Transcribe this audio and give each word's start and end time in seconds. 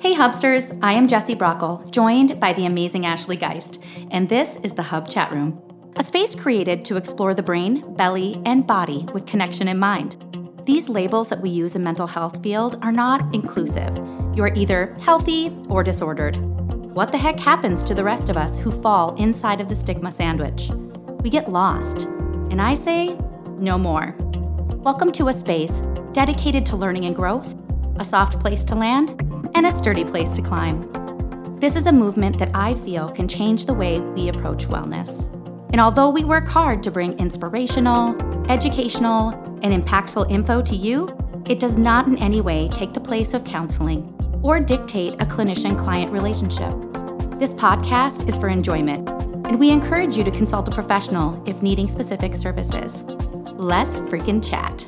Hey 0.00 0.14
Hubsters, 0.14 0.70
I 0.80 0.92
am 0.92 1.08
Jessie 1.08 1.34
Brockle, 1.34 1.90
joined 1.90 2.38
by 2.38 2.52
the 2.52 2.66
amazing 2.66 3.04
Ashley 3.04 3.34
Geist, 3.34 3.80
and 4.12 4.28
this 4.28 4.54
is 4.62 4.74
the 4.74 4.82
Hub 4.84 5.08
Chat 5.08 5.32
Room, 5.32 5.60
a 5.96 6.04
space 6.04 6.36
created 6.36 6.84
to 6.84 6.96
explore 6.96 7.34
the 7.34 7.42
brain, 7.42 7.96
belly, 7.96 8.40
and 8.46 8.64
body 8.64 9.08
with 9.12 9.26
connection 9.26 9.66
in 9.66 9.76
mind. 9.76 10.16
These 10.64 10.88
labels 10.88 11.30
that 11.30 11.40
we 11.40 11.50
use 11.50 11.74
in 11.74 11.82
mental 11.82 12.06
health 12.06 12.40
field 12.44 12.78
are 12.80 12.92
not 12.92 13.34
inclusive. 13.34 13.96
You 14.36 14.44
are 14.44 14.54
either 14.54 14.94
healthy 15.02 15.52
or 15.68 15.82
disordered. 15.82 16.36
What 16.94 17.10
the 17.10 17.18
heck 17.18 17.40
happens 17.40 17.82
to 17.82 17.94
the 17.94 18.04
rest 18.04 18.28
of 18.28 18.36
us 18.36 18.56
who 18.56 18.70
fall 18.70 19.16
inside 19.16 19.60
of 19.60 19.68
the 19.68 19.74
stigma 19.74 20.12
sandwich? 20.12 20.70
We 21.22 21.28
get 21.28 21.50
lost. 21.50 22.02
And 22.52 22.62
I 22.62 22.76
say, 22.76 23.18
no 23.58 23.76
more. 23.76 24.14
Welcome 24.76 25.10
to 25.10 25.26
a 25.26 25.32
space 25.32 25.82
dedicated 26.12 26.64
to 26.66 26.76
learning 26.76 27.06
and 27.06 27.16
growth, 27.16 27.56
a 27.96 28.04
soft 28.04 28.38
place 28.38 28.62
to 28.62 28.76
land, 28.76 29.27
and 29.54 29.66
a 29.66 29.72
sturdy 29.72 30.04
place 30.04 30.32
to 30.32 30.42
climb. 30.42 30.90
This 31.60 31.74
is 31.74 31.86
a 31.86 31.92
movement 31.92 32.38
that 32.38 32.50
I 32.54 32.74
feel 32.74 33.10
can 33.10 33.26
change 33.26 33.66
the 33.66 33.74
way 33.74 34.00
we 34.00 34.28
approach 34.28 34.68
wellness. 34.68 35.32
And 35.72 35.80
although 35.80 36.08
we 36.08 36.24
work 36.24 36.46
hard 36.46 36.82
to 36.84 36.90
bring 36.90 37.18
inspirational, 37.18 38.16
educational, 38.50 39.30
and 39.62 39.84
impactful 39.84 40.30
info 40.30 40.62
to 40.62 40.76
you, 40.76 41.16
it 41.48 41.60
does 41.60 41.76
not 41.76 42.06
in 42.06 42.16
any 42.18 42.40
way 42.40 42.68
take 42.68 42.92
the 42.92 43.00
place 43.00 43.34
of 43.34 43.44
counseling 43.44 44.14
or 44.42 44.60
dictate 44.60 45.14
a 45.14 45.26
clinician 45.26 45.76
client 45.76 46.12
relationship. 46.12 46.72
This 47.38 47.52
podcast 47.52 48.28
is 48.28 48.36
for 48.36 48.48
enjoyment, 48.48 49.08
and 49.46 49.58
we 49.58 49.70
encourage 49.70 50.16
you 50.16 50.24
to 50.24 50.30
consult 50.30 50.68
a 50.68 50.70
professional 50.70 51.42
if 51.46 51.62
needing 51.62 51.88
specific 51.88 52.34
services. 52.34 53.02
Let's 53.54 53.96
freaking 53.96 54.46
chat. 54.46 54.86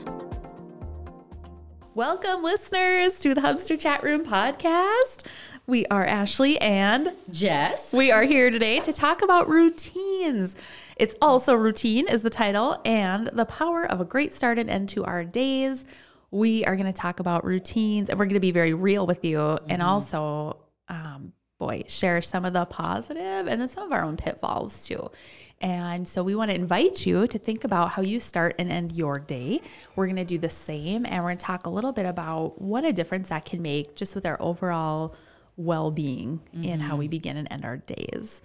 Welcome, 1.95 2.45
listeners, 2.45 3.19
to 3.19 3.35
the 3.35 3.41
Hubster 3.41 3.79
Chat 3.79 4.05
Room 4.05 4.25
podcast. 4.25 5.27
We 5.67 5.87
are 5.87 6.05
Ashley 6.05 6.57
and 6.61 7.13
Jess. 7.31 7.93
we 7.93 8.13
are 8.13 8.23
here 8.23 8.49
today 8.49 8.79
to 8.81 8.93
talk 8.93 9.23
about 9.23 9.49
routines. 9.49 10.55
It's 10.97 11.17
All 11.21 11.41
So 11.41 11.55
Routine, 11.57 12.07
is 12.09 12.23
the 12.23 12.31
title, 12.31 12.81
and 12.85 13.27
the 13.33 13.45
power 13.45 13.87
of 13.91 14.01
a 14.01 14.05
great 14.05 14.33
start 14.33 14.57
and 14.59 14.71
end 14.71 14.89
to 14.91 15.05
our 15.05 15.25
days. 15.25 15.85
We 16.31 16.65
are 16.65 16.77
going 16.77 16.87
to 16.87 16.93
talk 16.93 17.19
about 17.19 17.45
routines 17.45 18.09
and 18.09 18.17
we're 18.19 18.27
going 18.27 18.35
to 18.35 18.41
be 18.41 18.53
very 18.53 18.73
real 18.73 19.05
with 19.05 19.25
you 19.25 19.59
and 19.69 19.83
also, 19.83 20.59
um, 20.87 21.33
boy, 21.61 21.85
share 21.87 22.21
some 22.23 22.45
of 22.45 22.55
the 22.55 22.65
positive 22.65 23.47
and 23.47 23.61
then 23.61 23.69
some 23.69 23.85
of 23.85 23.93
our 23.93 24.03
own 24.03 24.17
pitfalls 24.17 24.89
too. 24.89 25.09
And 25.61 26.09
so 26.09 26.23
we 26.23 26.35
want 26.35 26.51
to 26.51 26.55
invite 26.55 27.05
you 27.05 27.27
to 27.27 27.39
think 27.39 27.65
about 27.65 27.91
how 27.91 28.03
you 28.03 28.19
start 28.19 28.57
and 28.59 28.73
end 28.73 28.93
your 28.93 29.19
day. 29.19 29.61
We're 29.95 30.07
going 30.07 30.17
to 30.17 30.25
do 30.25 30.39
the 30.39 30.49
same 30.49 31.05
and 31.05 31.23
we're 31.23 31.29
going 31.29 31.39
to 31.39 31.45
talk 31.45 31.67
a 31.67 31.71
little 31.71 31.93
bit 31.93 32.07
about 32.07 32.61
what 32.61 32.85
a 32.85 32.93
difference 32.93 33.29
that 33.29 33.45
can 33.45 33.61
make 33.61 33.95
just 33.95 34.15
with 34.15 34.25
our 34.25 34.39
overall 34.41 35.15
well 35.57 35.91
being 35.91 36.41
in 36.63 36.81
how 36.81 36.97
we 36.97 37.07
begin 37.07 37.37
and 37.37 37.47
end 37.51 37.67
our 37.67 37.77
days. 37.77 38.41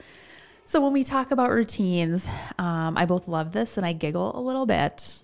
So 0.66 0.81
when 0.81 0.91
we 0.91 1.05
talk 1.05 1.31
about 1.31 1.52
routines, 1.52 2.27
um, 2.57 2.97
I 2.97 3.05
both 3.05 3.29
love 3.29 3.53
this 3.53 3.77
and 3.77 3.85
I 3.85 3.94
giggle 3.94 4.38
a 4.38 4.41
little 4.41 4.66
bit. 4.66 5.23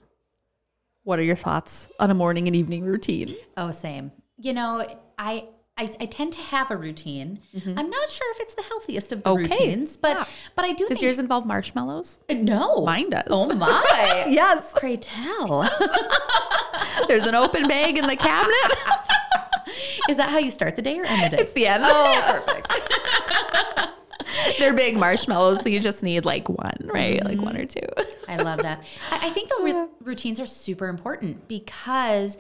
What 1.04 1.20
are 1.20 1.24
your 1.24 1.36
thoughts 1.36 1.90
on 2.00 2.10
a 2.10 2.14
morning 2.14 2.48
and 2.48 2.56
evening 2.56 2.86
routine? 2.86 3.36
Oh, 3.58 3.72
same. 3.72 4.14
You 4.38 4.54
know, 4.54 4.86
I 5.18 5.48
I, 5.82 5.90
I 6.00 6.06
tend 6.06 6.34
to 6.34 6.40
have 6.42 6.70
a 6.70 6.78
routine. 6.78 7.40
I'm 7.66 7.90
not 7.90 8.10
sure 8.12 8.32
if 8.36 8.40
it's 8.40 8.54
the 8.54 8.62
healthiest 8.64 9.12
of 9.12 9.24
the 9.24 9.30
Mm-hmm. 9.32 9.46
Okay. 9.52 9.58
routines, 9.66 9.98
but 9.98 10.16
Yeah. 10.18 10.26
but 10.56 10.66
I 10.66 10.74
do 10.74 10.88
Does 10.88 11.02
yours 11.02 11.18
involve 11.20 11.46
marshmallows? 11.46 12.20
no. 12.30 12.82
Mine 12.86 13.10
does. 13.10 13.24
Oh 13.30 13.48
my. 13.56 14.26
yes. 14.30 14.74
Pray 14.76 14.98
tell. 14.98 15.64
There's 17.08 17.24
an 17.26 17.34
open 17.36 17.68
bag 17.68 17.98
in 17.98 18.06
the 18.08 18.16
cabinet. 18.16 18.78
Is 20.10 20.18
that 20.18 20.30
how 20.30 20.38
you 20.38 20.52
start 20.52 20.76
the 20.76 20.82
day 20.82 21.00
or 21.00 21.06
end 21.06 21.24
the 21.32 21.38
day? 21.38 21.42
it's 21.44 21.54
the 21.54 21.66
end. 21.68 21.84
oh, 21.86 22.44
perfect. 22.46 22.68
They're 24.60 24.74
big 24.74 24.98
marshmallows, 24.98 25.62
so 25.62 25.70
you 25.70 25.80
just 25.80 26.04
need 26.04 26.26
like 26.26 26.48
one, 26.48 26.78
right? 26.84 27.24
Like 27.24 27.42
one 27.42 27.58
or 27.58 27.66
two. 27.66 27.86
I 28.30 28.38
love 28.38 28.60
that. 28.62 28.86
I, 29.12 29.28
I 29.28 29.30
think 29.32 29.50
the 29.50 29.58
ru- 29.64 29.90
routines 30.02 30.40
are 30.40 30.46
super 30.46 30.88
important 30.88 31.48
because 31.48 32.38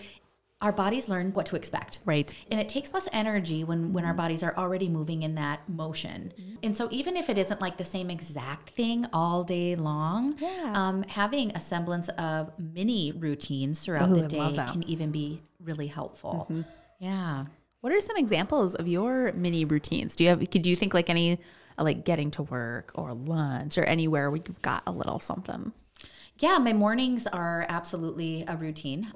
our 0.61 0.71
bodies 0.71 1.09
learn 1.09 1.31
what 1.33 1.47
to 1.47 1.55
expect. 1.55 1.99
Right. 2.05 2.33
And 2.51 2.59
it 2.59 2.69
takes 2.69 2.93
less 2.93 3.07
energy 3.11 3.63
when, 3.63 3.93
when 3.93 4.05
our 4.05 4.13
bodies 4.13 4.43
are 4.43 4.55
already 4.55 4.89
moving 4.89 5.23
in 5.23 5.35
that 5.35 5.67
motion. 5.67 6.31
And 6.61 6.77
so 6.77 6.87
even 6.91 7.17
if 7.17 7.29
it 7.29 7.37
isn't 7.37 7.59
like 7.59 7.77
the 7.77 7.85
same 7.85 8.11
exact 8.11 8.69
thing 8.69 9.07
all 9.11 9.43
day 9.43 9.75
long, 9.75 10.35
Yeah. 10.37 10.71
um, 10.75 11.03
having 11.03 11.51
a 11.55 11.59
semblance 11.61 12.09
of 12.09 12.51
mini 12.59 13.11
routines 13.11 13.79
throughout 13.79 14.11
Ooh, 14.11 14.21
the 14.21 14.27
day. 14.27 14.37
Mm-hmm. 14.37 14.71
can 14.71 14.83
even 14.87 15.11
be 15.11 15.41
really 15.59 15.87
helpful. 15.87 16.47
Yeah. 16.99 17.45
What 17.81 17.91
are 17.91 18.01
some 18.01 18.17
examples 18.17 18.75
of 18.75 18.87
your 18.87 19.31
mini 19.33 19.65
routines? 19.65 20.15
Do 20.15 20.23
you 20.23 20.29
have 20.29 20.49
could 20.51 20.67
you 20.67 20.75
think 20.75 20.93
like 20.93 21.09
any 21.09 21.39
uh, 21.79 21.83
like 21.83 22.05
getting 22.05 22.29
to 22.31 22.43
work 22.43 22.91
or 22.93 23.13
lunch 23.13 23.79
or 23.79 23.83
anywhere 23.83 24.29
where 24.29 24.41
you've 24.45 24.61
got 24.61 24.83
a 24.85 24.91
little 24.91 25.19
something? 25.19 25.73
Yeah, 26.37 26.59
my 26.59 26.73
mornings 26.73 27.25
are 27.25 27.65
absolutely 27.69 28.43
a 28.47 28.55
routine. 28.55 29.11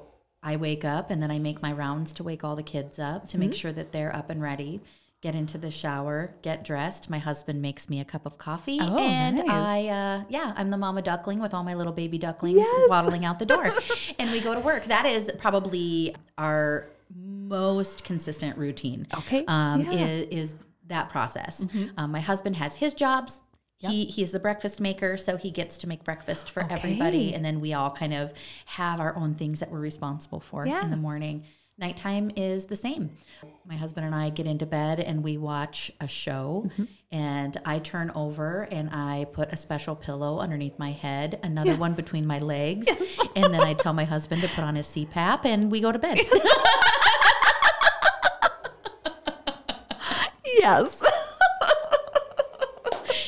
I 0.46 0.56
wake 0.56 0.86
up 0.86 1.10
and 1.12 1.22
then 1.22 1.32
I 1.32 1.40
make 1.40 1.62
my 1.62 1.74
rounds 1.74 2.14
to 2.14 2.24
wake 2.24 2.44
all 2.44 2.56
the 2.56 2.64
kids 2.64 3.00
up 3.00 3.28
to 3.30 3.38
make 3.40 3.50
Mm-hmm. 3.50 3.56
sure 3.58 3.72
that 3.74 3.92
they're 3.92 4.16
up 4.16 4.30
and 4.30 4.42
ready. 4.42 4.80
Get 5.22 5.34
into 5.34 5.58
the 5.58 5.72
shower, 5.72 6.36
get 6.44 6.64
dressed. 6.64 7.10
My 7.10 7.18
husband 7.18 7.60
makes 7.60 7.90
me 7.90 8.00
a 8.00 8.06
cup 8.06 8.28
of 8.28 8.38
coffee, 8.38 8.78
Oh, 8.80 9.00
and 9.00 9.38
nice. 9.38 9.48
I, 9.50 9.88
uh, 9.88 10.24
yeah, 10.30 10.54
I'm 10.56 10.70
the 10.70 10.78
mama 10.78 11.02
duckling 11.02 11.40
with 11.40 11.52
all 11.52 11.64
my 11.64 11.74
little 11.74 11.94
baby 11.94 12.20
ducklings 12.20 12.58
Yes. 12.58 12.90
waddling 12.90 13.26
out 13.26 13.40
the 13.40 13.46
door, 13.48 13.66
and 14.20 14.30
we 14.32 14.40
go 14.40 14.54
to 14.54 14.60
work. 14.60 14.84
That 14.86 15.08
is 15.08 15.32
probably 15.40 16.16
our 16.38 16.88
most 17.16 18.04
consistent 18.04 18.56
routine. 18.58 19.08
Okay, 19.18 19.46
um, 19.48 19.82
yeah. 19.82 19.88
Mm-hmm. 19.88 19.98
is, 20.34 20.52
is 20.52 20.56
that 20.88 21.10
process. 21.10 21.66
Um, 21.98 22.12
my 22.12 22.20
husband 22.22 22.58
has 22.58 22.76
his 22.76 22.94
jobs. 22.94 23.42
He, 23.78 24.06
he 24.06 24.24
is 24.24 24.32
the 24.32 24.40
breakfast 24.40 24.80
maker, 24.80 25.16
so 25.18 25.38
he 25.38 25.52
gets 25.52 25.78
to 25.80 25.88
make 25.88 26.04
breakfast 26.04 26.50
for 26.50 26.66
everybody. 26.70 27.34
And 27.34 27.44
then 27.46 27.60
we 27.62 27.74
all 27.74 27.92
kind 27.92 28.14
of 28.14 28.34
have 28.66 29.00
our 29.00 29.16
own 29.16 29.36
things 29.36 29.60
that 29.60 29.70
we're 29.72 29.80
responsible 29.80 30.40
for 30.40 30.66
Yeah. 30.66 30.82
in 30.84 30.90
the 30.90 30.98
morning. 30.98 31.44
Nighttime 31.78 32.32
is 32.38 32.68
the 32.68 32.78
same. 32.78 33.12
My 33.68 33.76
husband 33.76 34.06
and 34.06 34.16
I 34.16 34.30
get 34.30 34.48
into 34.48 34.66
bed 34.66 35.02
and 35.02 35.22
we 35.22 35.38
watch 35.38 35.92
a 36.00 36.08
show. 36.08 36.64
Mm-hmm. 36.68 36.84
And 37.12 37.58
I 37.66 37.80
turn 37.80 38.12
over 38.16 38.62
and 38.72 38.90
I 38.92 39.26
put 39.34 39.52
a 39.52 39.58
special 39.58 39.94
pillow 39.94 40.40
underneath 40.40 40.80
my 40.80 40.94
head, 40.94 41.38
another 41.44 41.76
one 41.76 41.94
between 41.94 42.26
my 42.26 42.40
legs. 42.40 42.88
and 43.36 43.54
then 43.54 43.60
I 43.62 43.74
tell 43.74 43.92
my 43.92 44.06
husband 44.06 44.42
to 44.42 44.48
put 44.48 44.64
on 44.64 44.76
his 44.76 44.88
CPAP 44.88 45.44
and 45.44 45.70
we 45.70 45.82
go 45.82 45.92
to 45.92 46.00
bed. 46.00 46.18
Yes. 50.58 51.00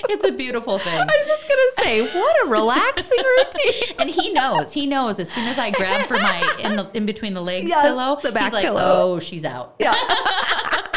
It's 0.10 0.26
a 0.26 0.32
beautiful 0.32 0.80
thing. 0.80 1.00
I 1.00 1.06
was 1.06 1.28
just 1.28 1.48
gonna 1.48 1.88
say, 1.88 2.02
what 2.20 2.48
a 2.48 2.50
relaxing 2.50 3.24
routine. 3.38 3.96
And 4.00 4.10
he 4.10 4.32
knows. 4.32 4.74
He 4.74 4.86
knows 4.86 5.20
as 5.20 5.32
soon 5.32 5.48
as 5.48 5.58
I 5.58 5.72
grab 5.72 6.06
for 6.06 6.16
my 6.16 6.56
in 6.60 6.76
the 6.76 6.90
in 6.94 7.06
between 7.06 7.34
the 7.34 7.42
legs 7.42 7.68
Yes, 7.68 7.82
pillow, 7.84 8.20
the 8.22 8.32
back 8.32 8.46
he's 8.46 8.54
like, 8.54 8.66
pillow. 8.66 8.82
"Oh, 9.16 9.20
she's 9.20 9.46
out." 9.46 9.76
Yeah. 9.80 9.96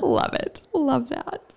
Love 0.00 0.34
it. 0.34 0.60
Love 0.74 1.08
that. 1.10 1.54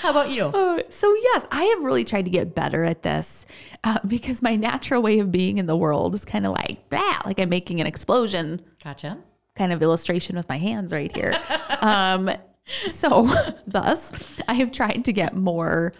How 0.00 0.10
about 0.10 0.30
you? 0.30 0.50
Oh, 0.52 0.80
so 0.88 1.12
yes, 1.14 1.46
I 1.50 1.64
have 1.64 1.84
really 1.84 2.04
tried 2.04 2.24
to 2.26 2.30
get 2.30 2.54
better 2.54 2.84
at 2.84 3.02
this 3.02 3.46
uh, 3.82 3.98
because 4.06 4.42
my 4.42 4.56
natural 4.56 5.02
way 5.02 5.18
of 5.18 5.32
being 5.32 5.58
in 5.58 5.66
the 5.66 5.76
world 5.76 6.14
is 6.14 6.24
kind 6.24 6.46
of 6.46 6.52
like 6.52 6.88
that, 6.90 7.22
like 7.24 7.38
I'm 7.38 7.48
making 7.48 7.80
an 7.80 7.86
explosion 7.86 8.60
Gotcha. 8.82 9.18
kind 9.56 9.72
of 9.72 9.82
illustration 9.82 10.36
with 10.36 10.48
my 10.48 10.58
hands 10.58 10.92
right 10.92 11.14
here. 11.14 11.34
um, 11.80 12.30
so, 12.88 13.30
thus, 13.66 14.40
I 14.48 14.54
have 14.54 14.72
tried 14.72 15.04
to 15.04 15.12
get 15.12 15.36
more 15.36 15.92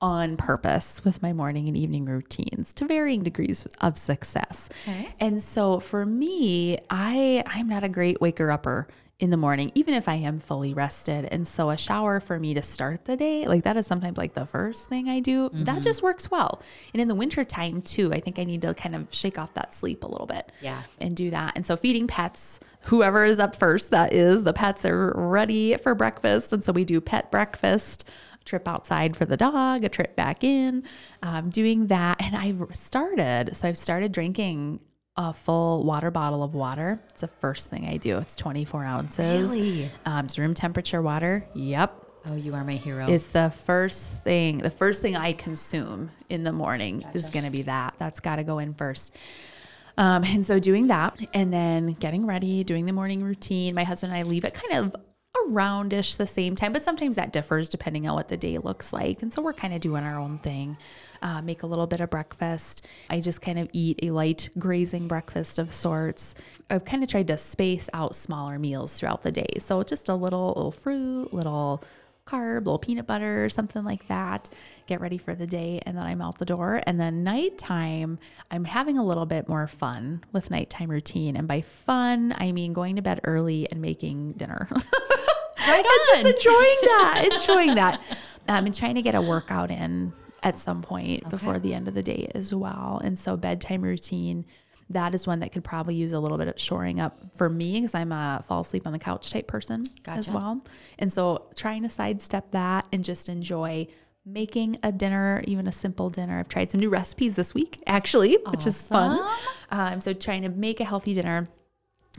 on 0.00 0.36
purpose 0.36 1.04
with 1.04 1.22
my 1.22 1.32
morning 1.32 1.68
and 1.68 1.76
evening 1.76 2.04
routines 2.06 2.72
to 2.72 2.84
varying 2.86 3.22
degrees 3.22 3.66
of 3.80 3.96
success. 3.96 4.68
Okay. 4.88 5.14
And 5.20 5.40
so, 5.40 5.80
for 5.80 6.04
me, 6.04 6.78
I 6.90 7.42
I'm 7.46 7.68
not 7.68 7.84
a 7.84 7.88
great 7.88 8.20
waker 8.20 8.50
upper 8.50 8.88
in 9.20 9.30
the 9.30 9.36
morning, 9.36 9.70
even 9.76 9.94
if 9.94 10.08
I 10.08 10.16
am 10.16 10.40
fully 10.40 10.74
rested. 10.74 11.26
And 11.26 11.46
so, 11.46 11.70
a 11.70 11.76
shower 11.76 12.18
for 12.18 12.40
me 12.40 12.54
to 12.54 12.62
start 12.62 13.04
the 13.04 13.16
day, 13.16 13.46
like 13.46 13.62
that 13.64 13.76
is 13.76 13.86
sometimes 13.86 14.18
like 14.18 14.34
the 14.34 14.46
first 14.46 14.88
thing 14.88 15.08
I 15.08 15.20
do. 15.20 15.48
That 15.52 15.66
mm-hmm. 15.66 15.80
just 15.80 16.02
works 16.02 16.30
well. 16.30 16.60
And 16.92 17.00
in 17.00 17.06
the 17.06 17.14
winter 17.14 17.44
time 17.44 17.82
too, 17.82 18.12
I 18.12 18.18
think 18.18 18.40
I 18.40 18.44
need 18.44 18.62
to 18.62 18.74
kind 18.74 18.96
of 18.96 19.14
shake 19.14 19.38
off 19.38 19.54
that 19.54 19.72
sleep 19.72 20.02
a 20.02 20.08
little 20.08 20.26
bit 20.26 20.50
Yeah. 20.60 20.82
and 21.00 21.16
do 21.16 21.30
that. 21.30 21.52
And 21.54 21.64
so 21.64 21.76
feeding 21.76 22.08
pets, 22.08 22.58
whoever 22.84 23.24
is 23.24 23.38
up 23.38 23.54
first, 23.54 23.90
that 23.90 24.12
is, 24.12 24.44
the 24.44 24.52
pets 24.52 24.84
are 24.84 25.12
ready 25.14 25.76
for 25.76 25.94
breakfast. 25.94 26.52
And 26.52 26.64
so 26.64 26.72
we 26.72 26.84
do 26.84 27.00
pet 27.00 27.30
breakfast, 27.30 28.04
a 28.40 28.44
trip 28.44 28.66
outside 28.68 29.16
for 29.16 29.24
the 29.24 29.36
dog, 29.36 29.84
a 29.84 29.88
trip 29.88 30.16
back 30.16 30.44
in, 30.44 30.84
um, 31.22 31.50
doing 31.50 31.88
that. 31.88 32.20
And 32.20 32.36
I've 32.36 32.62
started, 32.72 33.56
so 33.56 33.68
I've 33.68 33.78
started 33.78 34.12
drinking 34.12 34.80
a 35.16 35.32
full 35.32 35.84
water 35.84 36.10
bottle 36.10 36.42
of 36.42 36.54
water. 36.54 37.02
It's 37.10 37.20
the 37.20 37.28
first 37.28 37.70
thing 37.70 37.86
I 37.86 37.98
do. 37.98 38.18
It's 38.18 38.34
24 38.36 38.84
ounces. 38.84 39.50
Really? 39.50 39.90
Um, 40.06 40.24
it's 40.24 40.38
room 40.38 40.54
temperature 40.54 41.02
water. 41.02 41.46
Yep. 41.54 41.98
Oh, 42.26 42.36
you 42.36 42.54
are 42.54 42.64
my 42.64 42.76
hero. 42.76 43.08
It's 43.08 43.26
the 43.26 43.50
first 43.50 44.22
thing, 44.22 44.58
the 44.58 44.70
first 44.70 45.02
thing 45.02 45.16
I 45.16 45.32
consume 45.32 46.10
in 46.28 46.44
the 46.44 46.52
morning 46.52 47.04
is 47.14 47.30
going 47.30 47.44
to 47.44 47.50
be 47.50 47.62
that. 47.62 47.94
That's 47.98 48.20
got 48.20 48.36
to 48.36 48.44
go 48.44 48.58
in 48.58 48.74
first. 48.74 49.16
Um, 49.98 50.24
and 50.24 50.44
so 50.44 50.58
doing 50.58 50.88
that 50.88 51.18
and 51.34 51.52
then 51.52 51.92
getting 51.94 52.26
ready, 52.26 52.64
doing 52.64 52.86
the 52.86 52.92
morning 52.92 53.22
routine. 53.22 53.74
My 53.74 53.84
husband 53.84 54.12
and 54.12 54.20
I 54.20 54.22
leave 54.24 54.44
at 54.44 54.54
kind 54.54 54.84
of 54.84 54.96
aroundish 55.36 56.18
the 56.18 56.26
same 56.26 56.54
time, 56.54 56.72
but 56.72 56.82
sometimes 56.82 57.16
that 57.16 57.32
differs 57.32 57.68
depending 57.68 58.06
on 58.06 58.14
what 58.14 58.28
the 58.28 58.36
day 58.36 58.58
looks 58.58 58.92
like. 58.92 59.22
And 59.22 59.32
so 59.32 59.40
we're 59.40 59.54
kind 59.54 59.72
of 59.72 59.80
doing 59.80 60.04
our 60.04 60.18
own 60.18 60.38
thing. 60.38 60.76
Uh, 61.22 61.40
make 61.40 61.62
a 61.62 61.66
little 61.66 61.86
bit 61.86 62.00
of 62.00 62.10
breakfast. 62.10 62.86
I 63.08 63.20
just 63.20 63.40
kind 63.40 63.58
of 63.58 63.68
eat 63.72 64.00
a 64.02 64.10
light 64.10 64.50
grazing 64.58 65.08
breakfast 65.08 65.58
of 65.58 65.72
sorts. 65.72 66.34
I've 66.68 66.84
kind 66.84 67.02
of 67.02 67.08
tried 67.08 67.28
to 67.28 67.38
space 67.38 67.88
out 67.94 68.14
smaller 68.14 68.58
meals 68.58 68.98
throughout 68.98 69.22
the 69.22 69.32
day. 69.32 69.54
So 69.58 69.82
just 69.82 70.08
a 70.08 70.14
little, 70.14 70.48
little 70.48 70.72
fruit, 70.72 71.32
little 71.32 71.82
carb, 72.26 72.60
little 72.66 72.78
peanut 72.78 73.06
butter, 73.06 73.48
something 73.48 73.84
like 73.84 74.06
that. 74.08 74.48
Get 74.86 75.00
ready 75.00 75.18
for 75.18 75.34
the 75.34 75.46
day, 75.46 75.80
and 75.84 75.96
then 75.96 76.04
I'm 76.04 76.20
out 76.20 76.38
the 76.38 76.44
door. 76.44 76.80
And 76.86 76.98
then 76.98 77.24
nighttime, 77.24 78.18
I'm 78.50 78.64
having 78.64 78.98
a 78.98 79.04
little 79.04 79.26
bit 79.26 79.48
more 79.48 79.66
fun 79.66 80.24
with 80.32 80.50
nighttime 80.50 80.90
routine. 80.90 81.36
And 81.36 81.48
by 81.48 81.60
fun, 81.60 82.34
I 82.36 82.52
mean 82.52 82.72
going 82.72 82.96
to 82.96 83.02
bed 83.02 83.20
early 83.24 83.70
and 83.70 83.80
making 83.80 84.32
dinner. 84.32 84.68
Right 85.68 85.84
on. 85.84 86.24
just 86.24 86.34
enjoying 86.36 86.78
that, 86.82 87.28
enjoying 87.32 87.74
that. 87.76 88.00
Um, 88.48 88.66
and 88.66 88.74
trying 88.74 88.96
to 88.96 89.02
get 89.02 89.14
a 89.14 89.22
workout 89.22 89.70
in 89.70 90.12
at 90.42 90.58
some 90.58 90.82
point 90.82 91.28
before 91.30 91.60
the 91.60 91.72
end 91.72 91.86
of 91.86 91.94
the 91.94 92.02
day 92.02 92.28
as 92.34 92.52
well. 92.52 93.00
And 93.04 93.16
so 93.16 93.36
bedtime 93.36 93.82
routine, 93.82 94.44
that 94.92 95.14
is 95.14 95.26
one 95.26 95.40
that 95.40 95.52
could 95.52 95.64
probably 95.64 95.94
use 95.94 96.12
a 96.12 96.20
little 96.20 96.38
bit 96.38 96.48
of 96.48 96.58
shoring 96.58 97.00
up 97.00 97.18
for 97.34 97.48
me 97.48 97.80
because 97.80 97.94
I'm 97.94 98.12
a 98.12 98.42
fall 98.44 98.60
asleep 98.60 98.86
on 98.86 98.92
the 98.92 98.98
couch 98.98 99.30
type 99.30 99.46
person 99.46 99.84
as 100.06 100.30
well. 100.30 100.62
And 100.98 101.12
so 101.12 101.48
trying 101.54 101.82
to 101.82 101.88
sidestep 101.88 102.50
that 102.52 102.86
and 102.92 103.04
just 103.04 103.28
enjoy 103.28 103.86
making 104.24 104.78
a 104.82 104.92
dinner, 104.92 105.42
even 105.46 105.66
a 105.66 105.72
simple 105.72 106.08
dinner. 106.10 106.38
I've 106.38 106.48
tried 106.48 106.70
some 106.70 106.80
new 106.80 106.90
recipes 106.90 107.34
this 107.34 107.54
week 107.54 107.82
actually, 107.86 108.38
which 108.50 108.66
is 108.66 108.86
fun. 108.86 109.18
Um, 109.70 110.00
so 110.00 110.12
trying 110.12 110.42
to 110.42 110.48
make 110.48 110.80
a 110.80 110.84
healthy 110.84 111.14
dinner 111.14 111.48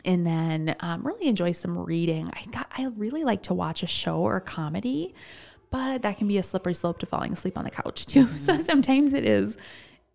and 0.05 0.25
then 0.25 0.75
um, 0.81 1.05
really 1.05 1.27
enjoy 1.27 1.51
some 1.53 1.77
reading. 1.77 2.29
I 2.33 2.45
got 2.51 2.67
I 2.77 2.87
really 2.97 3.23
like 3.23 3.43
to 3.43 3.53
watch 3.53 3.83
a 3.83 3.87
show 3.87 4.17
or 4.17 4.35
a 4.37 4.41
comedy, 4.41 5.13
but 5.69 6.01
that 6.01 6.17
can 6.17 6.27
be 6.27 6.37
a 6.37 6.43
slippery 6.43 6.73
slope 6.73 6.99
to 6.99 7.05
falling 7.05 7.31
asleep 7.31 7.57
on 7.57 7.63
the 7.63 7.71
couch 7.71 8.05
too. 8.05 8.27
So 8.35 8.57
sometimes 8.57 9.13
it 9.13 9.25
is 9.25 9.57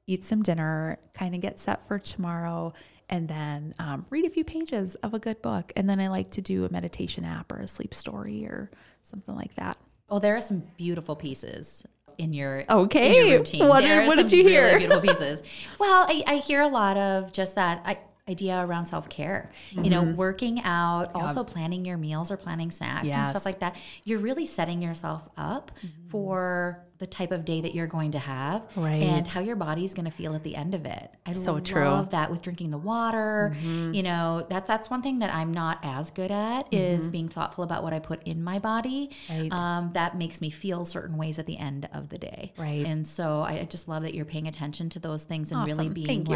eat 0.08 0.24
some 0.24 0.42
dinner, 0.42 0.98
kind 1.14 1.34
of 1.36 1.40
get 1.40 1.58
set 1.60 1.86
for 1.86 1.98
tomorrow, 2.00 2.72
and 3.10 3.28
then 3.28 3.74
um, 3.78 4.04
read 4.10 4.24
a 4.24 4.30
few 4.30 4.42
pages 4.42 4.94
of 4.96 5.14
a 5.14 5.18
good 5.18 5.40
book. 5.42 5.72
And 5.76 5.88
then 5.88 6.00
I 6.00 6.08
like 6.08 6.30
to 6.32 6.40
do 6.42 6.64
a 6.64 6.70
meditation 6.72 7.24
app 7.24 7.52
or 7.52 7.58
a 7.58 7.68
sleep 7.68 7.94
story 7.94 8.44
or 8.46 8.70
something 9.04 9.36
like 9.36 9.54
that. 9.54 9.76
Oh, 10.10 10.18
there 10.18 10.36
are 10.36 10.40
some 10.40 10.62
beautiful 10.76 11.14
pieces 11.14 11.84
in 12.16 12.32
your 12.32 12.64
Okay. 12.68 13.20
in 13.20 13.28
your 13.28 13.38
routine. 13.38 13.68
What 13.68 13.80
did- 13.82 14.08
what 14.08 14.16
did 14.16 14.32
you 14.32 14.38
really 14.44 14.50
hear? 14.52 14.78
beautiful 14.78 15.02
pieces. 15.02 15.42
Well, 15.78 16.06
I, 16.08 16.24
I 16.26 16.36
hear 16.36 16.60
a 16.62 16.66
lot 16.68 16.96
of 16.96 17.30
just 17.32 17.54
that 17.54 17.82
I, 17.84 17.98
idea 18.28 18.64
around 18.64 18.86
self 18.86 19.08
care. 19.08 19.50
You 19.72 19.90
know, 19.90 20.02
working 20.02 20.60
out, 20.62 21.14
also 21.14 21.44
planning 21.44 21.84
your 21.84 21.96
meals 21.98 22.30
or 22.30 22.36
planning 22.36 22.70
snacks 22.70 23.02
and 23.02 23.08
Mm-hmm. 23.08 23.18
Yes. 23.18 23.18
Mm-hmm. 23.28 23.30
stuff 23.30 23.44
like 23.46 23.58
that. 23.60 23.76
You're 24.04 24.18
really 24.20 24.46
setting 24.46 24.82
yourself 24.82 25.22
up 25.36 25.72
for 26.10 26.84
the 26.98 27.06
type 27.06 27.30
of 27.30 27.44
day 27.44 27.60
that 27.60 27.74
you're 27.76 27.86
going 27.86 28.10
to 28.10 28.18
have 28.18 28.66
Right. 28.74 29.02
and 29.02 29.30
how 29.30 29.40
your 29.40 29.54
body's 29.54 29.94
going 29.94 30.06
to 30.06 30.10
feel 30.10 30.34
at 30.34 30.42
the 30.42 30.56
end 30.56 30.74
of 30.74 30.84
it. 30.84 31.10
I 31.24 31.30
So 31.32 31.52
love 31.54 31.62
true. 31.64 31.82
Mm-hmm. 31.82 32.10
that 32.10 32.28
with 32.30 32.42
drinking 32.42 32.70
the 32.72 32.78
water. 32.78 33.54
You 33.62 34.02
know, 34.02 34.44
that's 34.50 34.66
that's 34.66 34.90
one 34.90 35.02
thing 35.02 35.20
that 35.20 35.32
I'm 35.32 35.52
not 35.52 35.78
as 35.84 36.10
good 36.10 36.30
at 36.32 36.72
is 36.74 37.08
being 37.08 37.28
thoughtful 37.28 37.62
about 37.62 37.82
what 37.84 37.92
I 37.92 38.00
put 38.00 38.22
in 38.26 38.42
my 38.42 38.58
body. 38.58 39.10
Right. 39.30 39.52
Um, 39.52 39.90
that 39.94 40.16
makes 40.18 40.40
me 40.40 40.50
feel 40.50 40.84
certain 40.84 41.16
ways 41.16 41.38
at 41.38 41.46
the 41.46 41.56
end 41.56 41.88
of 41.92 42.08
the 42.08 42.18
day. 42.18 42.52
Right. 42.58 42.84
And 42.84 43.06
so 43.06 43.42
I 43.42 43.64
just 43.64 43.86
love 43.88 44.02
that 44.02 44.14
you're 44.14 44.24
paying 44.24 44.48
attention 44.48 44.90
to 44.90 44.98
those 44.98 45.22
things 45.24 45.52
and 45.52 45.64
really 45.68 45.88
being 45.90 46.06
Thank 46.06 46.28
you. 46.28 46.34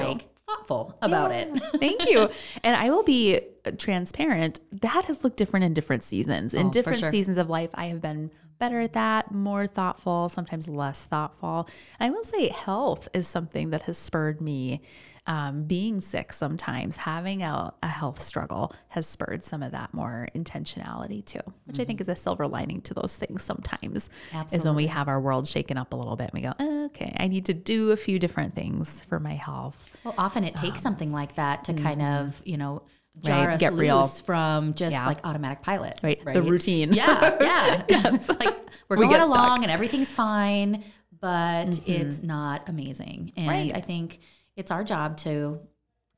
Thoughtful 0.57 0.97
about 1.03 1.33
it. 1.33 1.49
Thank 1.79 2.09
you. 2.09 2.29
And 2.65 2.77
I 2.77 2.91
will 2.91 3.03
be 3.03 3.41
uh, 3.65 3.73
transparent. 3.79 4.61
That 4.81 5.05
has 5.07 5.25
looked 5.25 5.37
different 5.37 5.65
in 5.65 5.75
different 5.75 6.03
seasons. 6.03 6.55
In 6.55 6.67
Oh, 6.69 6.71
different 6.71 6.99
sure. 7.01 7.11
seasons 7.11 7.39
of 7.39 7.49
life, 7.51 7.71
I 7.75 7.87
have 7.87 8.01
been 8.01 8.31
better 8.59 8.81
at 8.81 8.93
that, 8.93 9.33
more 9.33 9.67
thoughtful, 9.67 10.29
sometimes 10.29 10.69
less 10.69 11.05
thoughtful. 11.05 11.69
And 11.99 12.13
I 12.13 12.17
will 12.17 12.25
say, 12.25 12.49
health 12.49 13.09
is 13.13 13.27
something 13.27 13.71
that 13.71 13.83
has 13.83 13.99
spurred 13.99 14.41
me. 14.41 14.83
Um, 15.25 15.63
being 15.65 16.01
sick 16.01 16.33
sometimes, 16.33 16.97
having 16.97 17.45
a, 17.45 17.73
a 17.81 17.87
health 17.87 18.21
struggle 18.21 18.75
has 18.89 19.07
spurred 19.07 19.45
some 19.45 19.63
of 19.63 19.71
that 19.71 19.95
more 19.95 20.27
intentionality 20.35 21.25
too, 21.25 21.39
which 21.67 21.79
I 21.79 21.85
think 21.85 22.01
is 22.01 22.09
a 22.09 22.17
silver 22.17 22.49
lining 22.49 22.81
to 22.83 22.95
those 22.95 23.17
things 23.17 23.43
sometimes. 23.45 24.11
Is 24.53 24.65
when 24.65 24.75
we 24.75 24.89
have 24.89 25.07
our 25.07 25.21
world 25.21 25.47
shaken 25.47 25.79
up 25.79 25.93
a 25.93 25.97
little 25.97 26.17
bit 26.17 26.31
and 26.33 26.35
we 26.35 26.41
go, 26.41 26.53
"Oh, 26.59 26.87
okay, 26.87 27.15
I 27.21 27.29
need 27.29 27.45
to 27.45 27.55
do 27.55 27.93
a 27.93 27.97
few 27.97 28.19
different 28.19 28.57
things 28.57 29.05
for 29.09 29.21
my 29.21 29.35
health. 29.35 29.79
Well, 30.03 30.15
often 30.19 30.43
it 30.43 30.57
takes 30.57 30.81
something 30.81 31.13
like 31.13 31.37
that 31.37 31.63
to 31.65 31.75
kind 31.75 32.03
of, 32.03 32.43
you 32.45 32.57
know, 32.57 32.83
jar 33.23 33.33
Um, 33.33 33.39
mm-hmm. 33.43 33.47
Right, 33.47 33.55
us 33.55 33.61
get 33.61 33.73
loose 33.75 33.81
real. 33.81 34.09
from 34.09 34.75
just 34.75 34.91
Yeah. 34.93 35.07
like 35.07 35.19
automatic 35.25 35.63
pilot. 35.63 36.01
Right, 36.03 36.21
the 36.25 36.43
routine. 36.43 36.93
Yeah, 36.95 37.37
yeah. 37.89 38.11
Like 38.41 38.57
we're 38.89 38.97
We 38.97 39.05
going 39.07 39.11
get 39.11 39.21
along 39.21 39.31
stuck. 39.35 39.51
Mm-hmm. 39.53 39.63
and 39.63 39.71
everything's 39.71 40.13
fine, 40.13 40.83
but 41.21 41.81
it's 41.87 42.25
not 42.25 42.69
amazing. 42.69 43.33
And 43.37 43.47
Right. 43.49 43.73
I 43.73 43.81
think 43.81 44.19
it's 44.57 44.71
our 44.71 44.85
job 44.85 45.17
to 45.19 45.61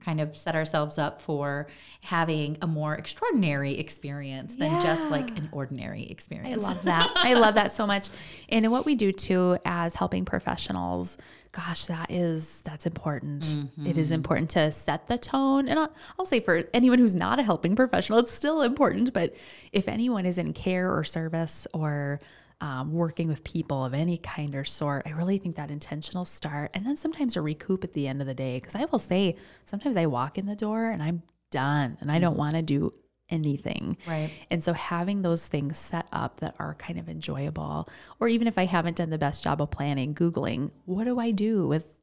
kind 0.05 0.21
of 0.21 0.37
set 0.37 0.55
ourselves 0.55 0.99
up 0.99 1.21
for 1.21 1.67
having 2.03 2.59
a 2.61 2.67
more 2.67 2.95
extraordinary 2.95 3.79
experience 3.79 4.55
than 4.57 4.81
just 4.83 5.11
like 5.11 5.31
an 5.39 5.49
ordinary 5.51 6.05
experience. 6.05 6.63
I 6.63 6.69
love 6.69 6.83
that. 6.85 7.13
I 7.17 7.35
love 7.35 7.55
that 7.55 7.73
so 7.73 7.87
much. 7.87 8.09
And 8.51 8.71
what 8.71 8.85
we 8.85 8.95
do 8.95 9.13
too 9.13 9.57
as 9.65 9.95
helping 9.95 10.25
professionals, 10.27 11.17
gosh, 11.53 11.87
that 11.87 12.11
is 12.11 12.61
that's 12.63 12.85
important. 12.85 13.45
Mm-hmm. 13.45 13.87
It 13.87 13.97
is 13.97 14.11
important 14.11 14.51
to 14.51 14.71
set 14.73 15.07
the 15.07 15.17
tone. 15.17 15.69
And 15.69 15.79
I'll, 15.79 15.93
I'll 16.19 16.27
say 16.27 16.41
for 16.41 16.65
anyone 16.75 16.99
who's 16.99 17.15
not 17.15 17.39
a 17.39 17.43
helping 17.43 17.75
professional, 17.75 18.19
it's 18.19 18.33
still 18.33 18.61
important. 18.61 19.15
But 19.15 19.35
if 19.73 19.89
anyone 19.89 20.27
is 20.27 20.37
in 20.37 20.53
care 20.53 20.95
or 20.95 21.05
service 21.05 21.67
or 21.73 22.21
um, 22.65 22.95
working 22.95 23.29
with 23.29 23.45
people 23.45 23.85
of 23.85 23.93
any 23.93 24.17
kind 24.17 24.55
or 24.55 24.65
sort, 24.65 25.03
I 25.05 25.11
really 25.11 25.37
think 25.37 25.57
that 25.57 25.71
intentional 25.71 26.25
start 26.25 26.71
and 26.73 26.87
then 26.87 26.97
sometimes 26.97 27.37
a 27.37 27.43
recoup 27.43 27.85
at 27.85 27.93
the 27.93 28.09
end 28.09 28.23
of 28.23 28.27
the 28.27 28.33
day. 28.33 28.57
Because 28.57 28.75
I 28.75 28.87
will 28.87 28.99
say, 28.99 29.37
sometimes 29.67 29.99
I 29.99 30.07
walk 30.07 30.39
in 30.39 30.47
the 30.47 30.57
door 30.57 30.89
and 30.89 31.03
I'm 31.03 31.23
done 31.51 31.99
and 32.01 32.11
I 32.11 32.19
don't 32.19 32.39
want 32.39 32.55
to 32.55 32.63
do 32.63 32.95
anything. 33.29 33.99
Right. 34.09 34.31
And 34.51 34.65
so 34.65 34.73
having 34.73 35.21
those 35.21 35.47
things 35.47 35.77
set 35.77 36.07
up 36.11 36.41
that 36.41 36.55
are 36.59 36.75
kind 36.77 36.99
of 36.99 37.11
enjoyable, 37.11 37.85
or 38.19 38.29
even 38.29 38.49
if 38.49 38.57
I 38.57 38.65
haven't 38.65 38.97
done 38.97 39.11
the 39.11 39.19
best 39.19 39.45
job 39.45 39.61
of 39.61 39.71
planning, 39.71 40.15
Googling, 40.15 40.71
what 40.87 41.05
do 41.05 41.19
I 41.19 41.33
do 41.33 41.67
with 41.69 42.01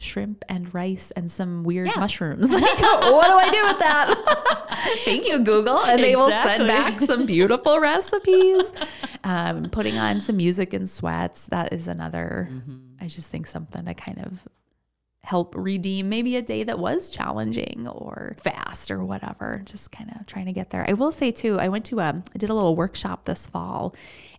shrimp 0.00 0.44
and 0.48 0.72
rice 0.74 1.10
and 1.12 1.30
some 1.30 1.62
weird 1.62 1.86
Yeah. 1.88 2.00
mushrooms? 2.00 2.50
Like, 2.52 2.62
what 2.62 3.26
do 3.28 3.34
I 3.34 3.50
do 3.52 3.64
with 3.64 3.78
that? 3.78 4.98
Thank 5.04 5.28
you, 5.28 5.38
Google. 5.40 5.78
And 5.78 6.02
they 6.02 6.16
will 6.16 6.30
send 6.30 6.66
back 6.66 6.98
some 7.00 7.26
beautiful 7.26 7.78
recipes. 7.80 8.72
Um, 9.24 9.68
putting 9.70 9.98
on 9.98 10.20
some 10.20 10.36
music 10.38 10.72
and 10.72 10.88
sweats, 10.88 11.46
that 11.48 11.72
is 11.72 11.86
another, 11.86 12.48
I 13.00 13.06
just 13.06 13.30
think 13.30 13.46
something 13.46 13.84
to 13.84 13.94
kind 13.94 14.18
of 14.24 14.42
help 15.22 15.54
redeem 15.54 16.08
maybe 16.08 16.36
a 16.36 16.42
day 16.42 16.64
that 16.64 16.78
was 16.78 17.10
challenging 17.10 17.86
or 17.86 18.34
fast 18.38 18.90
or 18.90 19.04
whatever 19.04 19.60
just 19.66 19.92
kind 19.92 20.10
of 20.18 20.24
trying 20.24 20.46
to 20.46 20.52
get 20.52 20.70
there 20.70 20.82
i 20.88 20.94
will 20.94 21.12
say 21.12 21.30
too 21.30 21.58
i 21.60 21.68
went 21.68 21.84
to 21.84 22.00
um, 22.00 22.22
i 22.34 22.38
did 22.38 22.48
a 22.48 22.54
little 22.54 22.74
workshop 22.74 23.26
this 23.26 23.46
fall 23.46 23.94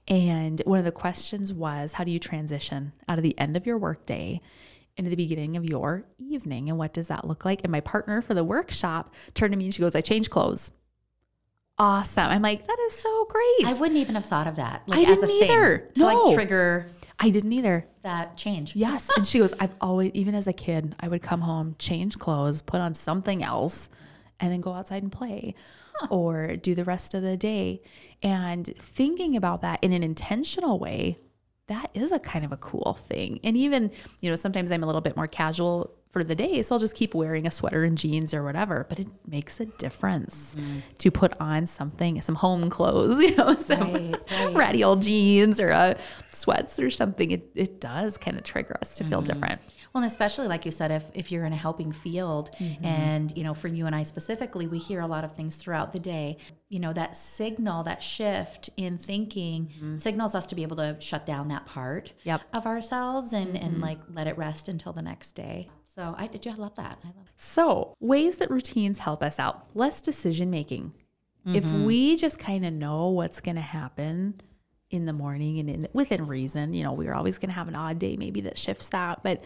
and 0.08 0.60
one 0.66 0.80
of 0.80 0.84
the 0.84 0.92
questions 0.92 1.54
was 1.54 1.94
how 1.94 2.04
do 2.04 2.10
you 2.10 2.18
transition 2.18 2.92
out 3.08 3.20
of 3.20 3.24
the 3.24 3.38
end 3.38 3.56
of 3.56 3.68
your 3.68 3.78
workday 3.78 4.42
into 4.98 5.10
the 5.10 5.16
beginning 5.16 5.58
of 5.58 5.66
your 5.66 6.04
evening 6.18 6.70
and 6.70 6.78
what 6.78 6.94
does 6.94 7.08
that 7.08 7.26
look 7.26 7.46
like 7.46 7.62
and 7.64 7.72
my 7.72 7.80
partner 7.80 8.22
for 8.22 8.34
the 8.34 8.44
workshop 8.44 9.14
turned 9.34 9.52
to 9.54 9.58
me 9.58 9.66
and 9.66 9.74
she 9.74 9.82
goes 9.82 9.96
i 9.96 10.02
change 10.02 10.30
clothes 10.30 10.72
awesome 11.78 12.28
i'm 12.30 12.42
like 12.42 12.68
that 12.68 12.78
is 12.88 13.00
so 13.00 13.26
great 13.26 13.66
I 13.66 13.80
wouldn't 13.80 14.00
even 14.00 14.16
have 14.16 14.26
thought 14.26 14.48
of 14.48 14.56
that. 14.58 14.84
Like 14.88 15.00
I 15.08 15.12
as 15.12 15.18
a 15.18 15.22
didn't 15.28 15.40
thing 15.40 15.50
either. 15.52 15.78
to 15.96 16.00
No. 16.02 16.06
like 16.26 16.36
trigger 16.36 16.88
I 17.20 17.30
didn't 17.30 17.54
either 17.54 17.86
that 18.02 18.36
change. 18.36 18.76
Yes. 18.76 19.08
And 19.16 19.28
she 19.28 19.38
goes, 19.38 19.54
I've 19.60 19.76
always, 19.80 20.10
even 20.16 20.34
as 20.34 20.48
a 20.48 20.54
kid, 20.54 20.96
I 21.00 21.08
would 21.08 21.22
come 21.22 21.42
home, 21.42 21.76
change 21.78 22.18
clothes, 22.18 22.64
put 22.64 22.82
on 22.82 22.96
something 22.96 23.44
else, 23.44 23.90
and 24.40 24.52
then 24.52 24.60
go 24.60 24.74
outside 24.74 25.04
and 25.04 25.12
play 25.12 25.54
or 26.10 26.56
do 26.56 26.74
the 26.74 26.84
rest 26.84 27.14
of 27.14 27.22
the 27.22 27.38
day. 27.38 27.84
And 28.24 28.66
thinking 28.66 29.36
about 29.38 29.62
that 29.62 29.84
in 29.84 29.94
an 29.94 30.02
intentional 30.02 30.80
way, 30.80 31.20
that 31.72 31.90
is 31.94 32.12
a 32.12 32.20
kind 32.20 32.44
of 32.44 32.52
a 32.52 32.58
cool 32.58 32.98
thing. 33.08 33.40
And 33.44 33.56
even, 33.56 33.92
you 34.20 34.30
know, 34.30 34.36
sometimes 34.36 34.72
I'm 34.72 34.84
a 34.84 34.86
little 34.86 35.02
bit 35.02 35.16
more 35.16 35.28
casual 35.28 35.96
for 36.12 36.24
the 36.24 36.36
day, 36.36 36.62
so 36.62 36.76
I'll 36.76 36.80
just 36.80 36.96
keep 36.96 37.16
wearing 37.16 37.48
a 37.48 37.52
sweater 37.52 37.84
and 37.84 37.98
jeans 37.98 38.34
or 38.34 38.44
whatever, 38.44 38.86
but 38.90 39.00
it 39.00 39.08
makes 39.26 39.60
a 39.60 39.66
difference 39.66 40.56
mm-hmm. 40.56 40.80
to 40.98 41.12
put 41.12 41.34
on 41.40 41.66
something, 41.66 42.22
some 42.22 42.36
home 42.36 42.70
clothes, 42.70 43.20
you 43.22 43.36
know, 43.36 43.56
some 43.56 43.92
Right, 43.92 44.32
right. 44.32 44.56
ratty 44.56 44.84
old 44.84 45.02
jeans 45.02 45.60
or 45.60 45.70
a 45.70 45.98
sweats 46.28 46.80
or 46.80 46.90
something. 46.90 47.32
It, 47.32 47.50
it 47.56 47.80
does 47.82 48.18
kind 48.18 48.38
of 48.38 48.44
trigger 48.44 48.78
us 48.82 48.98
to 48.98 49.04
feel 49.04 49.22
mm-hmm. 49.22 49.34
different. 49.34 49.62
Well, 49.94 50.04
and 50.04 50.10
especially 50.10 50.48
like 50.48 50.64
you 50.64 50.72
said, 50.72 50.92
if 50.92 51.12
if 51.14 51.32
you're 51.32 51.44
in 51.44 51.52
a 51.52 51.58
helping 51.58 51.92
field, 51.92 52.52
mm-hmm. 52.58 52.86
and 52.86 53.38
you 53.38 53.44
know, 53.44 53.54
for 53.54 53.68
you 53.68 53.86
and 53.86 53.96
I 53.96 54.04
specifically, 54.04 54.66
we 54.68 54.78
hear 54.80 55.02
a 55.02 55.08
lot 55.08 55.26
of 55.26 55.36
things 55.36 55.58
throughout 55.58 55.92
the 55.92 56.00
day. 56.00 56.38
You 56.70 56.80
know, 56.80 56.94
that 56.94 57.18
signal, 57.18 57.84
that 57.84 58.02
shift 58.02 58.70
in 58.78 58.98
thinking, 58.98 59.98
signals 59.98 60.34
us 60.34 60.46
to 60.48 60.56
be 60.56 60.64
able 60.64 60.78
to 60.78 60.96
shut 61.02 61.26
down 61.26 61.50
that 61.50 61.66
part 61.66 62.14
Yep. 62.24 62.42
of 62.54 62.66
ourselves 62.66 63.34
and 63.34 63.58
and 63.58 63.82
like 63.82 64.00
let 64.14 64.28
it 64.28 64.38
rest 64.38 64.70
until 64.70 64.94
the 64.94 65.02
next 65.02 65.34
day. 65.34 65.70
So 65.94 66.16
I 66.18 66.28
did. 66.28 66.48
I 66.48 66.56
love 66.56 66.76
that. 66.76 67.00
I 67.04 67.08
love. 67.08 67.28
It. 67.28 67.34
So, 67.38 67.96
ways 68.00 68.38
that 68.38 68.50
routines 68.50 69.00
help 69.00 69.22
us 69.22 69.40
out 69.40 69.68
less 69.76 70.02
decision 70.02 70.50
making. 70.50 70.94
If 71.44 71.66
mm-hmm. 71.66 71.86
we 71.86 72.18
just 72.18 72.38
kind 72.38 72.66
of 72.66 72.72
know 72.72 73.08
what's 73.08 73.42
going 73.42 73.56
to 73.56 73.62
happen 73.62 74.42
in 74.92 75.06
the 75.06 75.14
morning 75.14 75.58
and 75.58 75.70
in, 75.70 75.88
within 75.92 76.28
reason, 76.28 76.74
you 76.74 76.84
know, 76.84 76.94
we're 76.94 77.16
always 77.16 77.40
going 77.40 77.50
to 77.50 77.56
have 77.56 77.68
an 77.68 77.76
odd 77.76 77.98
day 77.98 78.16
maybe 78.16 78.42
that 78.42 78.60
shifts 78.60 78.90
that, 78.90 79.24
but 79.24 79.44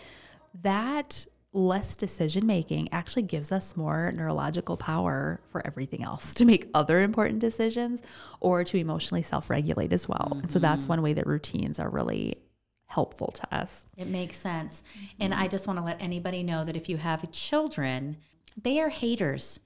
that 0.62 1.26
less 1.54 1.96
decision 1.96 2.46
making 2.46 2.92
actually 2.92 3.22
gives 3.22 3.50
us 3.50 3.78
more 3.78 4.12
neurological 4.12 4.76
power 4.76 5.40
for 5.48 5.66
everything 5.66 6.04
else 6.04 6.34
to 6.34 6.44
make 6.44 6.70
other 6.74 7.00
important 7.00 7.40
decisions 7.40 8.02
or 8.42 8.66
to 8.66 8.78
emotionally 8.78 9.22
self 9.22 9.50
regulate 9.50 9.94
as 9.94 10.10
well. 10.10 10.38
And 10.42 10.52
so 10.52 10.60
that's 10.60 10.84
mm-hmm. 10.84 10.90
one 10.90 11.02
way 11.02 11.14
that 11.14 11.26
routines 11.26 11.80
are 11.80 11.90
really 11.90 12.36
helpful 12.88 13.28
to 13.28 13.56
us. 13.56 13.86
It 13.98 14.08
makes 14.08 14.38
sense. 14.38 14.84
And 15.20 15.34
I 15.34 15.48
just 15.48 15.68
want 15.68 15.80
to 15.80 15.86
let 15.86 16.02
anybody 16.02 16.44
know 16.44 16.64
that 16.64 16.76
if 16.76 16.90
you 16.90 16.98
have 16.98 17.32
children, 17.32 18.18
they 18.62 18.80
are 18.80 18.90
haters 18.90 19.60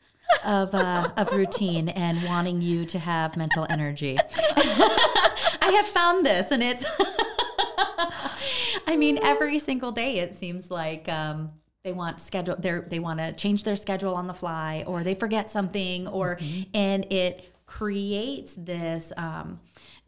of 0.46 0.74
uh, 0.74 1.10
of 1.18 1.32
routine 1.32 1.90
and 1.90 2.22
wanting 2.24 2.62
you 2.62 2.86
to 2.86 3.00
have 3.00 3.36
mental 3.36 3.66
energy. 3.70 4.18
I 4.58 5.74
have 5.76 5.88
found 5.88 6.26
this, 6.26 6.52
and 6.52 6.64
it's. 6.64 6.86
I 8.88 8.96
mean, 8.96 9.20
every 9.22 9.60
single 9.60 9.92
day 9.92 10.18
it 10.18 10.36
seems 10.36 10.72
like 10.72 11.08
um, 11.10 11.52
they 11.84 11.92
want 11.92 12.22
schedule. 12.22 12.56
They 12.58 12.80
they 12.88 13.00
want 13.00 13.20
to 13.20 13.34
change 13.34 13.64
their 13.64 13.76
schedule 13.76 14.16
on 14.16 14.28
the 14.28 14.34
fly, 14.34 14.84
or 14.88 15.04
they 15.04 15.16
forget 15.16 15.50
something, 15.50 16.08
or 16.08 16.40
and 16.74 17.12
it 17.12 17.54
creates 17.66 18.56
this. 18.56 19.14
Um, 19.16 19.60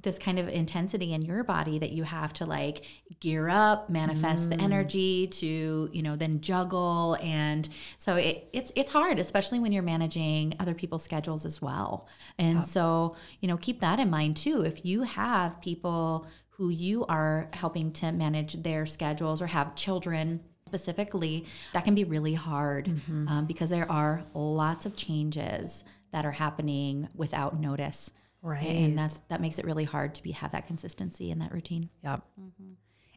this 0.01 0.17
kind 0.17 0.39
of 0.39 0.47
intensity 0.47 1.13
in 1.13 1.21
your 1.21 1.43
body 1.43 1.79
that 1.79 1.91
you 1.91 2.03
have 2.03 2.33
to 2.33 2.45
like 2.45 2.85
gear 3.19 3.49
up, 3.49 3.89
manifest 3.89 4.49
the 4.49 4.59
energy 4.59 5.27
to, 5.27 5.89
you 5.91 6.01
know, 6.01 6.15
then 6.15 6.41
juggle. 6.41 7.17
And 7.21 7.67
so 7.97 8.15
it, 8.15 8.49
it's 8.53 8.71
it's 8.75 8.89
hard, 8.89 9.19
especially 9.19 9.59
when 9.59 9.71
you're 9.71 9.83
managing 9.83 10.55
other 10.59 10.73
people's 10.73 11.03
schedules 11.03 11.45
as 11.45 11.61
well. 11.61 12.07
And 12.37 12.65
so, 12.65 13.15
you 13.39 13.47
know, 13.47 13.57
keep 13.57 13.79
that 13.81 13.99
in 13.99 14.09
mind 14.09 14.37
too. 14.37 14.61
If 14.61 14.85
you 14.85 15.03
have 15.03 15.61
people 15.61 16.27
who 16.49 16.69
you 16.69 17.05
are 17.05 17.49
helping 17.53 17.91
to 17.91 18.11
manage 18.11 18.61
their 18.63 18.85
schedules 18.85 19.41
or 19.41 19.47
have 19.47 19.75
children 19.75 20.41
specifically, 20.67 21.45
that 21.73 21.83
can 21.83 21.95
be 21.95 22.03
really 22.05 22.33
hard 22.33 22.87
um, 23.27 23.45
because 23.45 23.69
there 23.69 23.91
are 23.91 24.23
lots 24.33 24.85
of 24.85 24.95
changes 24.95 25.83
that 26.11 26.25
are 26.25 26.31
happening 26.31 27.09
without 27.15 27.59
notice. 27.59 28.11
Right. 28.41 28.65
And 28.65 28.97
that's 28.97 29.17
that 29.29 29.41
makes 29.41 29.59
it 29.59 29.65
really 29.65 29.83
hard 29.83 30.15
to 30.15 30.23
be 30.23 30.31
have 30.31 30.51
that 30.51 30.67
consistency 30.67 31.31
in 31.31 31.39
that 31.39 31.51
routine. 31.51 31.89
Yep. 32.03 32.21
Mm-hmm. 32.39 32.71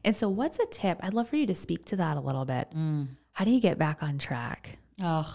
And 0.04 0.16
so, 0.16 0.28
what's 0.28 0.59
a 0.59 0.66
tip? 0.66 0.99
I'd 1.02 1.14
love 1.14 1.28
for 1.28 1.37
you 1.37 1.47
to 1.47 1.54
speak 1.54 1.87
to 1.87 1.97
that 1.97 2.16
a 2.16 2.21
little 2.21 2.45
bit. 2.45 2.69
Mm. 2.76 3.09
How 3.33 3.45
do 3.45 3.50
you 3.50 3.61
get 3.61 3.78
back 3.78 4.02
on 4.02 4.19
track? 4.19 4.78
Ugh. 5.02 5.26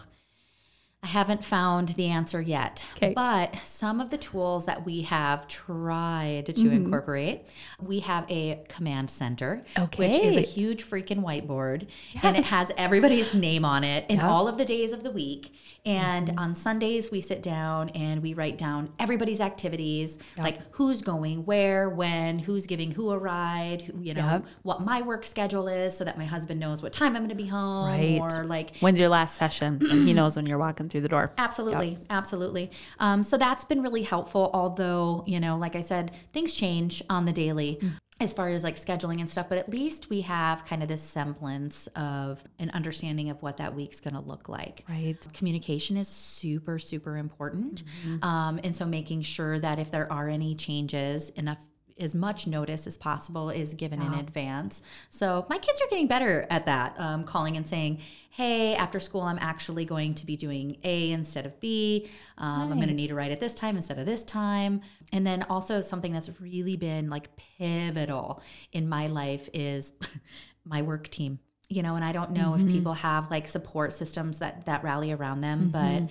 I 1.02 1.08
haven't 1.08 1.46
found 1.46 1.90
the 1.90 2.08
answer 2.08 2.42
yet. 2.42 2.84
'Kay. 2.96 3.14
But 3.16 3.56
some 3.64 4.02
of 4.02 4.10
the 4.10 4.18
tools 4.18 4.66
that 4.66 4.86
we 4.86 5.04
have 5.04 5.48
tried 5.48 6.48
to 6.48 6.52
Mm-hmm. 6.54 6.72
incorporate, 6.74 7.48
we 7.82 8.02
have 8.02 8.26
a 8.30 8.60
command 8.68 9.10
center, 9.10 9.64
which 9.96 10.10
is 10.18 10.36
a 10.36 10.42
huge 10.42 10.84
freaking 10.84 11.24
whiteboard. 11.24 11.88
And 12.22 12.36
it 12.36 12.44
has 12.46 12.74
everybody's 12.78 13.34
name 13.34 13.64
on 13.64 13.86
it 13.86 14.06
and 14.10 14.20
all 14.22 14.50
of 14.50 14.58
the 14.58 14.66
days 14.66 14.92
of 14.92 15.04
the 15.04 15.10
week. 15.12 15.54
And 15.86 16.28
Mm-hmm. 16.28 16.38
on 16.40 16.54
Sundays, 16.56 17.10
we 17.12 17.22
sit 17.22 17.42
down 17.42 17.90
and 17.92 18.22
we 18.22 18.34
write 18.34 18.58
down 18.58 18.90
everybody's 19.00 19.40
activities, 19.40 20.18
like 20.38 20.60
who's 20.72 21.02
going 21.02 21.46
where, 21.46 21.90
when, 21.90 22.40
who's 22.40 22.66
giving 22.68 22.92
who 22.92 23.12
a 23.12 23.18
ride, 23.18 23.84
who- 23.84 24.02
you 24.02 24.14
know, 24.14 24.44
what 24.64 24.82
my 24.84 25.02
work 25.02 25.24
schedule 25.26 25.70
is 25.70 25.96
so 25.96 26.04
that 26.04 26.18
my 26.18 26.26
husband 26.26 26.60
knows 26.60 26.84
what 26.84 26.92
time 26.92 27.16
I'm 27.16 27.22
going 27.22 27.30
to 27.30 27.36
be 27.36 27.48
home 27.48 27.88
Right. 27.88 28.20
or 28.20 28.44
like 28.46 28.76
When's 28.80 29.00
your 29.00 29.08
last 29.10 29.38
session? 29.38 29.78
and 29.90 30.06
he 30.06 30.12
knows 30.20 30.36
when 30.36 30.46
you're 30.46 30.58
walking 30.58 30.89
through 30.90 31.02
the 31.02 31.08
door. 31.10 31.32
Absolutely, 31.38 31.98
absolutely. 32.10 32.72
Um, 33.00 33.24
so 33.24 33.38
that's 33.38 33.64
been 33.64 33.82
really 33.82 34.04
helpful. 34.04 34.50
Although 34.54 35.24
you 35.28 35.40
know, 35.40 35.58
like 35.58 35.76
I 35.76 35.82
said, 35.82 36.12
things 36.34 36.54
change 36.54 37.02
on 37.10 37.26
the 37.26 37.32
daily 37.34 37.78
Mm. 37.82 37.92
as 38.20 38.34
far 38.34 38.50
as 38.50 38.64
like 38.64 38.76
scheduling 38.76 39.20
and 39.22 39.30
stuff. 39.30 39.48
But 39.48 39.58
at 39.60 39.70
least 39.70 40.10
we 40.10 40.22
have 40.22 40.66
kind 40.66 40.82
of 40.84 40.90
this 40.90 41.02
semblance 41.02 41.88
of 41.96 42.44
an 42.58 42.70
understanding 42.72 43.30
of 43.30 43.42
what 43.42 43.58
that 43.58 43.74
week's 43.76 44.02
going 44.02 44.14
to 44.16 44.20
look 44.20 44.50
like. 44.50 44.84
Right. 44.90 45.16
Communication 45.34 45.96
is 45.96 46.08
super, 46.10 46.80
super 46.80 47.16
important. 47.18 47.84
Um, 48.22 48.60
and 48.64 48.76
so 48.76 48.86
making 48.86 49.22
sure 49.22 49.58
that 49.60 49.80
if 49.80 49.90
there 49.92 50.12
are 50.12 50.28
any 50.28 50.54
changes, 50.56 51.30
enough 51.30 51.60
as 51.98 52.16
much 52.16 52.48
notice 52.48 52.88
as 52.88 52.98
possible 52.98 53.50
is 53.50 53.74
given 53.74 54.02
in 54.02 54.14
advance. 54.14 54.82
So 55.10 55.46
my 55.50 55.58
kids 55.58 55.82
are 55.82 55.88
getting 55.90 56.08
better 56.08 56.48
at 56.50 56.66
that, 56.66 56.96
um, 56.98 57.26
calling 57.26 57.58
and 57.58 57.68
saying, 57.68 58.00
"Hey, 58.30 58.76
after 58.76 59.00
school, 59.00 59.22
I'm 59.22 59.40
actually 59.40 59.86
going 59.86 60.16
to 60.16 60.26
be 60.26 60.38
doing 60.38 60.78
A 60.84 61.12
instead 61.12 61.46
of 61.46 61.60
B. 61.60 62.10
Um, 62.38 62.72
I'm 62.72 62.78
going 62.78 62.90
to 62.90 62.94
need 62.94 63.08
to 63.08 63.16
write 63.16 63.32
at 63.32 63.40
this 63.40 63.54
time 63.54 63.76
instead 63.76 64.00
of 64.00 64.06
this 64.06 64.24
time." 64.24 64.82
And 65.12 65.26
then 65.26 65.44
also 65.44 65.82
something 65.82 66.14
that's 66.14 66.30
really 66.40 66.78
been 66.78 67.10
like 67.10 67.30
pivotal 67.58 68.42
in 68.72 68.88
my 68.88 69.08
life 69.08 69.50
is 69.54 69.94
my 70.66 70.82
work 70.82 71.10
team 71.10 71.40
you 71.70 71.84
know 71.84 71.96
and 71.96 72.04
i 72.04 72.12
don't 72.12 72.32
know 72.32 72.56
if 72.56 72.66
people 72.68 72.94
have 72.94 73.30
like 73.30 73.48
support 73.48 73.94
systems 73.94 74.40
that 74.40 74.66
that 74.66 74.84
rally 74.84 75.12
around 75.12 75.42
them 75.42 75.70
but 75.70 76.02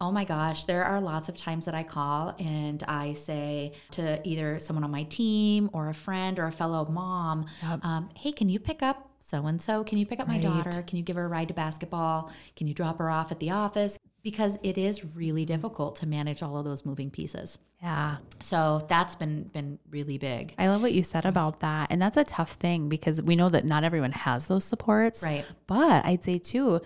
oh 0.00 0.12
my 0.12 0.24
gosh 0.24 0.64
there 0.64 0.84
are 0.84 1.00
lots 1.00 1.28
of 1.28 1.36
times 1.36 1.64
that 1.64 1.74
i 1.74 1.82
call 1.82 2.34
and 2.38 2.84
i 2.86 3.12
say 3.12 3.72
to 3.90 4.20
either 4.26 4.60
someone 4.60 4.84
on 4.84 4.90
my 4.92 5.02
team 5.04 5.68
or 5.72 5.88
a 5.88 5.94
friend 5.94 6.38
or 6.38 6.46
a 6.46 6.52
fellow 6.52 6.86
mom 6.86 7.44
um, 7.82 8.08
hey 8.14 8.30
can 8.30 8.48
you 8.48 8.60
pick 8.60 8.80
up 8.80 9.07
so 9.20 9.46
and 9.46 9.60
so 9.60 9.84
can 9.84 9.98
you 9.98 10.06
pick 10.06 10.20
up 10.20 10.26
my 10.28 10.34
Right. 10.34 10.42
daughter 10.42 10.82
can 10.82 10.96
you 10.96 11.02
give 11.02 11.16
her 11.16 11.24
a 11.24 11.28
ride 11.28 11.48
to 11.48 11.54
basketball 11.54 12.30
can 12.56 12.66
you 12.66 12.74
drop 12.74 12.98
her 12.98 13.10
off 13.10 13.30
at 13.32 13.40
the 13.40 13.50
office 13.50 13.98
because 14.22 14.58
it 14.62 14.76
is 14.76 15.04
really 15.04 15.44
difficult 15.44 15.96
to 15.96 16.06
manage 16.06 16.42
all 16.42 16.56
of 16.56 16.64
those 16.64 16.84
moving 16.84 17.10
pieces 17.10 17.58
Yeah. 17.82 18.16
so 18.40 18.84
that's 18.88 19.16
been 19.16 19.44
been 19.44 19.78
really 19.90 20.18
big 20.18 20.54
I 20.58 20.68
love 20.68 20.82
what 20.82 20.92
you 20.92 21.02
said 21.02 21.24
about 21.24 21.60
that. 21.60 21.90
And 21.90 22.00
that's 22.02 22.16
a 22.16 22.24
tough 22.24 22.52
thing 22.52 22.88
because 22.88 23.20
we 23.22 23.36
know 23.36 23.48
that 23.48 23.64
not 23.64 23.84
everyone 23.84 24.12
has 24.12 24.48
those 24.48 24.64
supports. 24.64 25.22
Right. 25.22 25.44
But 25.66 26.04
I'd 26.04 26.24
say 26.24 26.38
too, 26.38 26.80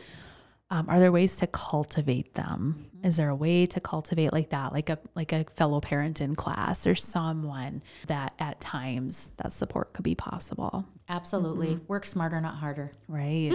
um, 0.73 0.89
are 0.89 0.99
there 0.99 1.13
ways 1.13 1.37
to 1.37 1.47
cultivate 1.47 2.35
them? 2.35 2.87
Mm-hmm. 2.97 3.07
Is 3.07 3.17
there 3.17 3.29
a 3.29 3.35
way 3.37 3.67
to 3.67 3.81
cultivate 3.81 4.33
like 4.33 4.51
that, 4.51 4.73
like 4.73 4.89
a 4.89 4.99
like 5.15 5.33
a 5.33 5.45
fellow 5.55 5.81
parent 5.81 6.21
in 6.21 6.35
class 6.35 6.87
or 6.87 6.95
someone 6.95 7.83
that 8.07 8.33
at 8.39 8.61
times 8.61 9.31
that 9.37 9.53
support 9.53 9.93
could 9.93 10.05
be 10.05 10.15
possible? 10.15 10.87
absolutely 11.09 11.79
work 11.89 12.07
smarter 12.07 12.41
not 12.41 12.55
harder 12.55 12.91
Right. 13.09 13.53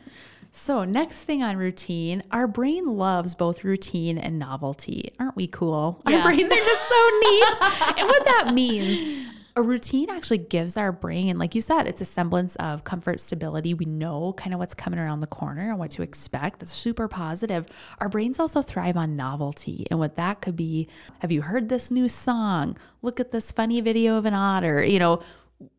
so, 0.52 0.84
next 0.84 1.22
thing 1.22 1.42
on 1.42 1.56
routine, 1.56 2.22
our 2.30 2.46
brain 2.46 2.96
loves 2.96 3.34
both 3.34 3.64
routine 3.64 4.18
and 4.18 4.38
novelty. 4.38 5.12
Aren't 5.18 5.36
we 5.36 5.46
cool? 5.46 6.02
Our 6.04 6.22
brains 6.22 6.52
are 6.52 6.56
just 6.56 6.88
so 6.88 7.20
neat. 7.20 7.62
and 7.98 8.08
what 8.08 8.24
that 8.24 8.50
means, 8.52 9.28
a 9.56 9.62
routine 9.62 10.10
actually 10.10 10.38
gives 10.38 10.76
our 10.76 10.92
brain, 10.92 11.28
and 11.28 11.38
like 11.38 11.54
you 11.54 11.60
said, 11.60 11.86
it's 11.86 12.00
a 12.00 12.04
semblance 12.04 12.56
of 12.56 12.84
comfort, 12.84 13.20
stability. 13.20 13.74
We 13.74 13.84
know 13.84 14.32
kind 14.34 14.54
of 14.54 14.60
what's 14.60 14.74
coming 14.74 14.98
around 14.98 15.20
the 15.20 15.26
corner 15.26 15.70
and 15.70 15.78
what 15.78 15.90
to 15.92 16.02
expect. 16.02 16.60
That's 16.60 16.72
super 16.72 17.08
positive. 17.08 17.66
Our 17.98 18.08
brains 18.08 18.38
also 18.38 18.62
thrive 18.62 18.96
on 18.96 19.16
novelty. 19.16 19.86
And 19.90 19.98
what 19.98 20.16
that 20.16 20.40
could 20.40 20.56
be 20.56 20.88
have 21.20 21.32
you 21.32 21.42
heard 21.42 21.68
this 21.68 21.90
new 21.90 22.08
song? 22.08 22.76
Look 23.02 23.18
at 23.18 23.32
this 23.32 23.50
funny 23.50 23.80
video 23.80 24.16
of 24.16 24.24
an 24.24 24.34
otter. 24.34 24.84
You 24.84 24.98
know, 24.98 25.22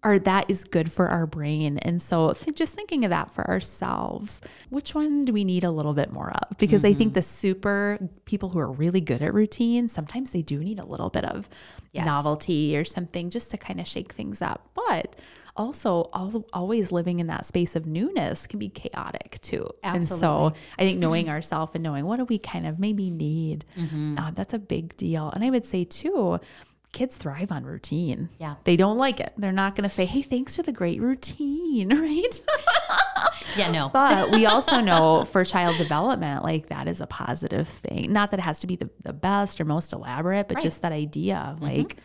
or 0.04 0.20
that 0.20 0.46
is 0.50 0.64
good 0.64 0.92
for 0.92 1.08
our 1.08 1.26
brain. 1.26 1.78
And 1.80 2.02
so 2.02 2.34
th- 2.34 2.56
just 2.56 2.76
thinking 2.76 3.04
of 3.06 3.10
that 3.10 3.32
for 3.32 3.48
ourselves, 3.50 4.42
which 4.70 4.94
one 4.94 5.26
do 5.26 5.34
we 5.34 5.44
need 5.44 5.64
a 5.64 5.72
little 5.72 5.94
bit 5.94 6.12
more 6.12 6.32
of? 6.32 6.58
Because 6.58 6.86
I 6.86 6.94
think 6.94 7.14
the 7.14 7.22
super 7.22 7.98
people 8.26 8.50
who 8.50 8.60
are 8.60 8.72
really 8.72 9.02
good 9.02 9.22
at 9.22 9.34
routine, 9.34 9.88
sometimes 9.88 10.32
they 10.32 10.42
do 10.42 10.60
need 10.60 10.80
a 10.80 10.86
little 10.86 11.10
bit 11.10 11.26
of 11.26 11.50
Yes. 11.94 12.06
novelty 12.06 12.78
or 12.78 12.86
something 12.86 13.30
just 13.30 13.52
to 13.52 13.58
kind 13.58 13.80
of 13.82 13.88
shake 13.88 14.14
things 14.14 14.42
up. 14.42 14.70
But 14.76 15.18
also 15.58 16.10
al- 16.14 16.46
always 16.54 16.92
living 16.94 17.20
in 17.20 17.28
that 17.28 17.46
space 17.46 17.76
of 17.76 17.86
newness 17.86 18.48
can 18.48 18.60
be 18.60 18.70
chaotic 18.70 19.40
too. 19.42 19.68
And 19.84 20.02
so 20.08 20.54
I 20.80 20.84
think 20.84 21.00
knowing 21.00 21.28
ourselves 21.28 21.74
and 21.76 21.84
knowing 21.84 22.06
what 22.06 22.18
do 22.18 22.24
we 22.26 22.38
kind 22.38 22.66
of 22.66 22.80
maybe 22.80 23.10
need, 23.10 23.66
Mm-hmm. 23.78 24.18
uh, 24.18 24.32
that's 24.32 24.54
a 24.54 24.60
big 24.60 24.96
deal. 24.96 25.32
And 25.36 25.44
I 25.44 25.50
would 25.50 25.66
say 25.66 25.84
too, 25.84 26.40
kids 26.92 27.16
thrive 27.16 27.52
on 27.52 27.64
routine. 27.64 28.30
Yeah. 28.38 28.56
They 28.66 28.76
don't 28.76 28.98
like 28.98 29.20
it. 29.20 29.34
They're 29.38 29.52
not 29.52 29.76
going 29.76 29.88
to 29.88 29.94
say, 29.94 30.06
hey, 30.06 30.22
thanks 30.22 30.56
for 30.56 30.62
the 30.62 30.72
great 30.72 31.02
routine, 31.02 31.90
right? 32.02 32.42
yeah 33.58 33.70
no 33.70 33.90
but 33.90 34.32
we 34.32 34.46
also 34.46 34.80
know 34.80 35.26
for 35.26 35.44
child 35.44 35.78
development, 35.78 36.44
like 36.44 36.68
that 36.68 36.88
is 36.88 37.02
a 37.02 37.08
positive 37.08 37.68
thing. 37.68 38.12
Not 38.12 38.32
that 38.32 38.40
it 38.40 38.44
has 38.44 38.60
to 38.60 38.68
be 38.68 38.76
the, 38.76 38.90
the 39.04 39.14
best 39.14 39.60
or 39.60 39.66
most 39.66 39.94
elaborate, 39.94 40.48
but 40.48 40.56
Right. 40.56 40.64
just 40.64 40.82
that 40.82 40.92
idea 40.92 41.38
of 41.38 41.58
mm-hmm. 41.58 41.78
like, 41.78 41.98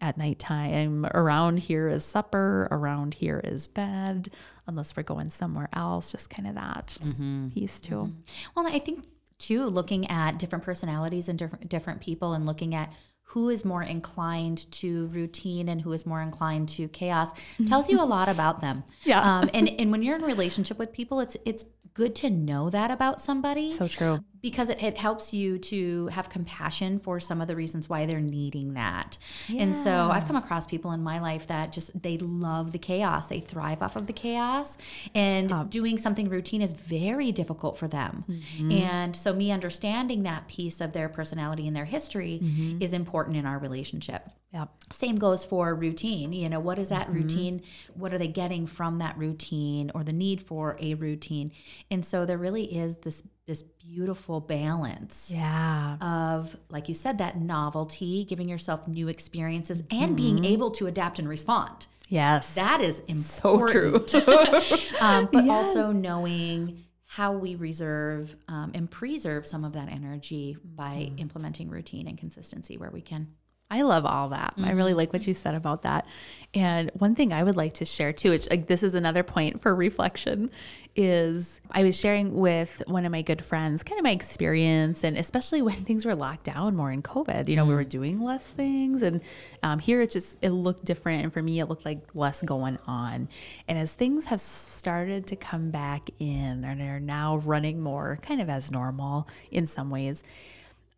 at 0.00 0.16
nighttime, 0.16 1.06
around 1.06 1.58
here 1.58 1.88
is 1.88 2.04
supper, 2.04 2.68
around 2.70 3.14
here 3.14 3.40
is 3.42 3.66
bed, 3.66 4.30
unless 4.66 4.96
we're 4.96 5.02
going 5.02 5.28
somewhere 5.28 5.68
else, 5.72 6.12
just 6.12 6.30
kind 6.30 6.46
of 6.46 6.54
that 6.54 6.96
mm-hmm. 7.02 7.48
piece 7.48 7.80
too. 7.80 7.94
Mm-hmm. 7.94 8.50
Well, 8.54 8.66
I 8.68 8.78
think 8.78 9.04
too, 9.38 9.64
looking 9.66 10.08
at 10.10 10.38
different 10.38 10.64
personalities 10.64 11.28
and 11.28 11.38
different 11.38 11.68
different 11.68 12.00
people, 12.00 12.32
and 12.32 12.46
looking 12.46 12.74
at 12.74 12.92
who 13.32 13.50
is 13.50 13.62
more 13.62 13.82
inclined 13.82 14.70
to 14.72 15.06
routine 15.08 15.68
and 15.68 15.82
who 15.82 15.92
is 15.92 16.06
more 16.06 16.22
inclined 16.22 16.66
to 16.66 16.88
chaos, 16.88 17.30
tells 17.68 17.90
you 17.90 18.00
a 18.00 18.04
lot 18.04 18.28
about 18.28 18.60
them. 18.60 18.84
Yeah. 19.04 19.20
Um, 19.20 19.48
and 19.54 19.68
and 19.68 19.90
when 19.90 20.02
you're 20.02 20.16
in 20.16 20.22
a 20.22 20.26
relationship 20.26 20.78
with 20.78 20.92
people, 20.92 21.20
it's 21.20 21.36
it's 21.44 21.64
good 21.98 22.14
to 22.14 22.30
know 22.30 22.70
that 22.70 22.92
about 22.92 23.20
somebody 23.20 23.72
So 23.72 23.88
true. 23.88 24.24
because 24.40 24.68
it, 24.68 24.80
it 24.80 24.98
helps 24.98 25.34
you 25.34 25.58
to 25.58 26.06
have 26.06 26.28
compassion 26.28 27.00
for 27.00 27.18
some 27.18 27.40
of 27.40 27.48
the 27.48 27.56
reasons 27.56 27.88
why 27.88 28.06
they're 28.06 28.20
needing 28.20 28.74
that. 28.74 29.18
And 29.48 29.74
so 29.74 29.90
I've 29.90 30.24
come 30.28 30.36
across 30.36 30.64
people 30.64 30.92
in 30.92 31.02
my 31.02 31.18
life 31.18 31.48
that 31.48 31.72
just 31.72 32.00
they 32.00 32.16
love 32.18 32.70
the 32.70 32.78
chaos. 32.78 33.26
They 33.26 33.40
thrive 33.40 33.82
off 33.82 33.96
of 33.96 34.06
the 34.06 34.12
chaos 34.12 34.78
and 35.12 35.68
doing 35.70 35.98
something 35.98 36.28
routine 36.28 36.62
is 36.62 36.72
very 36.72 37.32
difficult 37.32 37.76
for 37.76 37.88
them. 37.88 38.24
Mm-hmm. 38.28 38.70
And 38.70 39.16
so 39.16 39.32
me 39.32 39.50
understanding 39.50 40.22
that 40.22 40.46
piece 40.46 40.80
of 40.80 40.92
their 40.92 41.08
personality 41.08 41.66
and 41.66 41.74
their 41.74 41.84
history 41.84 42.38
mm-hmm. 42.40 42.80
is 42.80 42.92
important 42.92 43.36
in 43.36 43.44
our 43.44 43.58
relationship. 43.58 44.30
Yep. 44.52 44.70
Same 44.92 45.16
goes 45.16 45.44
for 45.44 45.74
routine. 45.74 46.32
You 46.32 46.48
know, 46.48 46.58
what 46.60 46.78
is 46.78 46.88
that 46.88 47.10
routine? 47.10 47.60
What 47.94 48.14
are 48.14 48.18
they 48.18 48.28
getting 48.28 48.66
from 48.66 48.98
that 48.98 49.18
routine 49.18 49.90
or 49.94 50.02
the 50.02 50.12
need 50.12 50.40
for 50.40 50.78
a 50.80 50.94
routine? 50.94 51.52
And 51.90 52.02
so 52.04 52.24
there 52.24 52.38
really 52.38 52.64
is 52.76 52.96
this 52.98 53.22
this 53.46 53.62
beautiful 53.62 54.40
balance 54.40 55.30
Yeah. 55.34 55.96
of 56.00 56.56
like 56.70 56.88
you 56.88 56.94
said 56.94 57.18
that 57.18 57.38
novelty, 57.38 58.24
giving 58.24 58.48
yourself 58.48 58.86
new 58.88 59.08
experiences 59.08 59.82
and 59.90 60.16
being 60.16 60.44
able 60.44 60.70
to 60.72 60.86
adapt 60.86 61.18
and 61.18 61.28
respond. 61.28 61.86
Yes. 62.08 62.54
That 62.54 62.80
is 62.80 63.00
important. 63.00 64.08
so 64.08 64.20
true. 64.20 64.20
um, 65.02 65.28
but 65.30 65.46
also 65.48 65.92
knowing 65.92 66.84
how 67.04 67.32
we 67.32 67.54
reserve 67.54 68.34
um, 68.48 68.70
and 68.74 68.90
preserve 68.90 69.46
some 69.46 69.64
of 69.64 69.72
that 69.74 69.88
energy 69.90 70.56
by 70.62 71.10
implementing 71.18 71.68
routine 71.68 72.06
and 72.06 72.16
consistency 72.16 72.76
where 72.78 72.90
we 72.90 73.00
can. 73.02 73.28
I 73.70 73.82
love 73.82 74.06
all 74.06 74.30
that. 74.30 74.54
I 74.62 74.70
really 74.70 74.94
like 74.94 75.12
what 75.12 75.26
you 75.26 75.34
said 75.34 75.54
about 75.54 75.82
that. 75.82 76.06
And 76.54 76.90
one 76.94 77.14
thing 77.14 77.34
I 77.34 77.42
would 77.42 77.56
like 77.56 77.74
to 77.74 77.84
share 77.84 78.14
too, 78.14 78.30
which 78.30 78.48
like 78.48 78.66
this 78.66 78.82
is 78.82 78.94
another 78.94 79.22
point 79.22 79.60
for 79.60 79.74
reflection, 79.74 80.50
is 80.96 81.60
I 81.70 81.84
was 81.84 81.98
sharing 81.98 82.34
with 82.34 82.82
one 82.86 83.04
of 83.04 83.12
my 83.12 83.20
good 83.20 83.44
friends 83.44 83.82
kind 83.82 83.98
of 83.98 84.04
my 84.04 84.10
experience, 84.10 85.04
and 85.04 85.18
especially 85.18 85.60
when 85.60 85.74
things 85.84 86.06
were 86.06 86.14
locked 86.14 86.44
down 86.44 86.74
more 86.74 86.90
in 86.90 87.02
COVID. 87.02 87.48
You 87.48 87.56
know, 87.56 87.66
we 87.66 87.74
were 87.74 87.84
doing 87.84 88.22
less 88.22 88.48
things, 88.48 89.02
and 89.02 89.20
um, 89.62 89.78
here 89.78 90.00
it 90.00 90.10
just 90.10 90.38
it 90.40 90.50
looked 90.50 90.86
different, 90.86 91.22
and 91.24 91.32
for 91.32 91.42
me 91.42 91.60
it 91.60 91.66
looked 91.66 91.84
like 91.84 92.00
less 92.14 92.40
going 92.40 92.78
on. 92.86 93.28
And 93.68 93.78
as 93.78 93.92
things 93.92 94.26
have 94.26 94.40
started 94.40 95.26
to 95.26 95.36
come 95.36 95.70
back 95.70 96.08
in 96.18 96.64
and 96.64 96.80
are 96.80 97.00
now 97.00 97.36
running 97.36 97.80
more 97.82 98.18
kind 98.22 98.40
of 98.40 98.48
as 98.48 98.70
normal 98.70 99.28
in 99.50 99.66
some 99.66 99.90
ways. 99.90 100.22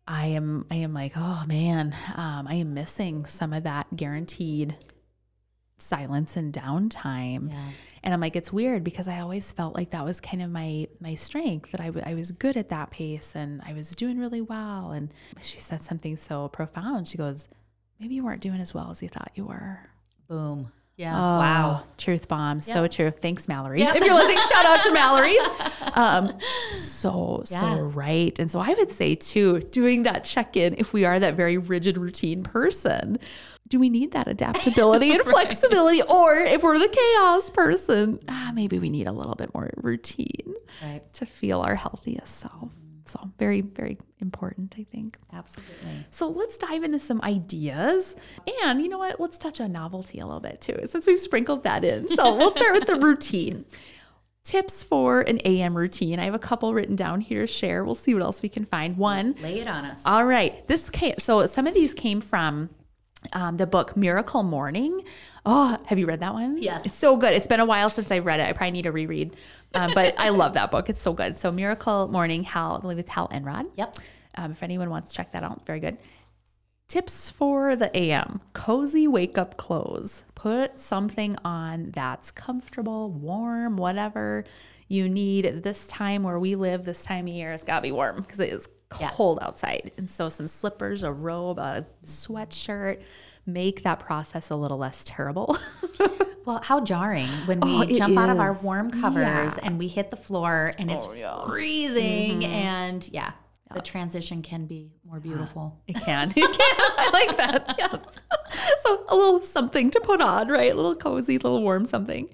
I 0.07 0.27
am 0.27 0.65
I 0.69 0.75
am 0.75 0.93
like, 0.93 1.13
oh 1.15 1.43
man, 1.47 1.95
um, 2.15 2.47
I 2.47 2.55
am 2.55 2.73
missing 2.73 3.25
some 3.25 3.53
of 3.53 3.63
that 3.63 3.95
guaranteed 3.95 4.75
silence 5.77 6.37
and 6.37 6.53
downtime. 6.53 7.51
And 8.03 8.13
I'm 8.13 8.19
like, 8.19 8.35
it's 8.35 8.51
weird 8.51 8.83
because 8.83 9.07
I 9.07 9.19
always 9.19 9.51
felt 9.51 9.75
like 9.75 9.91
that 9.91 10.03
was 10.05 10.19
kind 10.19 10.41
of 10.41 10.49
my 10.49 10.87
my 10.99 11.15
strength 11.15 11.71
that 11.71 11.81
I, 11.81 11.87
w- 11.87 12.03
I 12.05 12.13
was 12.13 12.31
good 12.31 12.57
at 12.57 12.69
that 12.69 12.91
pace 12.91 13.35
and 13.35 13.61
I 13.65 13.73
was 13.73 13.91
doing 13.91 14.19
really 14.19 14.41
well. 14.41 14.91
And 14.91 15.13
she 15.39 15.57
said 15.59 15.81
something 15.81 16.17
so 16.17 16.47
profound. 16.49 17.07
She 17.07 17.17
goes, 17.17 17.47
maybe 17.99 18.15
you 18.15 18.23
weren't 18.23 18.41
doing 18.41 18.59
as 18.59 18.73
well 18.73 18.89
as 18.89 19.01
you 19.01 19.09
thought 19.09 19.31
you 19.35 19.45
were. 19.45 19.79
Boom. 20.27 20.71
Yeah. 20.97 21.15
Oh, 21.15 21.37
wow. 21.39 21.83
Truth 21.97 22.27
bomb. 22.27 22.61
So 22.61 22.87
true. 22.87 23.09
Thanks, 23.09 23.47
Mallory. 23.47 23.81
If 23.81 24.05
you're 24.05 24.13
listening, 24.13 24.37
shout 24.53 24.65
out 24.65 24.83
to 24.83 24.91
Mallory. 24.91 25.35
Um, 25.93 26.37
so, 26.73 27.43
Yeah. 27.49 27.59
so 27.59 27.81
right. 27.85 28.37
And 28.37 28.51
so 28.51 28.59
I 28.59 28.69
would 28.77 28.91
say, 28.91 29.15
too, 29.15 29.61
doing 29.61 30.03
that 30.03 30.23
check 30.23 30.55
in, 30.55 30.75
if 30.77 30.93
we 30.93 31.03
are 31.05 31.19
that 31.19 31.35
very 31.35 31.57
rigid 31.57 31.97
routine 31.97 32.43
person, 32.43 33.17
do 33.67 33.79
we 33.79 33.89
need 33.89 34.11
that 34.11 34.27
adaptability 34.27 35.11
and 35.11 35.21
flexibility? 35.25 36.01
Or 36.03 36.35
if 36.35 36.61
we're 36.61 36.77
the 36.77 36.89
chaos 36.89 37.49
person, 37.49 38.19
ah, 38.27 38.51
maybe 38.53 38.77
we 38.77 38.89
need 38.89 39.07
a 39.07 39.11
little 39.13 39.35
bit 39.35 39.53
more 39.55 39.71
routine 39.77 40.53
Right. 40.83 41.01
to 41.13 41.25
feel 41.25 41.61
our 41.61 41.75
healthiest 41.75 42.37
self. 42.39 42.69
So, 43.11 43.29
very, 43.37 43.61
very 43.61 43.97
important, 44.19 44.75
I 44.77 44.83
think. 44.91 45.17
Absolutely. 45.33 46.05
So 46.11 46.29
let's 46.29 46.57
dive 46.57 46.83
into 46.83 46.99
some 46.99 47.21
ideas. 47.23 48.15
And 48.63 48.81
you 48.81 48.87
know 48.87 48.99
what? 48.99 49.19
Let's 49.19 49.37
touch 49.37 49.59
on 49.59 49.71
novelty 49.73 50.19
a 50.19 50.25
little 50.25 50.39
bit 50.39 50.61
too, 50.61 50.77
since 50.85 51.05
we've 51.07 51.19
sprinkled 51.19 51.63
that 51.63 51.83
in. 51.83 52.07
So 52.07 52.35
we'll 52.37 52.51
start 52.51 52.73
with 52.73 52.85
the 52.87 52.95
routine. 53.07 53.65
Tips 54.43 54.81
for 54.81 55.21
an 55.21 55.39
AM 55.45 55.75
routine. 55.77 56.19
I 56.19 56.23
have 56.25 56.33
a 56.33 56.39
couple 56.39 56.73
written 56.73 56.95
down 56.95 57.21
here 57.21 57.41
to 57.41 57.47
share. 57.47 57.83
We'll 57.85 57.93
see 57.95 58.13
what 58.15 58.23
else 58.23 58.41
we 58.41 58.49
can 58.49 58.65
find. 58.65 58.97
One, 58.97 59.35
Lay 59.41 59.59
it 59.59 59.67
on 59.67 59.85
us. 59.85 60.01
all 60.05 60.25
right. 60.25 60.65
This 60.67 60.89
came, 60.89 61.15
so 61.19 61.45
some 61.45 61.67
of 61.67 61.73
these 61.75 61.93
came 61.93 62.21
from 62.21 62.69
um, 63.33 63.55
the 63.55 63.67
book 63.67 63.95
Miracle 63.95 64.43
Morning. 64.43 65.03
Oh, 65.45 65.77
have 65.85 65.97
you 65.97 66.05
read 66.05 66.19
that 66.19 66.33
one? 66.33 66.61
Yes. 66.61 66.85
It's 66.85 66.97
so 66.97 67.17
good. 67.17 67.33
It's 67.33 67.47
been 67.47 67.59
a 67.59 67.65
while 67.65 67.89
since 67.89 68.11
I've 68.11 68.25
read 68.25 68.39
it. 68.39 68.47
I 68.47 68.53
probably 68.53 68.71
need 68.71 68.83
to 68.83 68.91
reread. 68.91 69.35
Um, 69.73 69.91
but 69.93 70.19
I 70.19 70.29
love 70.41 70.53
that 70.53 70.71
book. 70.71 70.89
It's 70.89 71.01
so 71.01 71.13
good. 71.13 71.37
So 71.37 71.51
Miracle 71.51 72.07
Morning, 72.07 72.43
Hal, 72.43 72.77
I 72.77 72.79
believe 72.81 72.99
it's 72.99 73.09
Hal 73.09 73.29
Elrod. 73.31 73.65
Yep. 73.75 73.95
Um, 74.35 74.51
if 74.51 74.63
anyone 74.63 74.89
wants 74.89 75.09
to 75.09 75.15
check 75.15 75.31
that 75.31 75.43
out, 75.43 75.65
very 75.65 75.79
good. 75.79 75.97
Tips 76.87 77.29
for 77.29 77.75
the 77.75 77.95
AM 77.97 78.41
cozy 78.53 79.07
wake 79.07 79.37
up 79.37 79.55
clothes. 79.55 80.23
Put 80.35 80.77
something 80.77 81.37
on 81.45 81.91
that's 81.91 82.31
comfortable, 82.31 83.11
warm, 83.11 83.77
whatever 83.77 84.43
you 84.89 85.07
need. 85.07 85.63
This 85.63 85.87
time 85.87 86.23
where 86.23 86.37
we 86.37 86.55
live, 86.55 86.83
this 86.83 87.03
time 87.03 87.27
of 87.27 87.33
year, 87.33 87.53
it's 87.53 87.63
got 87.63 87.77
to 87.77 87.81
be 87.81 87.93
warm 87.93 88.17
because 88.21 88.41
it 88.41 88.51
is 88.51 88.67
cold 88.91 89.39
outside. 89.41 89.91
And 89.97 90.09
so, 90.09 90.29
some 90.29 90.47
slippers, 90.47 91.03
a 91.03 91.11
robe, 91.11 91.59
a 91.59 91.85
sweatshirt 92.05 93.01
make 93.45 93.83
that 93.83 93.99
process 93.99 94.49
a 94.49 94.55
little 94.55 94.77
less 94.77 95.03
terrible. 95.05 95.57
Well, 96.45 96.59
how 96.63 96.81
jarring 96.81 97.27
when 97.45 97.59
we 97.59 97.77
Oh, 97.77 97.81
it 97.81 97.97
jump 97.97 98.17
out 98.17 98.29
of 98.29 98.39
our 98.39 98.53
warm 98.63 98.89
covers 98.89 99.23
Yeah. 99.25 99.53
Oh, 99.57 99.59
and 99.63 99.77
we 99.77 99.87
hit 99.87 100.09
the 100.09 100.17
floor 100.17 100.71
and 100.79 100.89
it's 100.89 101.05
freezing. 101.05 102.41
Mm-hmm. 102.41 102.51
And 102.51 103.09
yeah, 103.11 103.31
the 103.73 103.81
transition 103.81 104.41
can 104.41 104.65
be 104.65 104.91
more 105.05 105.19
beautiful. 105.19 105.79
It 105.87 105.97
can. 105.97 106.29
It 106.35 106.57
can. 106.57 106.77
I 106.97 107.09
like 107.13 107.37
that. 107.37 107.75
Yes. 107.77 108.01
So 108.81 109.05
a 109.07 109.15
little 109.15 109.41
something 109.43 109.91
to 109.91 109.99
put 110.01 110.19
on, 110.19 110.47
right? 110.49 110.71
A 110.71 110.75
little 110.75 110.95
cozy, 110.95 111.35
a 111.35 111.37
little 111.37 111.61
warm 111.61 111.85
something. 111.85 112.29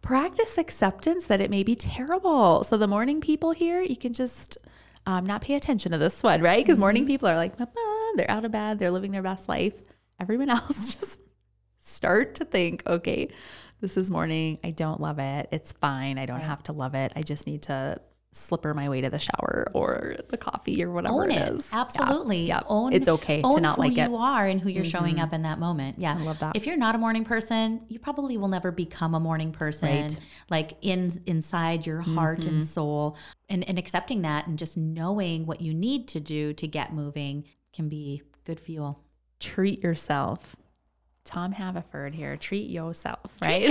Practice 0.00 0.58
acceptance 0.58 1.26
that 1.26 1.40
it 1.40 1.50
may 1.50 1.62
be 1.62 1.74
terrible. 1.76 2.64
So 2.64 2.76
the 2.76 2.88
morning 2.88 3.20
people 3.20 3.52
here, 3.52 3.80
you 3.80 3.96
can 3.96 4.12
just 4.12 4.58
um, 5.06 5.26
not 5.26 5.42
pay 5.42 5.54
attention 5.54 5.92
to 5.92 5.98
this 5.98 6.22
one, 6.22 6.42
right? 6.42 6.64
Because 6.64 6.78
morning 6.78 7.06
people 7.06 7.28
are 7.28 7.36
like, 7.36 7.56
they're 7.56 8.30
out 8.30 8.44
of 8.44 8.52
bed, 8.52 8.78
they're 8.78 8.90
living 8.90 9.12
their 9.12 9.22
best 9.22 9.48
life. 9.48 9.80
Everyone 10.20 10.50
else 10.50 10.94
just 10.94 11.20
start 11.78 12.36
to 12.36 12.44
think, 12.44 12.82
okay, 12.86 13.28
this 13.80 13.96
is 13.96 14.10
morning. 14.10 14.58
I 14.62 14.70
don't 14.70 15.00
love 15.00 15.18
it. 15.18 15.48
It's 15.50 15.72
fine. 15.72 16.18
I 16.18 16.26
don't 16.26 16.40
have 16.40 16.62
to 16.64 16.72
love 16.72 16.94
it. 16.94 17.12
I 17.16 17.22
just 17.22 17.46
need 17.46 17.62
to 17.62 18.00
slipper 18.32 18.72
my 18.72 18.88
way 18.88 19.02
to 19.02 19.10
the 19.10 19.18
shower 19.18 19.70
or 19.74 20.16
the 20.28 20.38
coffee 20.38 20.82
or 20.82 20.90
whatever 20.90 21.22
Own 21.22 21.30
it 21.30 21.36
it. 21.36 21.52
is. 21.54 21.68
Absolutely. 21.72 22.46
Yeah. 22.46 22.62
Own 22.66 22.92
It's 22.92 23.06
okay 23.06 23.42
to 23.42 23.60
not 23.60 23.78
like 23.78 23.92
it. 23.92 23.98
Mm-hmm. 23.98 24.12
you 24.12 24.16
are 24.16 24.46
and 24.46 24.60
who 24.60 24.70
you're 24.70 24.84
showing 24.84 25.20
up 25.20 25.32
in 25.32 25.42
that 25.42 25.58
moment. 25.58 25.98
Yeah. 25.98 26.16
I 26.18 26.22
love 26.22 26.38
that. 26.40 26.56
If 26.56 26.66
you're 26.66 26.76
not 26.76 26.94
a 26.94 26.98
morning 26.98 27.24
person, 27.24 27.82
you 27.88 27.98
probably 27.98 28.38
will 28.38 28.48
never 28.48 28.72
become 28.72 29.14
a 29.14 29.20
morning 29.20 29.52
person. 29.52 29.88
Right. 29.88 30.10
Mm-hmm. 30.10 30.24
Like 30.48 30.72
in 30.80 31.22
inside 31.26 31.86
your 31.86 32.00
heart 32.00 32.46
and 32.46 32.64
soul. 32.64 33.16
And 33.48 33.68
and 33.68 33.78
accepting 33.78 34.22
that 34.22 34.46
and 34.46 34.58
just 34.58 34.76
knowing 34.78 35.44
what 35.44 35.60
you 35.60 35.74
need 35.74 36.08
to 36.08 36.20
do 36.20 36.54
to 36.54 36.66
get 36.66 36.94
moving 36.94 37.44
can 37.74 37.88
be 37.90 38.22
good 38.44 38.58
fuel. 38.58 39.02
Treat 39.40 39.82
yourself. 39.82 40.56
Tom 41.24 41.52
Haverford 41.52 42.14
here. 42.14 42.36
Treat 42.36 42.70
yourself, 42.70 43.36
right? 43.42 43.70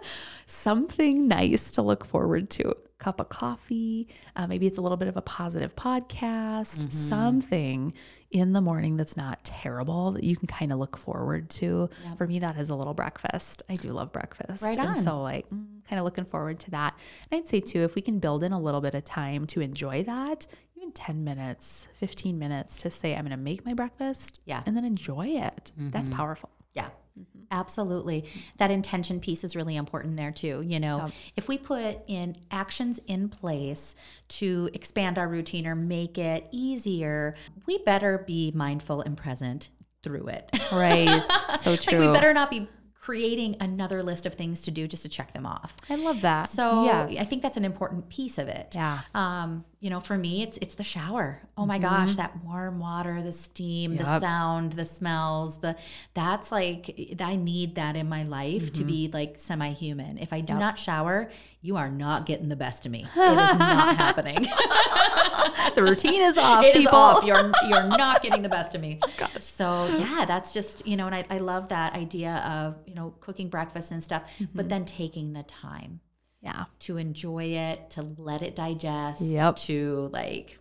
Something 0.46 1.28
nice 1.28 1.70
to 1.72 1.82
look 1.82 2.04
forward 2.04 2.50
to. 2.50 2.74
Cup 3.00 3.18
of 3.20 3.28
coffee. 3.28 4.06
Uh, 4.36 4.46
maybe 4.46 4.66
it's 4.68 4.78
a 4.78 4.80
little 4.80 4.96
bit 4.96 5.08
of 5.08 5.16
a 5.16 5.22
positive 5.22 5.74
podcast. 5.74 6.78
Mm-hmm. 6.78 6.90
Something 6.90 7.92
in 8.30 8.52
the 8.52 8.60
morning 8.60 8.96
that's 8.96 9.16
not 9.16 9.42
terrible 9.42 10.12
that 10.12 10.22
you 10.22 10.36
can 10.36 10.46
kind 10.46 10.72
of 10.72 10.78
look 10.78 10.96
forward 10.96 11.50
to. 11.50 11.90
For 12.16 12.26
me, 12.26 12.38
that 12.38 12.56
is 12.56 12.70
a 12.70 12.74
little 12.76 12.94
breakfast. 12.94 13.62
I 13.68 13.74
do 13.74 13.90
love 13.92 14.12
breakfast. 14.12 14.62
Right 14.62 14.78
And 14.78 14.96
so, 14.96 15.20
like, 15.22 15.50
mm, 15.50 15.66
kind 15.88 15.98
of 15.98 16.04
looking 16.04 16.24
forward 16.24 16.60
to 16.60 16.70
that. 16.72 16.96
And 17.30 17.38
I'd 17.40 17.48
say, 17.48 17.60
too, 17.60 17.80
if 17.80 17.94
we 17.96 18.02
can 18.02 18.20
build 18.20 18.44
in 18.44 18.52
a 18.52 18.60
little 18.60 18.80
bit 18.80 18.94
of 18.94 19.04
time 19.04 19.46
to 19.48 19.60
enjoy 19.60 20.04
that, 20.04 20.46
even 20.76 20.92
10 20.92 21.24
minutes, 21.24 21.88
15 21.94 22.38
minutes 22.38 22.76
to 22.78 22.90
say, 22.90 23.14
I'm 23.16 23.22
going 23.24 23.30
to 23.30 23.36
make 23.36 23.64
my 23.66 23.74
breakfast 23.74 24.40
Yeah. 24.44 24.62
and 24.64 24.76
then 24.76 24.84
enjoy 24.84 25.26
it. 25.28 25.72
That's 25.76 26.08
powerful. 26.08 26.50
Yeah, 26.74 26.88
Mm-hmm. 27.18 27.44
absolutely. 27.50 28.24
That 28.58 28.70
intention 28.70 29.20
piece 29.20 29.44
is 29.44 29.56
really 29.56 29.76
important 29.76 30.16
there 30.16 30.32
too. 30.32 30.62
You 30.64 30.80
know, 30.80 31.10
if 31.36 31.48
we 31.48 31.58
put 31.58 31.98
in 32.06 32.36
actions 32.50 33.00
in 33.06 33.28
place 33.28 33.94
to 34.28 34.70
expand 34.72 35.18
our 35.18 35.28
routine 35.28 35.66
or 35.66 35.74
make 35.74 36.18
it 36.18 36.46
easier, 36.52 37.34
we 37.66 37.78
better 37.78 38.18
be 38.26 38.52
mindful 38.54 39.00
and 39.02 39.16
present 39.16 39.70
through 40.02 40.28
it. 40.28 40.48
Right. 40.72 41.22
so 41.60 41.70
like 41.70 41.80
true. 41.80 41.98
we 41.98 42.12
better 42.12 42.32
not 42.32 42.50
be 42.50 42.68
creating 43.00 43.56
another 43.60 44.02
list 44.02 44.26
of 44.26 44.34
things 44.34 44.62
to 44.62 44.70
do 44.70 44.86
just 44.86 45.02
to 45.02 45.08
check 45.08 45.32
them 45.32 45.46
off. 45.46 45.74
I 45.88 45.94
love 45.96 46.20
that. 46.20 46.50
So 46.50 46.84
yes. 46.84 47.16
I 47.18 47.24
think 47.24 47.42
that's 47.42 47.56
an 47.56 47.64
important 47.64 48.10
piece 48.10 48.36
of 48.36 48.46
it. 48.46 48.72
Yeah. 48.74 49.00
Um, 49.14 49.64
you 49.80 49.88
know, 49.88 50.00
for 50.00 50.18
me, 50.18 50.42
it's 50.42 50.58
it's 50.58 50.74
the 50.74 50.84
shower. 50.84 51.40
Oh 51.56 51.64
my 51.64 51.78
gosh, 51.78 52.16
that 52.16 52.44
warm 52.44 52.78
water, 52.78 53.22
the 53.22 53.32
steam, 53.32 53.96
the 53.96 54.18
sound, 54.18 54.74
the 54.74 54.84
smells, 54.84 55.58
the 55.60 55.74
that's 56.12 56.52
like 56.52 57.16
I 57.18 57.36
need 57.36 57.76
that 57.76 57.96
in 57.96 58.06
my 58.06 58.24
life 58.24 58.74
to 58.74 58.84
be 58.84 59.08
like 59.10 59.38
semi-human. 59.38 60.18
If 60.18 60.34
I 60.34 60.42
do 60.42 60.54
not 60.54 60.78
shower, 60.78 61.30
you 61.62 61.78
are 61.78 61.88
not 61.90 62.26
getting 62.26 62.50
the 62.50 62.56
best 62.56 62.84
of 62.84 62.92
me. 62.92 63.06
It 63.16 63.52
is 63.52 63.58
not 63.58 63.96
happening. 63.96 64.42
the 65.74 65.82
routine 65.82 66.20
is 66.20 66.36
off, 66.38 66.62
It 66.62 66.76
is 66.76 66.82
people. 66.82 66.98
off. 66.98 67.24
You're 67.24 67.50
you're 67.70 67.88
not 67.96 68.22
getting 68.22 68.42
the 68.42 68.50
best 68.50 68.74
of 68.74 68.82
me. 68.82 68.98
So 69.38 69.86
yeah, 69.98 70.26
that's 70.26 70.52
just 70.52 70.86
you 70.86 70.98
know, 70.98 71.06
and 71.06 71.14
I, 71.14 71.24
I 71.30 71.38
love 71.38 71.70
that 71.70 71.94
idea 71.94 72.44
of 72.46 72.76
you 72.90 72.96
know 72.96 73.14
cooking 73.20 73.48
breakfast 73.48 73.92
and 73.92 74.02
stuff, 74.02 74.22
but 74.38 74.46
mm-hmm. 74.48 74.68
then 74.68 74.84
taking 74.84 75.32
the 75.32 75.44
time 75.44 76.00
Yeah. 76.42 76.64
to 76.80 76.96
enjoy 76.96 77.44
it, 77.44 77.90
to 77.90 78.02
let 78.02 78.42
it 78.42 78.56
digest, 78.56 79.22
Yep. 79.22 79.56
to 79.68 80.10
like 80.12 80.58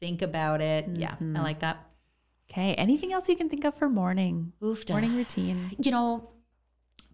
think 0.00 0.22
about 0.22 0.60
it. 0.60 0.88
Yeah, 0.94 1.16
I 1.20 1.42
like 1.42 1.60
that. 1.60 1.84
Okay. 2.50 2.74
Anything 2.74 3.12
else 3.12 3.28
you 3.28 3.36
can 3.36 3.48
think 3.48 3.64
of 3.64 3.74
for 3.74 3.88
morning? 3.88 4.52
Oofda. 4.62 4.90
Morning 4.90 5.16
routine. 5.16 5.70
You 5.78 5.90
know, 5.90 6.30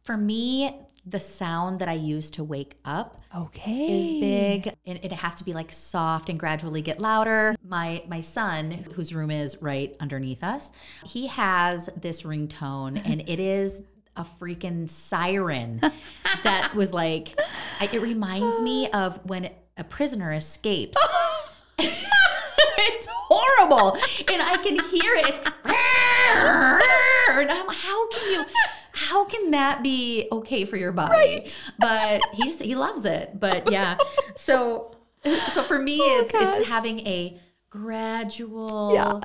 for 0.03 0.17
me, 0.17 0.75
the 1.07 1.21
sound 1.21 1.79
that 1.79 1.89
I 1.89 1.95
use 1.95 2.29
to 2.33 2.45
wake 2.45 2.77
up 2.85 3.23
Okay. 3.35 3.87
is 3.99 4.21
big 4.21 4.75
and 4.85 4.99
it 5.03 5.13
has 5.13 5.37
to 5.37 5.45
be 5.45 5.53
like 5.55 5.73
soft 5.73 6.29
and 6.29 6.39
gradually 6.39 6.83
get 6.83 7.01
louder 7.01 7.57
my 7.65 8.03
my 8.09 8.21
son 8.21 8.71
whose 8.95 9.15
room 9.15 9.31
is 9.31 9.63
right 9.63 9.97
underneath 10.01 10.43
us 10.45 10.71
he 11.07 11.29
has 11.29 11.89
this 11.97 12.23
ringtone 12.23 13.01
and 13.05 13.23
it 13.27 13.41
is 13.41 13.83
a 14.19 14.27
freaking 14.41 14.89
siren 14.89 15.81
that 16.43 16.73
was 16.77 16.93
like 16.93 17.39
I, 17.81 17.89
it 17.93 18.03
reminds 18.03 18.61
me 18.61 18.89
of 18.91 19.25
when 19.25 19.51
a 19.77 19.85
prisoner 19.85 20.33
escapes. 20.33 20.99
It's 22.81 23.09
horrible 23.11 23.95
and 24.33 24.41
i 24.41 24.57
can 24.63 24.75
hear 24.75 25.13
it. 25.15 25.29
It's 25.29 25.41
and 27.41 27.51
I'm, 27.51 27.69
how 27.69 28.09
can 28.09 28.33
you 28.33 28.45
how 28.93 29.25
can 29.25 29.51
that 29.51 29.83
be 29.83 30.29
okay 30.31 30.65
for 30.65 30.77
your 30.77 30.93
body? 30.93 31.49
But 31.79 32.23
he's 32.33 32.59
he 32.59 32.75
loves 32.75 33.05
it 33.05 33.39
but 33.39 33.71
yeah. 33.71 33.97
So 34.37 34.97
so 35.53 35.63
for 35.63 35.79
me 35.79 35.99
oh, 36.01 36.21
it's 36.23 36.33
gosh. 36.33 36.61
it's 36.61 36.69
having 36.69 37.01
a 37.01 37.39
gradual 37.71 38.93
Yeah. 38.95 39.21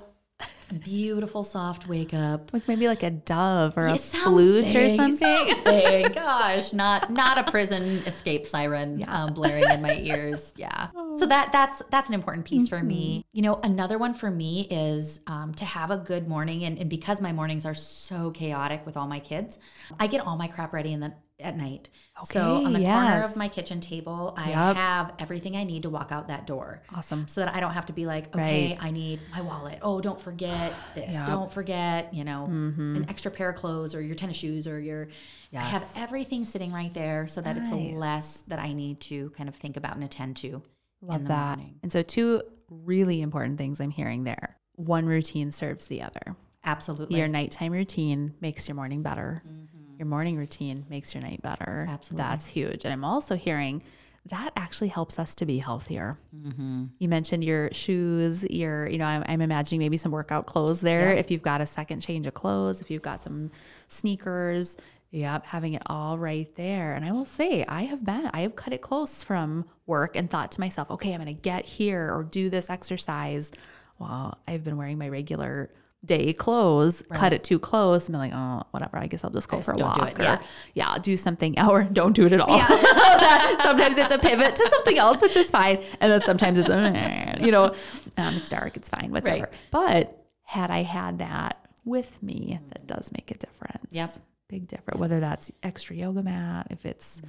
Beautiful 0.74 1.44
soft 1.44 1.88
wake 1.88 2.14
up 2.14 2.52
like 2.54 2.68
maybe 2.68 2.88
like 2.88 3.04
a 3.04 3.12
dove 3.12 3.78
or 3.78 3.88
Yeah, 3.88 3.94
a 3.94 3.98
flute 3.98 4.76
or 4.76 4.90
something. 4.90 5.18
something. 5.18 6.12
Gosh, 6.14 6.74
not 6.74 7.12
not 7.12 7.38
a 7.38 7.50
prison 7.50 7.84
escape 8.06 8.46
siren 8.46 9.04
um, 9.08 9.34
blaring 9.34 9.70
in 9.70 9.82
my 9.82 9.96
ears. 9.96 10.54
Yeah. 10.64 10.88
So 11.16 11.26
that 11.28 11.52
that's 11.52 11.82
that's 11.90 12.08
an 12.08 12.14
important 12.16 12.46
piece 12.46 12.68
for 12.68 12.82
me. 12.82 13.26
You 13.34 13.42
know, 13.44 13.60
another 13.64 13.98
one 13.98 14.14
for 14.14 14.32
me 14.32 14.68
is 14.70 15.20
um, 15.28 15.54
to 15.56 15.66
have 15.66 15.92
a 15.92 15.98
good 15.98 16.28
morning, 16.28 16.64
and, 16.64 16.78
and 16.80 16.90
because 16.90 17.22
my 17.22 17.32
mornings 17.32 17.66
are 17.66 17.74
so 17.74 18.32
chaotic 18.32 18.86
with 18.86 18.98
all 18.98 19.08
my 19.08 19.20
kids, 19.20 19.60
I 20.00 20.08
get 20.08 20.22
all 20.26 20.38
my 20.38 20.48
crap 20.48 20.74
ready 20.74 20.92
in 20.94 21.00
the 21.02 21.14
at 21.43 21.58
night. 21.58 21.89
so 22.23 22.39
Okay, 22.58 22.65
on 22.65 22.73
the 22.73 22.84
corner 22.84 23.21
of 23.23 23.36
my 23.36 23.47
kitchen 23.47 23.79
table, 23.82 24.34
I 24.38 24.49
Yep. 24.49 24.75
have 24.77 25.13
everything 25.19 25.56
I 25.56 25.63
need 25.63 25.84
to 25.84 25.89
walk 25.89 26.12
out 26.12 26.27
that 26.29 26.47
door 26.47 26.82
Awesome. 26.95 27.27
so 27.27 27.41
that 27.41 27.53
I 27.56 27.60
don't 27.60 27.73
have 27.73 27.88
to 27.88 27.93
be 27.93 28.06
like, 28.06 28.27
okay, 28.36 28.67
Right. 28.69 28.77
I 28.84 28.91
need 28.91 29.19
my 29.32 29.41
wallet. 29.41 29.79
Oh, 29.82 29.99
don't 30.01 30.19
forget 30.19 30.73
this. 30.95 31.13
Yep. 31.15 31.27
Don't 31.27 31.51
forget, 31.51 32.13
you 32.13 32.23
know, 32.23 32.47
mm-hmm. 32.49 32.95
an 32.97 33.10
extra 33.10 33.29
pair 33.32 33.49
of 33.49 33.56
clothes 33.56 33.93
or 33.95 34.01
your 34.01 34.15
tennis 34.15 34.38
shoes 34.38 34.67
or 34.67 34.79
your. 34.79 35.10
I 35.56 35.60
have 35.60 35.86
everything 35.95 36.45
sitting 36.45 36.71
right 36.71 36.93
there 36.93 37.27
so 37.27 37.39
that 37.41 37.56
Nice. 37.58 37.71
it's 37.71 37.93
less 37.93 38.41
that 38.47 38.58
I 38.60 38.73
need 38.73 38.99
to 39.01 39.29
kind 39.32 39.47
of 39.47 39.56
think 39.56 39.77
about 39.77 39.95
and 39.95 40.03
attend 40.03 40.38
to. 40.38 40.63
Love 41.01 41.17
in 41.17 41.23
the 41.23 41.27
that. 41.29 41.58
morning. 41.58 41.79
And 41.84 41.91
so, 41.91 42.01
two 42.01 42.41
really 42.69 43.21
important 43.21 43.58
things 43.58 43.79
I'm 43.82 43.91
hearing 43.91 44.23
there. 44.23 44.58
One 44.75 45.06
routine 45.06 45.51
serves 45.51 45.86
the 45.88 46.01
other. 46.01 46.36
Absolutely. 46.63 47.19
Your 47.19 47.27
nighttime 47.27 47.71
routine 47.73 48.34
makes 48.39 48.67
your 48.67 48.75
morning 48.75 49.03
better. 49.03 49.43
Mm-hmm. 49.45 49.73
Your 49.97 50.08
morning 50.08 50.38
routine 50.38 50.86
makes 50.89 51.13
your 51.13 51.23
night 51.23 51.41
better. 51.41 51.86
Absolutely. 51.89 52.23
That's 52.23 52.47
huge. 52.47 52.84
And 52.84 52.93
I'm 52.93 53.06
also 53.06 53.36
hearing 53.36 53.84
that 54.27 54.53
actually 54.56 54.88
helps 54.88 55.19
us 55.19 55.36
to 55.36 55.45
be 55.45 55.58
healthier. 55.58 56.17
Mm-hmm. 56.36 56.86
You 56.97 57.10
mentioned 57.10 57.43
your 57.43 57.69
shoes, 57.73 58.45
your, 58.45 58.88
you 58.88 58.97
know, 58.97 59.06
I'm, 59.06 59.23
I'm 59.27 59.41
imagining 59.41 59.79
maybe 59.79 59.97
some 59.97 60.13
workout 60.13 60.45
clothes 60.45 60.79
there. 60.79 61.13
Yeah. 61.13 61.19
If 61.19 61.29
you've 61.29 61.41
got 61.41 61.60
a 61.60 61.65
second 61.65 61.99
change 61.99 62.25
of 62.25 62.34
clothes, 62.34 62.79
if 62.79 62.89
you've 62.89 63.01
got 63.01 63.21
some 63.21 63.51
sneakers, 63.89 64.77
yep, 65.12 65.45
having 65.45 65.73
it 65.73 65.84
all 65.88 66.17
right 66.17 66.49
there. 66.56 66.93
And 66.93 67.03
I 67.03 67.12
will 67.12 67.25
say, 67.25 67.65
I 67.67 67.84
have 67.84 68.06
been, 68.06 68.29
I 68.34 68.41
have 68.41 68.56
cut 68.56 68.71
it 68.71 68.82
close 68.82 69.23
from 69.23 69.65
work 69.88 70.15
and 70.15 70.29
thought 70.29 70.53
to 70.53 70.62
myself, 70.62 70.89
okay, 70.91 71.13
I'm 71.13 71.21
going 71.21 71.36
to 71.36 71.41
get 71.41 71.65
here 71.65 72.10
or 72.10 72.23
do 72.23 72.49
this 72.49 72.69
exercise. 72.69 73.51
Well, 73.99 74.38
I've 74.47 74.63
been 74.63 74.77
wearing 74.77 74.97
my 74.97 75.10
regular 75.10 75.69
day 76.06 76.34
clothes, 76.34 77.04
cut 77.13 77.34
it 77.34 77.44
too 77.44 77.60
close, 77.60 78.08
and 78.08 78.13
be 78.13 78.18
like, 78.18 78.34
oh, 78.34 78.63
whatever. 78.72 78.98
I 78.98 79.08
guess 79.08 79.24
I'll 79.24 79.30
just 79.30 79.48
go 79.48 79.58
Just 79.58 79.66
for 79.66 79.74
a 79.74 79.78
walk. 79.78 80.20
or, 80.20 80.24
yeah. 80.24 80.42
yeah, 80.74 80.98
do 80.98 81.16
something, 81.16 81.60
or 81.70 81.84
don't 81.84 82.13
do 82.13 82.26
it 82.26 82.34
at 82.34 82.42
all. 82.42 82.60
sometimes 83.60 83.98
it's 83.98 84.12
a 84.12 84.20
pivot 84.20 84.56
to 84.56 84.70
something 84.70 84.98
else, 84.98 85.22
which 85.22 85.36
is 85.36 85.50
fine. 85.50 85.84
And 86.02 86.12
then 86.12 86.22
sometimes 86.22 86.58
it's, 86.58 86.70
you 87.44 87.52
know, 87.52 87.74
um, 88.18 88.36
it's 88.36 88.50
dark, 88.50 88.76
it's 88.78 88.89
fine, 88.89 89.12
whatever. 89.12 89.44
Right. 89.44 89.54
But 89.72 90.26
had 90.44 90.72
I 90.72 90.84
had 90.84 91.20
that 91.20 91.68
with 91.86 92.22
me, 92.22 92.60
that 92.70 92.88
does 92.88 93.12
make 93.12 93.32
a 93.32 93.38
difference. 93.38 93.88
Yep. 93.92 94.10
Big 94.50 94.68
difference. 94.68 95.00
Whether 95.00 95.20
that's 95.20 95.52
extra 95.63 95.96
yoga 95.96 96.22
mat, 96.22 96.68
if 96.70 96.86
it's 96.86 97.22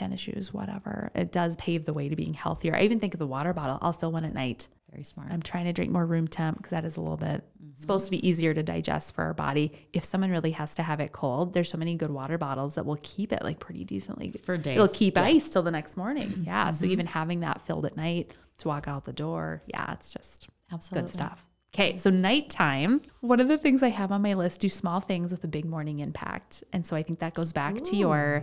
tennis 0.00 0.20
shoes, 0.20 0.52
whatever, 0.52 1.10
it 1.14 1.30
does 1.30 1.56
pave 1.56 1.84
the 1.84 1.92
way 1.92 2.08
to 2.08 2.16
being 2.16 2.34
healthier. 2.34 2.74
I 2.74 2.82
even 2.82 2.98
think 2.98 3.14
of 3.14 3.18
the 3.18 3.26
water 3.26 3.52
bottle. 3.52 3.78
I'll 3.82 3.92
fill 3.92 4.12
one 4.12 4.24
at 4.24 4.32
night. 4.32 4.68
Very 4.90 5.04
smart. 5.04 5.30
I'm 5.30 5.42
trying 5.42 5.66
to 5.66 5.72
drink 5.72 5.92
more 5.92 6.04
room 6.04 6.26
temp 6.26 6.56
because 6.56 6.70
that 6.70 6.84
is 6.84 6.96
a 6.96 7.00
little 7.00 7.16
bit 7.16 7.44
mm-hmm. 7.62 7.74
supposed 7.74 8.06
to 8.06 8.10
be 8.10 8.26
easier 8.26 8.52
to 8.54 8.62
digest 8.62 9.14
for 9.14 9.22
our 9.22 9.34
body. 9.34 9.72
If 9.92 10.02
someone 10.04 10.30
really 10.30 10.50
has 10.52 10.74
to 10.76 10.82
have 10.82 10.98
it 11.00 11.12
cold, 11.12 11.52
there's 11.52 11.70
so 11.70 11.78
many 11.78 11.94
good 11.94 12.10
water 12.10 12.38
bottles 12.38 12.74
that 12.74 12.84
will 12.84 12.98
keep 13.02 13.32
it 13.32 13.44
like 13.44 13.60
pretty 13.60 13.84
decently 13.84 14.32
For 14.42 14.56
days. 14.56 14.76
It'll 14.76 14.88
keep 14.88 15.16
ice 15.16 15.50
till 15.50 15.62
the 15.62 15.70
next 15.70 15.96
morning. 15.96 16.44
Yeah. 16.50 16.70
So 16.70 16.84
mm-hmm. 16.84 16.92
even 16.92 17.06
having 17.06 17.40
that 17.40 17.60
filled 17.60 17.84
at 17.86 17.96
night 17.96 18.34
to 18.58 18.68
walk 18.68 18.88
out 18.88 19.04
the 19.04 19.12
door, 19.12 19.62
yeah, 19.66 19.92
it's 19.92 20.12
just 20.12 20.48
Absolutely. 20.72 21.06
good 21.06 21.12
stuff. 21.12 21.46
Okay, 21.74 21.96
so 21.98 22.10
nighttime. 22.10 23.02
One 23.20 23.38
of 23.38 23.46
the 23.46 23.58
things 23.58 23.82
I 23.82 23.90
have 23.90 24.10
on 24.10 24.22
my 24.22 24.34
list: 24.34 24.60
do 24.60 24.68
small 24.68 24.98
things 25.00 25.30
with 25.30 25.44
a 25.44 25.48
big 25.48 25.64
morning 25.64 26.00
impact. 26.00 26.64
And 26.72 26.84
so 26.84 26.96
I 26.96 27.02
think 27.02 27.20
that 27.20 27.34
goes 27.34 27.52
back 27.52 27.76
to 27.82 27.96
your 27.96 28.42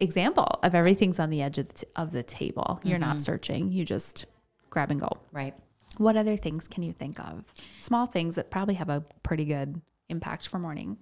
example 0.00 0.48
of 0.62 0.74
everything's 0.74 1.18
on 1.18 1.30
the 1.30 1.42
edge 1.42 1.58
of 1.58 1.68
the, 1.68 1.74
t- 1.74 1.86
of 1.96 2.12
the 2.12 2.22
table. 2.22 2.80
You're 2.84 2.98
not 2.98 3.16
mm-hmm. 3.16 3.18
searching; 3.18 3.72
you 3.72 3.84
just 3.84 4.26
grab 4.70 4.90
and 4.90 5.00
go. 5.00 5.08
Right. 5.32 5.54
What 5.98 6.16
other 6.16 6.36
things 6.36 6.68
can 6.68 6.82
you 6.82 6.92
think 6.92 7.18
of? 7.18 7.44
Small 7.80 8.06
things 8.06 8.34
that 8.34 8.50
probably 8.50 8.74
have 8.74 8.90
a 8.90 9.02
pretty 9.22 9.44
good 9.44 9.80
impact 10.08 10.48
for 10.48 10.58
morning. 10.58 10.98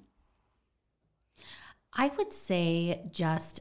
I 1.93 2.11
would 2.17 2.33
say 2.33 3.03
just 3.13 3.61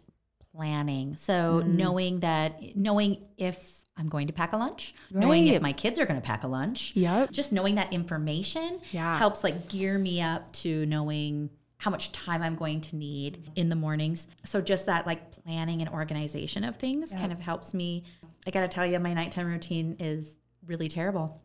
planning. 0.55 1.15
So 1.17 1.62
mm. 1.63 1.67
knowing 1.67 2.19
that, 2.21 2.75
knowing 2.75 3.17
if 3.38 3.81
I'm 3.97 4.07
going 4.07 4.27
to 4.27 4.33
pack 4.33 4.53
a 4.53 4.57
lunch, 4.57 4.95
knowing 5.12 5.47
if 5.47 5.62
my 5.62 5.73
kids 5.73 5.99
are 5.99 6.05
going 6.05 6.19
to 6.19 6.25
pack 6.25 6.43
a 6.43 6.47
lunch, 6.47 6.93
Yep. 6.95 7.31
just 7.31 7.51
knowing 7.51 7.75
that 7.75 7.93
information 7.93 8.79
Yeah. 8.91 9.17
helps 9.17 9.43
like 9.43 9.67
gear 9.67 9.97
me 9.97 10.21
up 10.21 10.51
to 10.53 10.86
knowing 10.88 11.51
how 11.84 11.91
much 11.91 12.13
time 12.13 12.41
I'm 12.41 12.56
going 12.56 12.80
to 12.80 12.96
need 12.96 13.52
in 13.56 13.67
the 13.67 13.76
mornings. 13.76 14.28
So 14.46 14.62
just 14.62 14.86
that 14.86 15.06
like 15.06 15.32
planning 15.43 15.82
and 15.82 15.89
organization 15.89 16.63
of 16.63 16.78
things 16.78 17.12
kind 17.12 17.34
of 17.34 17.41
helps 17.41 17.74
me. 17.74 18.04
I 18.48 18.52
got 18.52 18.62
to 18.62 18.69
tell 18.69 18.86
you, 18.86 18.98
my 19.00 19.13
nighttime 19.13 19.48
routine 19.48 19.98
is 20.00 20.38
really 20.65 20.88
terrible. 20.88 21.41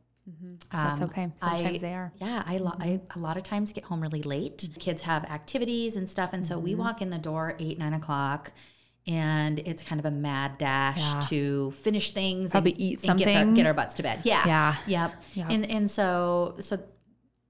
That's 0.70 1.00
Um, 1.00 1.08
okay. 1.08 1.32
I- 1.42 1.56
Sometimes 1.58 1.80
they 1.80 1.92
are. 1.94 2.12
Yeah, 2.20 2.44
I, 2.46 2.58
lo- 2.58 2.76
I 2.78 3.00
a 3.16 3.18
lot 3.18 3.36
of 3.36 3.42
times 3.42 3.72
get 3.72 3.82
home 3.84 4.00
really 4.00 4.22
late. 4.22 4.68
Kids 4.78 5.02
have 5.02 5.24
activities 5.24 5.96
and 5.96 6.08
stuff, 6.08 6.30
and 6.32 6.46
so 6.46 6.56
we 6.58 6.72
Mm-hmm. 6.72 6.80
walk 6.82 7.02
in 7.02 7.10
the 7.10 7.18
door 7.18 7.56
eight 7.58 7.78
nine 7.78 7.94
o'clock, 7.94 8.52
and 9.06 9.58
it's 9.60 9.82
kind 9.82 9.98
of 9.98 10.04
a 10.04 10.10
mad 10.10 10.58
dash 10.58 10.98
Yeah. 11.00 11.20
to 11.30 11.70
finish 11.72 12.12
things, 12.12 12.50
Probably 12.52 12.72
and, 12.72 12.80
eat 12.80 13.04
and 13.08 13.18
get 13.18 13.26
our, 13.28 13.32
something. 13.34 13.54
get 13.54 13.66
our 13.66 13.74
butts 13.74 13.94
to 13.94 14.02
bed. 14.04 14.20
Yeah, 14.22 14.46
Yeah. 14.46 14.76
yep. 14.86 15.22
Yep. 15.34 15.46
And 15.50 15.70
and 15.70 15.90
so 15.90 16.54
so 16.60 16.78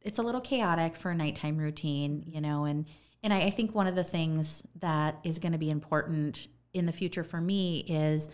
it's 0.03 0.19
a 0.19 0.23
little 0.23 0.41
chaotic 0.41 0.97
for 0.97 1.11
a 1.11 1.15
nighttime 1.15 1.57
routine, 1.57 2.25
you 2.27 2.41
know, 2.41 2.65
and 2.65 2.87
and 3.23 3.33
I, 3.33 3.45
I 3.45 3.51
think 3.51 3.75
one 3.75 3.87
of 3.87 3.95
the 3.95 4.05
things 4.05 4.63
that 4.81 5.19
is 5.25 5.39
going 5.39 5.53
to 5.53 5.59
be 5.59 5.71
important 5.71 6.47
in 6.73 6.87
the 6.87 6.93
future 6.93 7.25
for 7.25 7.41
me 7.41 7.85
is 7.89 8.31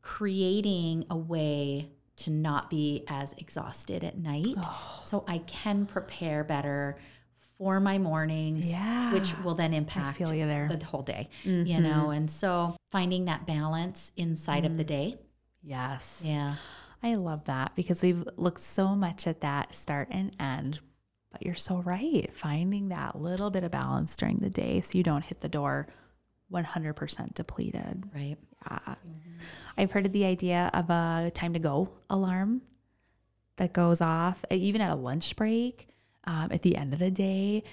creating 0.00 1.06
a 1.10 1.16
way 1.16 1.90
to 2.16 2.30
not 2.30 2.70
be 2.70 3.04
as 3.08 3.32
exhausted 3.38 4.04
at 4.04 4.18
night 4.18 4.54
oh. 4.58 5.00
so 5.02 5.24
I 5.26 5.38
can 5.38 5.86
prepare 5.86 6.44
better 6.44 6.98
for 7.58 7.80
my 7.80 7.98
mornings, 7.98 8.70
Yeah. 8.70 9.12
which 9.12 9.36
will 9.38 9.54
then 9.54 9.72
impact 9.72 10.18
feel 10.18 10.32
you 10.32 10.46
there. 10.46 10.68
the 10.68 10.84
whole 10.84 11.02
day, 11.02 11.28
you 11.44 11.64
mm-hmm. 11.64 11.82
know, 11.82 12.10
and 12.10 12.30
so 12.30 12.76
finding 12.90 13.26
that 13.26 13.46
balance 13.46 14.12
inside 14.16 14.64
of 14.64 14.76
the 14.76 14.84
mm. 14.84 14.88
day. 14.88 15.16
Yes. 15.62 16.22
Yeah. 16.24 16.56
I 17.02 17.14
love 17.14 17.44
that 17.44 17.74
because 17.74 18.02
we've 18.02 18.24
looked 18.36 18.60
so 18.60 18.94
much 18.94 19.26
at 19.26 19.40
that 19.40 19.74
start 19.74 20.08
and 20.10 20.34
end. 20.38 20.80
But 21.32 21.42
you're 21.42 21.54
so 21.54 21.78
right. 21.78 22.32
Finding 22.32 22.88
that 22.88 23.20
little 23.20 23.50
bit 23.50 23.64
of 23.64 23.70
balance 23.70 24.14
during 24.16 24.38
the 24.38 24.50
day 24.50 24.80
so 24.82 24.96
you 24.96 25.02
don't 25.02 25.24
hit 25.24 25.40
the 25.40 25.48
door 25.48 25.88
100% 26.52 27.34
depleted. 27.34 28.04
Right. 28.14 28.36
Yeah. 28.70 28.94
I've 29.76 29.90
heard 29.90 30.06
of 30.06 30.12
the 30.12 30.24
idea 30.24 30.70
of 30.74 30.90
a 30.90 31.32
time 31.34 31.54
to 31.54 31.58
go 31.58 31.88
alarm 32.10 32.62
that 33.56 33.72
goes 33.72 34.00
off 34.00 34.44
even 34.50 34.80
at 34.80 34.90
a 34.90 34.94
lunch 34.94 35.34
break 35.36 35.88
um, 36.24 36.48
at 36.52 36.62
the 36.62 36.76
end 36.76 36.92
of 36.92 36.98
the 36.98 37.10
day. 37.10 37.64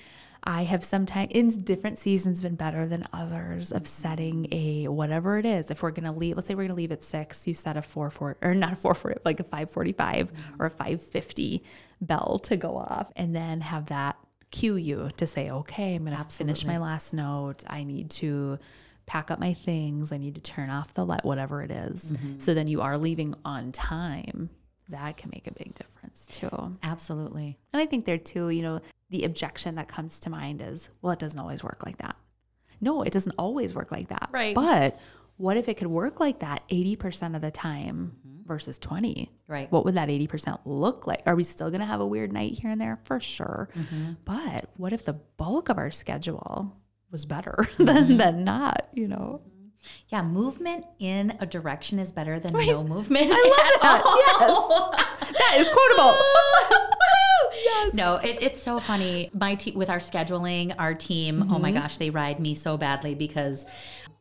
I 0.44 0.64
have 0.64 0.84
sometimes 0.84 1.32
in 1.32 1.50
different 1.64 1.98
seasons 1.98 2.42
been 2.42 2.56
better 2.56 2.88
than 2.88 3.08
others 3.12 3.72
of 3.72 3.84
mm-hmm. 3.84 3.86
setting 3.86 4.48
a 4.52 4.88
whatever 4.88 5.38
it 5.38 5.46
is. 5.46 5.70
If 5.70 5.84
we're 5.84 5.92
gonna 5.92 6.16
leave, 6.16 6.36
let's 6.36 6.48
say 6.48 6.56
we're 6.56 6.64
gonna 6.64 6.76
leave 6.76 6.92
at 6.92 7.04
six, 7.04 7.46
you 7.46 7.54
set 7.54 7.78
a 7.78 7.82
four 7.82 8.10
four 8.10 8.38
or 8.42 8.56
not 8.56 8.74
a 8.74 8.76
four 8.76 8.96
four 8.96 9.16
like 9.26 9.40
a 9.40 9.44
five 9.44 9.70
forty 9.70 9.92
five 9.92 10.34
mm-hmm. 10.34 10.62
or 10.62 10.68
a 10.68 10.70
five 10.70 11.02
fifty 11.02 11.64
bell 12.02 12.40
to 12.44 12.56
go 12.56 12.78
off, 12.78 13.12
and 13.16 13.36
then 13.36 13.62
have 13.62 13.88
that 13.88 14.18
cue 14.52 14.78
you 14.78 15.10
to 15.18 15.28
say, 15.28 15.50
okay, 15.50 15.96
I'm 15.96 16.06
gonna 16.06 16.26
finish 16.30 16.66
my 16.66 16.78
last 16.78 17.14
note. 17.14 17.64
I 17.68 17.84
need 17.84 18.10
to 18.12 18.58
pack 19.06 19.32
up 19.32 19.40
my 19.40 19.54
things. 19.54 20.12
I 20.12 20.18
need 20.18 20.36
to 20.36 20.42
turn 20.42 20.70
off 20.70 20.94
the 20.94 21.06
light, 21.06 21.26
whatever 21.26 21.62
it 21.64 21.72
is. 21.72 22.12
Mm-hmm. 22.12 22.40
So 22.40 22.54
then 22.54 22.68
you 22.68 22.82
are 22.82 22.98
leaving 22.98 23.36
on 23.44 23.72
time. 23.72 24.50
That 24.90 25.18
can 25.18 25.30
make 25.32 25.48
a 25.48 25.54
big 25.54 25.76
difference 25.76 26.26
too. 26.26 26.78
Absolutely. 26.84 27.58
And 27.74 27.82
I 27.82 27.86
think 27.86 28.06
there 28.06 28.18
too, 28.18 28.50
you 28.50 28.62
know, 28.62 28.82
the 29.10 29.24
objection 29.24 29.76
that 29.76 29.88
comes 29.88 30.20
to 30.22 30.30
mind 30.30 30.62
is, 30.62 30.90
well, 31.02 31.14
it 31.14 31.20
doesn't 31.20 31.40
always 31.40 31.64
work 31.64 31.86
like 31.86 31.98
that. 32.00 32.16
No, 32.82 33.04
it 33.04 33.14
doesn't 33.14 33.36
always 33.38 33.76
work 33.76 33.92
like 33.92 34.10
that. 34.10 34.30
Right. 34.32 34.56
But 34.56 35.00
what 35.38 35.58
if 35.58 35.70
it 35.70 35.78
could 35.78 35.88
work 35.88 36.20
like 36.20 36.40
that 36.40 36.68
80% 36.70 37.36
of 37.36 37.42
the 37.42 37.52
time 37.52 38.14
mm-hmm. 38.28 38.48
versus 38.48 38.78
20? 38.78 39.32
Right. 39.48 39.72
What 39.72 39.86
would 39.86 39.96
that 39.96 40.10
80% 40.10 40.60
look 40.66 41.08
like? 41.08 41.24
Are 41.26 41.36
we 41.36 41.44
still 41.44 41.70
going 41.70 41.82
to 41.82 41.88
have 41.88 42.02
a 42.02 42.08
weird 42.08 42.34
night 42.34 42.54
here 42.60 42.72
and 42.72 42.80
there? 42.80 43.00
For 43.04 43.20
sure. 43.20 43.70
Mm-hmm. 43.76 44.14
But 44.26 44.70
what 44.78 44.94
if 44.94 45.06
the 45.06 45.14
bulk 45.14 45.70
of 45.70 45.78
our 45.78 45.92
schedule 45.92 46.76
was 47.12 47.26
better 47.26 47.68
than, 47.78 47.88
mm-hmm. 47.88 48.18
than 48.18 48.44
not, 48.44 48.90
you 48.94 49.08
know? 49.08 49.42
Yeah, 50.10 50.24
movement 50.24 50.86
in 51.00 51.38
a 51.40 51.46
direction 51.46 52.00
is 52.00 52.12
better 52.12 52.40
than 52.40 52.54
no 52.54 52.84
movement. 52.84 53.28
I 53.30 53.36
love 53.36 53.82
that. 53.82 55.20
Yes. 55.20 55.32
that 55.32 55.56
is 55.58 55.70
quotable. 55.70 56.18
yes. 57.64 57.94
No, 57.94 58.16
it, 58.16 58.42
it's 58.42 58.62
so 58.62 58.80
funny. 58.80 59.30
My 59.34 59.56
team 59.56 59.76
with 59.76 59.90
our 59.90 60.00
scheduling, 60.00 60.74
our 60.78 60.94
team, 60.94 61.44
oh 61.52 61.60
my 61.60 61.72
mm-hmm. 61.72 61.82
gosh, 61.82 61.98
they 61.98 62.10
ride 62.10 62.40
me 62.40 62.56
so 62.56 62.78
badly 62.78 63.16
because 63.16 63.66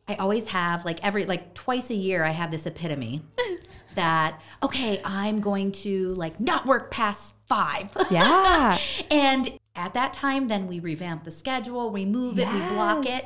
I 0.07 0.15
always 0.15 0.49
have 0.49 0.85
like 0.85 1.03
every 1.03 1.25
like 1.25 1.53
twice 1.53 1.91
a 1.91 1.95
year 1.95 2.23
I 2.23 2.31
have 2.31 2.49
this 2.49 2.65
epitome 2.65 3.21
that 3.95 4.41
okay, 4.63 4.99
I'm 5.05 5.39
going 5.39 5.71
to 5.83 6.13
like 6.15 6.39
not 6.39 6.65
work 6.65 6.89
past 6.89 7.35
5. 7.45 8.07
Yeah. 8.09 8.79
and 9.11 9.59
at 9.75 9.93
that 9.93 10.13
time 10.13 10.47
then 10.47 10.67
we 10.67 10.79
revamp 10.79 11.25
the 11.25 11.31
schedule, 11.31 11.91
we 11.91 12.05
move 12.05 12.39
it, 12.39 12.51
we 12.51 12.59
block 12.59 13.05
it. 13.05 13.23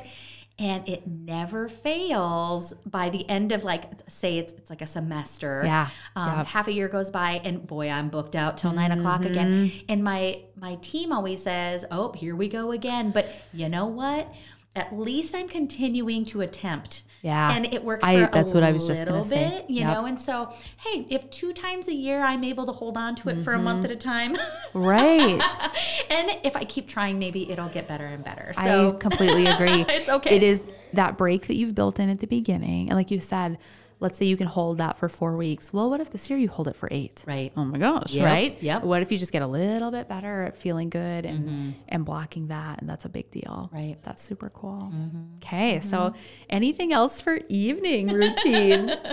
And 0.56 0.88
it 0.88 1.06
never 1.06 1.68
fails 1.68 2.74
by 2.86 3.10
the 3.10 3.28
end 3.28 3.50
of 3.50 3.64
like 3.64 3.84
say 4.08 4.38
it's 4.38 4.52
it's 4.52 4.70
like 4.70 4.82
a 4.82 4.86
semester. 4.86 5.62
Yeah. 5.64 5.88
Um, 6.14 6.44
half 6.44 6.68
a 6.68 6.72
year 6.72 6.86
goes 6.88 7.10
by 7.10 7.40
and 7.44 7.66
boy 7.66 7.90
i'm 7.90 8.08
booked 8.08 8.36
out 8.36 8.56
till 8.56 8.72
nine 8.72 8.92
o'clock 8.92 9.24
again. 9.24 9.72
And 9.88 10.04
my 10.04 10.42
my 10.56 10.76
team 10.76 11.12
always 11.12 11.42
says 11.42 11.84
oh 11.90 12.12
here 12.12 12.36
we 12.36 12.48
go 12.48 12.70
again. 12.70 13.10
But 13.10 13.28
you 13.52 13.68
know 13.68 13.86
what? 13.86 14.32
At 14.76 14.96
least 14.96 15.34
i'm 15.34 15.48
continuing 15.48 16.24
to 16.26 16.40
attempt 16.40 17.02
Yeah. 17.24 17.56
and 17.56 17.64
it 17.72 17.82
works 17.82 18.04
I- 18.04 18.26
for 18.26 18.30
that's 18.32 18.52
a 18.52 18.54
what 18.54 18.62
I 18.62 18.70
was 18.72 18.86
just 18.86 19.04
little 19.06 19.24
say. 19.24 19.48
bit 19.48 19.70
you 19.70 19.80
Yep. 19.80 19.94
know 19.94 20.04
and 20.04 20.20
so 20.20 20.52
hey 20.76 21.06
if 21.08 21.30
two 21.30 21.52
times 21.54 21.88
a 21.88 21.94
year 21.94 22.22
i'm 22.22 22.44
able 22.44 22.66
to 22.66 22.72
hold 22.72 22.96
on 22.98 23.14
to 23.16 23.30
it 23.30 23.42
for 23.42 23.52
a 23.52 23.56
Mm-hmm. 23.56 23.64
month 23.64 23.84
at 23.86 23.90
a 23.90 23.96
time 23.96 24.36
right. 24.74 25.40
and 26.10 26.38
if 26.44 26.54
i 26.54 26.64
keep 26.64 26.86
trying 26.86 27.18
maybe 27.18 27.50
it'll 27.50 27.68
get 27.70 27.88
better 27.88 28.04
and 28.06 28.22
better 28.22 28.52
so 28.52 28.94
I 28.94 28.98
completely 28.98 29.46
agree. 29.54 29.86
It's 29.88 30.08
okay. 30.08 30.36
It 30.36 30.42
is 30.42 30.62
that 30.92 31.16
break 31.16 31.46
that 31.48 31.56
you've 31.56 31.74
built 31.74 31.98
in 31.98 32.08
at 32.10 32.20
the 32.20 32.26
beginning. 32.28 32.88
And 32.88 32.96
like 32.96 33.10
you 33.10 33.18
said, 33.20 33.58
let's 34.04 34.18
say 34.18 34.26
you 34.26 34.36
can 34.36 34.46
hold 34.46 34.78
that 34.78 34.98
for 34.98 35.08
four 35.08 35.34
weeks. 35.36 35.72
Well, 35.72 35.88
what 35.88 35.98
if 35.98 36.10
this 36.10 36.28
year 36.28 36.38
you 36.38 36.48
hold 36.48 36.68
it 36.68 36.76
for 36.76 36.88
eight? 36.92 37.24
right 37.26 37.52
Oh 37.56 37.64
my 37.64 37.78
gosh, 37.78 38.12
Yep, 38.12 38.26
right? 38.26 38.62
yep. 38.62 38.84
What 38.84 39.00
if 39.02 39.10
you 39.10 39.16
just 39.16 39.32
get 39.32 39.40
a 39.42 39.46
little 39.46 39.90
bit 39.90 40.08
better 40.08 40.44
at 40.44 40.56
feeling 40.56 40.90
good 40.90 41.24
and 41.24 41.48
mm-hmm. 41.48 41.70
and 41.88 42.04
blocking 42.04 42.48
that 42.48 42.80
and 42.80 42.88
that's 42.88 43.06
a 43.06 43.08
big 43.08 43.30
deal. 43.30 43.70
Right. 43.72 43.96
That's 44.02 44.22
super 44.22 44.50
cool. 44.50 44.92
Mm-hmm. 44.94 45.36
Okay. 45.36 45.80
So 45.80 45.96
mm-hmm. 45.96 46.18
anything 46.50 46.92
else 46.92 47.20
for 47.20 47.40
evening 47.48 48.08
routine? 48.08 48.94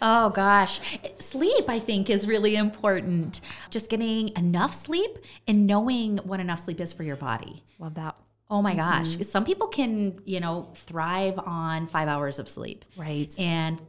Oh 0.00 0.30
gosh, 0.30 0.80
sleep 1.18 1.64
I 1.68 1.78
think 1.78 2.10
is 2.10 2.28
really 2.28 2.56
important. 2.56 3.40
Just 3.70 3.90
getting 3.90 4.28
enough 4.36 4.72
sleep 4.74 5.18
and 5.46 5.66
knowing 5.66 6.18
what 6.18 6.40
enough 6.40 6.60
sleep 6.60 6.80
is 6.80 6.92
for 6.92 7.02
your 7.02 7.16
body. 7.16 7.64
Love 7.78 7.94
that. 7.94 8.16
Oh 8.50 8.62
my 8.62 8.74
gosh, 8.74 9.18
some 9.26 9.44
people 9.44 9.66
can, 9.66 10.20
you 10.24 10.40
know, 10.40 10.70
thrive 10.74 11.38
on 11.38 11.86
5 11.86 12.08
hours 12.08 12.38
of 12.38 12.48
sleep. 12.48 12.84
Right. 12.96 13.34
And 13.38 13.80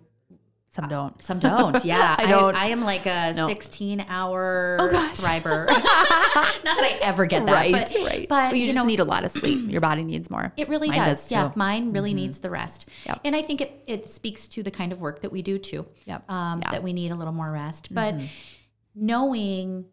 Some 0.81 0.89
don't. 0.89 1.21
some 1.21 1.39
don't. 1.39 1.85
Yeah, 1.89 2.15
I 2.17 2.25
don't. 2.25 2.55
I, 2.55 2.67
am 2.67 2.81
like 2.83 3.05
a 3.05 3.33
16 3.33 4.05
hour 4.07 4.77
Oh, 4.79 4.89
gosh. 4.89 5.17
thriver. 5.17 5.67
Not 5.69 5.83
that 5.83 6.63
I 6.65 6.99
ever 7.01 7.25
get 7.25 7.45
that, 7.45 7.51
right. 7.53 7.71
but, 7.71 7.93
right. 8.03 8.27
but 8.29 8.53
you, 8.53 8.61
you, 8.61 8.65
just 8.67 8.75
know, 8.75 8.85
need 8.85 8.99
a 8.99 9.05
lot 9.05 9.23
of 9.25 9.31
sleep. 9.31 9.69
Your 9.69 9.81
body 9.81 10.03
needs 10.03 10.29
more. 10.29 10.53
It 10.57 10.69
really 10.69 10.89
does. 10.89 11.23
does 11.23 11.31
yeah, 11.31 11.47
too. 11.47 11.53
mine 11.57 11.91
really 11.93 12.13
needs 12.13 12.39
the 12.39 12.49
rest. 12.49 12.87
Yep. 13.05 13.21
And 13.25 13.35
I 13.35 13.41
think 13.41 13.61
it, 13.61 13.83
it 13.87 14.09
speaks 14.09 14.47
to 14.49 14.63
the 14.63 14.71
kind 14.71 14.91
of 14.91 14.99
work 14.99 15.21
that 15.21 15.31
we 15.31 15.41
do 15.41 15.57
too. 15.57 15.85
Yep. 16.05 16.29
Um, 16.29 16.61
Yeah. 16.61 16.71
That 16.71 16.83
we 16.83 16.93
need 16.93 17.11
a 17.11 17.15
little 17.15 17.33
more 17.33 17.51
rest. 17.51 17.93
But 17.93 18.15
knowing 18.95 19.85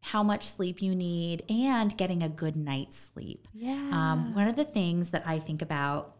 how 0.00 0.22
much 0.22 0.44
sleep 0.44 0.82
you 0.82 0.94
need 0.94 1.44
and 1.48 1.96
getting 1.96 2.22
a 2.22 2.28
good 2.28 2.56
night's 2.56 2.98
sleep. 2.98 3.46
Yeah. 3.54 3.90
Um, 3.92 4.34
one 4.34 4.48
of 4.48 4.56
the 4.56 4.64
things 4.64 5.10
that 5.10 5.22
I 5.26 5.38
think 5.38 5.62
about 5.62 6.16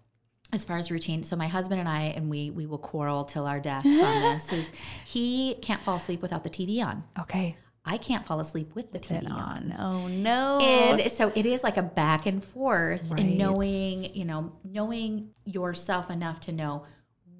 as 0.53 0.65
far 0.65 0.77
as 0.77 0.91
routine, 0.91 1.23
so 1.23 1.35
my 1.37 1.49
husband 1.49 1.81
and 1.81 1.89
I, 1.89 2.13
and 2.17 2.29
we 2.29 2.51
we 2.51 2.67
will 2.67 2.79
quarrel 2.79 3.25
till 3.25 3.47
our 3.47 3.59
deaths 3.61 3.87
on 3.87 4.23
this, 4.35 4.53
is 4.53 4.71
he 5.07 5.55
can't 5.63 5.83
fall 5.83 5.97
asleep 5.97 6.21
without 6.23 6.45
the 6.45 6.51
TV 6.51 6.85
on. 6.85 7.05
okay. 7.21 7.57
I 7.85 7.97
can't 7.97 8.25
fall 8.25 8.39
asleep 8.39 8.77
with 8.77 8.93
the 8.93 9.01
TV 9.01 9.25
on. 9.29 9.73
on. 9.73 9.75
Oh 9.77 10.07
no. 10.07 10.61
And 10.63 11.11
so 11.11 11.33
it 11.35 11.47
is 11.47 11.65
like 11.65 11.77
a 11.79 11.83
back 11.83 12.27
and 12.27 12.43
forth 12.45 13.11
Right. 13.11 13.19
and 13.19 13.37
knowing, 13.37 14.15
you 14.15 14.25
know, 14.25 14.53
knowing 14.63 15.31
yourself 15.45 16.09
enough 16.09 16.39
to 16.43 16.53
know 16.53 16.85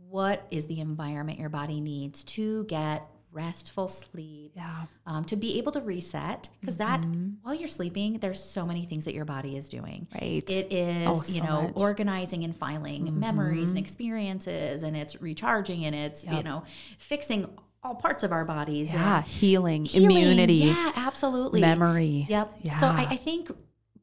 what 0.09 0.45
is 0.51 0.67
the 0.67 0.81
environment 0.81 1.39
your 1.39 1.49
body 1.49 1.81
needs 1.81 2.25
to 2.25 2.65
get 2.65 3.07
restful 3.33 3.89
sleep, 3.89 4.53
yeah. 4.55 4.83
um, 5.07 5.25
to 5.25 5.37
be 5.37 5.59
able 5.59 5.73
to 5.73 5.81
reset. 5.81 6.49
Because 6.61 6.77
that, 6.77 7.03
while 7.43 7.55
you're 7.55 7.69
sleeping, 7.69 8.19
there's 8.19 8.43
so 8.43 8.67
many 8.67 8.85
things 8.85 9.05
that 9.07 9.15
your 9.15 9.25
body 9.25 9.57
is 9.57 9.69
doing. 9.69 10.07
Right. 10.15 10.45
It 10.49 10.73
is, 10.73 11.09
Oh, 11.09 11.23
you 11.27 11.41
know, 11.43 11.63
much. 11.63 11.71
Mm-hmm. 11.73 11.81
organizing 11.81 12.45
and 12.45 12.57
filing 12.57 13.19
memories 13.19 13.71
and 13.71 13.79
experiences, 13.79 14.83
and 14.83 14.97
it's 14.97 15.21
recharging 15.21 15.85
and 15.85 15.95
it's, 15.95 16.25
you 16.27 16.43
know, 16.43 16.65
fixing 16.99 17.47
all 17.85 17.95
parts 17.97 18.23
of 18.23 18.31
our 18.33 18.45
bodies. 18.45 18.93
yeah. 18.93 19.23
Healing, 19.23 19.85
healing. 19.87 20.11
immunity, 20.17 20.55
Yeah, 20.55 20.93
absolutely. 20.95 21.61
memory. 21.61 22.27
Yep. 22.29 22.55
Yeah. 22.63 22.79
So 22.79 22.87
I, 22.87 23.07
I 23.11 23.17
think 23.17 23.51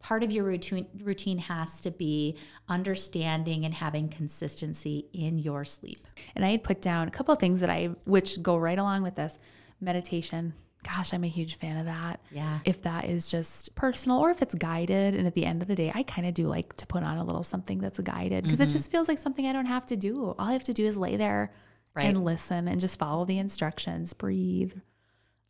part 0.02 0.24
of 0.24 0.32
your 0.32 0.46
routine 0.46 0.88
routine 1.04 1.38
has 1.38 1.82
to 1.82 1.92
be 1.92 2.38
understanding 2.68 3.66
and 3.66 3.74
having 3.74 4.08
consistency 4.10 5.06
in 5.14 5.38
your 5.40 5.66
sleep. 5.66 6.00
And 6.36 6.46
I 6.46 6.50
had 6.52 6.64
put 6.64 6.82
down 6.82 7.08
a 7.08 7.12
couple 7.12 7.34
of 7.34 7.40
things 7.40 7.60
that 7.60 7.70
I, 7.70 7.90
which 8.06 8.42
go 8.42 8.58
right 8.58 8.80
along 8.80 9.04
with 9.04 9.16
this 9.16 9.38
meditation. 9.82 10.54
Gosh, 10.84 11.14
I'm 11.14 11.26
a 11.26 11.28
huge 11.28 11.56
fan 11.56 11.76
of 11.78 11.86
that. 11.88 12.22
Yeah. 12.32 12.60
If 12.64 12.84
that 12.84 13.04
is 13.06 13.30
just 13.30 13.76
personal 13.76 14.20
or 14.20 14.30
if 14.32 14.42
it's 14.42 14.56
guided. 14.56 15.14
And 15.14 15.28
at 15.28 15.34
the 15.36 15.46
end 15.46 15.62
of 15.62 15.68
the 15.68 15.76
day, 15.76 15.92
I 15.94 16.04
kind 16.04 16.26
of 16.26 16.34
do 16.34 16.48
like 16.48 16.74
to 16.78 16.86
put 16.86 17.04
on 17.04 17.18
a 17.18 17.24
little 17.26 17.44
something 17.44 17.80
that's 17.80 18.00
guided 18.00 18.46
because 18.46 18.60
Mm-hmm. 18.62 18.70
it 18.70 18.72
just 18.72 18.90
feels 18.90 19.10
like 19.10 19.18
something 19.18 19.46
I 19.46 19.52
don't 19.52 19.66
have 19.66 19.86
to 19.88 19.98
do. 19.98 20.34
All 20.40 20.48
I 20.48 20.54
have 20.54 20.64
to 20.66 20.74
do 20.74 20.86
is 20.86 20.98
lay 20.98 21.18
there 21.18 21.52
Right. 21.96 22.06
and 22.06 22.24
listen 22.24 22.68
and 22.70 22.80
just 22.80 22.98
follow 23.00 23.26
the 23.26 23.40
instructions, 23.40 24.14
breathe 24.14 24.74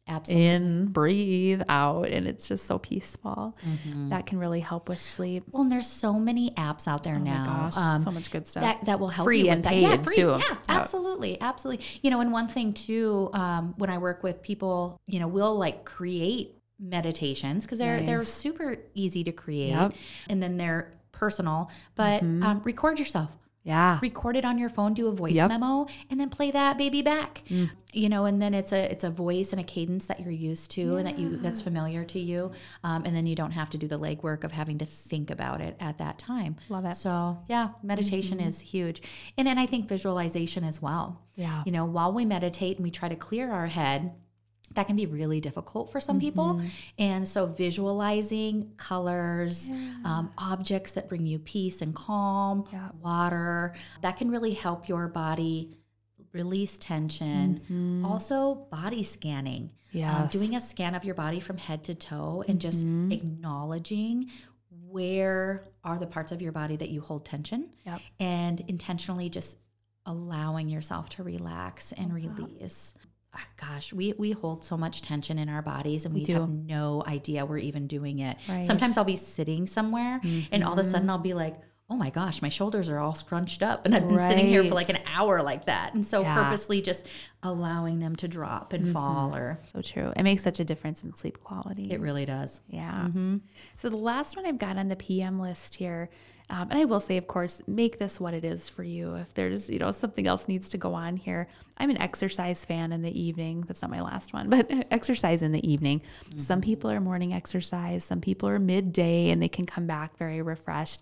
Absolutely. 0.10 0.46
in, 0.48 0.86
breathe 0.88 1.62
out. 1.70 2.08
And 2.10 2.28
it's 2.28 2.48
just 2.48 2.66
so 2.66 2.80
peaceful. 2.80 3.56
Mm-hmm. 3.66 4.10
That 4.10 4.26
can 4.26 4.40
really 4.40 4.60
help 4.60 4.90
with 4.90 5.00
sleep. 5.00 5.44
Well, 5.52 5.62
and 5.64 5.72
there's 5.72 5.88
so 5.88 6.14
many 6.14 6.52
apps 6.52 6.88
out 6.88 7.04
there 7.04 7.16
Oh 7.16 7.20
now. 7.20 7.46
my 7.46 7.46
gosh, 7.46 7.78
um, 7.78 8.04
so 8.04 8.12
much 8.12 8.32
good 8.32 8.48
stuff. 8.48 8.64
that 8.64 8.86
that 8.86 9.00
will 9.00 9.10
help 9.10 9.26
Free 9.26 9.40
you 9.40 9.44
with 9.46 9.54
and 9.54 9.64
that. 9.66 9.76
Yeah, 9.76 9.96
paid, 9.98 10.04
free. 10.06 10.16
too. 10.16 10.38
Yeah, 10.40 10.58
absolutely, 10.68 11.40
absolutely. 11.42 11.86
You 12.02 12.10
know, 12.12 12.20
and 12.22 12.32
one 12.32 12.48
thing 12.48 12.74
too, 12.74 13.30
um, 13.34 13.74
when 13.78 13.90
I 13.90 13.98
work 14.00 14.24
with 14.24 14.42
people, 14.42 15.00
you 15.06 15.20
know, 15.20 15.28
we'll 15.28 15.58
like 15.58 15.86
create 15.86 16.56
meditations 16.80 17.66
because 17.66 17.78
they're 17.80 18.02
they're 18.02 18.24
super 18.24 18.78
easy 18.96 19.24
to 19.26 19.32
create, 19.32 19.70
Yep. 19.70 19.94
and 20.30 20.42
then 20.42 20.58
they're 20.58 20.92
personal. 21.12 21.70
But 21.96 22.22
um, 22.24 22.62
record 22.64 23.00
yourself. 23.00 23.30
Yeah. 23.64 24.00
record 24.02 24.36
it 24.36 24.46
on 24.46 24.58
your 24.58 24.70
phone 24.70 24.94
do 24.94 25.08
a 25.08 25.12
voice 25.12 25.34
Yep. 25.36 25.50
memo 25.50 25.86
and 26.10 26.20
then 26.20 26.30
play 26.30 26.50
that 26.52 26.78
baby 26.78 27.02
back 27.02 27.44
you 27.92 28.08
know 28.10 28.26
and 28.26 28.42
then 28.42 28.54
it's 28.54 28.72
a 28.72 28.92
it's 28.92 29.04
a 29.04 29.10
voice 29.10 29.52
and 29.52 29.60
a 29.60 29.64
cadence 29.64 30.06
that 30.08 30.20
you're 30.22 30.32
used 30.32 30.72
to 30.72 30.96
and 30.96 31.06
that 31.08 31.20
you 31.20 31.38
that's 31.38 31.62
familiar 31.62 32.04
to 32.06 32.20
you 32.20 32.52
um, 32.84 33.04
and 33.06 33.16
then 33.16 33.26
you 33.26 33.36
don't 33.36 33.52
have 33.52 33.70
to 33.70 33.78
do 33.78 33.88
the 33.88 34.00
legwork 34.00 34.44
of 34.44 34.52
having 34.52 34.78
to 34.78 34.86
think 34.86 35.30
about 35.30 35.60
it 35.62 35.76
at 35.80 35.98
that 35.98 36.18
time 36.20 36.56
Love 36.70 36.86
it. 36.86 36.96
so 36.96 37.38
yeah 37.48 37.70
meditation 37.84 38.40
is 38.40 38.60
huge 38.60 39.02
and 39.38 39.46
then 39.48 39.58
i 39.58 39.66
think 39.66 39.88
visualization 39.90 40.64
as 40.64 40.82
well 40.82 41.22
Yeah. 41.36 41.64
you 41.66 41.72
know 41.72 41.86
while 41.86 42.12
we 42.14 42.26
meditate 42.26 42.78
and 42.78 42.84
we 42.86 42.92
try 42.92 43.10
to 43.10 43.16
clear 43.16 43.52
our 43.52 43.68
head 43.68 44.12
that 44.76 44.88
can 44.88 44.96
be 44.96 45.06
really 45.06 45.42
difficult 45.42 45.92
for 45.92 46.00
some 46.00 46.20
people. 46.20 46.56
Mm-hmm. 46.56 46.68
And 47.00 47.28
so, 47.28 47.46
visualizing 47.48 48.72
colors, 48.78 49.70
um, 50.06 50.32
objects 50.38 50.92
that 50.94 51.10
bring 51.10 51.26
you 51.26 51.40
peace 51.40 51.82
and 51.82 51.94
calm, 51.96 52.66
Yeah. 52.72 52.90
water, 53.02 53.74
that 54.02 54.18
can 54.18 54.30
really 54.32 54.52
help 54.54 54.88
your 54.88 55.08
body 55.08 55.76
release 56.34 56.78
tension. 56.78 58.04
Also, 58.06 58.56
body 58.72 59.04
scanning. 59.04 59.64
Um, 59.64 60.00
Mm-hmm. 60.02 60.28
Doing 60.28 60.56
a 60.56 60.62
scan 60.62 60.94
of 60.94 61.04
your 61.04 61.16
body 61.16 61.40
from 61.40 61.58
head 61.58 61.84
to 61.86 61.96
toe 61.96 62.44
and 62.48 62.62
just 62.62 62.86
Mm-hmm. 62.86 63.12
acknowledging 63.12 64.30
where 64.88 65.64
are 65.84 65.98
the 65.98 66.06
parts 66.08 66.32
of 66.32 66.42
your 66.42 66.52
body 66.52 66.76
that 66.76 66.90
you 66.90 67.02
hold 67.02 67.26
tension 67.26 67.70
Yep. 67.86 68.02
and 68.20 68.60
intentionally 68.68 69.30
just 69.30 69.58
allowing 70.06 70.70
yourself 70.70 71.10
to 71.10 71.24
relax 71.24 71.92
and 71.92 72.12
Uh-huh. 72.12 72.46
release. 72.46 72.94
Ah, 72.98 73.09
gosh, 73.60 73.94
we 73.94 74.14
we 74.18 74.32
hold 74.32 74.64
so 74.64 74.76
much 74.78 75.02
tension 75.02 75.38
in 75.38 75.50
our 75.50 75.62
bodies 75.62 76.06
and 76.06 76.14
we, 76.14 76.24
do. 76.24 76.34
have 76.34 76.50
no 76.50 77.04
idea 77.08 77.46
we're 77.46 77.58
even 77.58 77.88
doing 77.88 78.20
it. 78.20 78.38
Right. 78.48 78.56
Mm-hmm. 78.58 78.64
Sometimes 78.66 78.98
I'll 78.98 79.04
be 79.04 79.16
sitting 79.16 79.68
somewhere 79.68 80.20
and 80.52 80.64
all 80.64 80.74
of 80.74 80.80
a 80.80 80.84
sudden 80.84 81.10
I'll 81.10 81.18
be 81.20 81.34
like, 81.34 81.56
"Oh 81.90 81.96
my 81.96 82.10
gosh, 82.10 82.42
my 82.42 82.50
shoulders 82.50 82.90
are 82.90 82.98
all 83.00 83.14
scrunched 83.14 83.62
up." 83.64 83.86
And 83.86 83.94
I've 83.96 84.08
been 84.08 84.18
sitting 84.18 84.48
here 84.48 84.64
for 84.64 84.74
like 84.74 84.90
an 84.90 85.00
hour 85.06 85.42
like 85.42 85.66
that. 85.66 85.94
And 85.94 86.06
so 86.06 86.22
Yeah. 86.22 86.36
Mm-hmm. 86.36 86.44
purposely 86.46 86.82
just 86.82 87.06
allowing 87.44 88.00
them 88.00 88.16
to 88.18 88.28
drop 88.28 88.74
and 88.74 88.92
fall 88.92 89.36
or 89.36 89.60
So 89.74 89.82
true. 89.82 90.12
It 90.18 90.24
makes 90.24 90.44
such 90.44 90.60
a 90.60 90.66
difference 90.66 91.04
in 91.04 91.14
sleep 91.16 91.42
quality. 91.44 91.92
it 91.92 92.00
really 92.02 92.26
does. 92.26 92.62
Yeah. 92.68 93.08
So 93.78 93.90
the 93.90 93.98
last 93.98 94.36
one 94.36 94.46
I've 94.46 94.60
got 94.60 94.78
on 94.78 94.88
the 94.90 94.96
PM 94.96 95.40
list 95.40 95.76
here, 95.76 96.10
um, 96.52 96.72
and 96.72 96.80
I 96.80 96.86
will 96.86 97.00
say, 97.00 97.18
of 97.18 97.28
course, 97.28 97.62
make 97.68 98.00
this 98.00 98.20
what 98.20 98.34
it 98.34 98.44
is 98.44 98.68
for 98.68 98.84
you. 98.84 99.14
If 99.16 99.34
there's, 99.36 99.70
you 99.70 99.78
know, 99.78 99.92
something 99.92 100.26
else 100.26 100.48
needs 100.48 100.70
to 100.70 100.78
go 100.80 100.96
on 100.96 101.16
here, 101.16 101.48
I'm 101.78 101.92
an 101.92 102.02
exercise 102.02 102.66
fan 102.66 102.92
in 102.92 103.04
the 103.04 103.20
evening. 103.20 103.62
That's 103.68 103.84
not 103.84 103.92
my 103.92 104.02
last 104.02 104.34
one, 104.34 104.50
but 104.50 104.68
exercise 104.90 105.44
in 105.44 105.52
the 105.52 105.70
evening. 105.70 106.02
Some 106.38 106.62
people 106.62 106.90
are 106.90 107.00
morning 107.00 107.34
exercise. 107.34 108.04
Some 108.04 108.20
people 108.20 108.50
are 108.50 108.58
midday, 108.58 109.30
and 109.30 109.42
they 109.42 109.48
can 109.48 109.68
come 109.68 109.86
back 109.86 110.18
very 110.18 110.42
refreshed. 110.42 111.02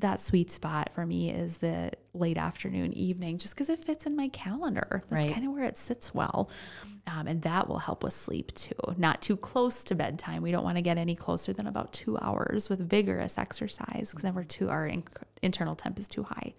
That 0.00 0.18
sweet 0.20 0.50
spot 0.50 0.90
for 0.94 1.04
me 1.06 1.30
is 1.30 1.58
the 1.58 1.92
late 2.14 2.38
afternoon, 2.38 2.92
evening, 2.94 3.38
just 3.38 3.54
because 3.54 3.68
it 3.68 3.84
fits 3.84 4.06
in 4.06 4.16
my 4.16 4.28
calendar. 4.28 5.04
That's 5.08 5.24
Right. 5.26 5.32
kind 5.32 5.46
of 5.46 5.52
where 5.52 5.64
it 5.64 5.76
sits 5.76 6.14
well. 6.14 6.50
Um, 7.06 7.26
and 7.26 7.42
that 7.42 7.68
will 7.68 7.78
help 7.78 8.02
with 8.02 8.12
sleep 8.14 8.52
too. 8.54 8.74
Not 8.96 9.20
too 9.22 9.36
close 9.36 9.84
to 9.84 9.94
bedtime. 9.94 10.42
We 10.42 10.50
don't 10.52 10.64
want 10.64 10.76
to 10.78 10.82
get 10.82 10.96
any 10.98 11.14
closer 11.14 11.52
than 11.52 11.66
about 11.66 11.92
two 11.92 12.18
hours 12.18 12.68
with 12.68 12.80
vigorous 12.88 13.36
exercise 13.38 14.10
because 14.10 14.22
then 14.22 14.34
we're 14.34 14.44
too, 14.44 14.70
our 14.70 14.86
in- 14.86 15.04
internal 15.42 15.76
temp 15.76 15.98
is 15.98 16.08
too 16.08 16.22
high 16.24 16.54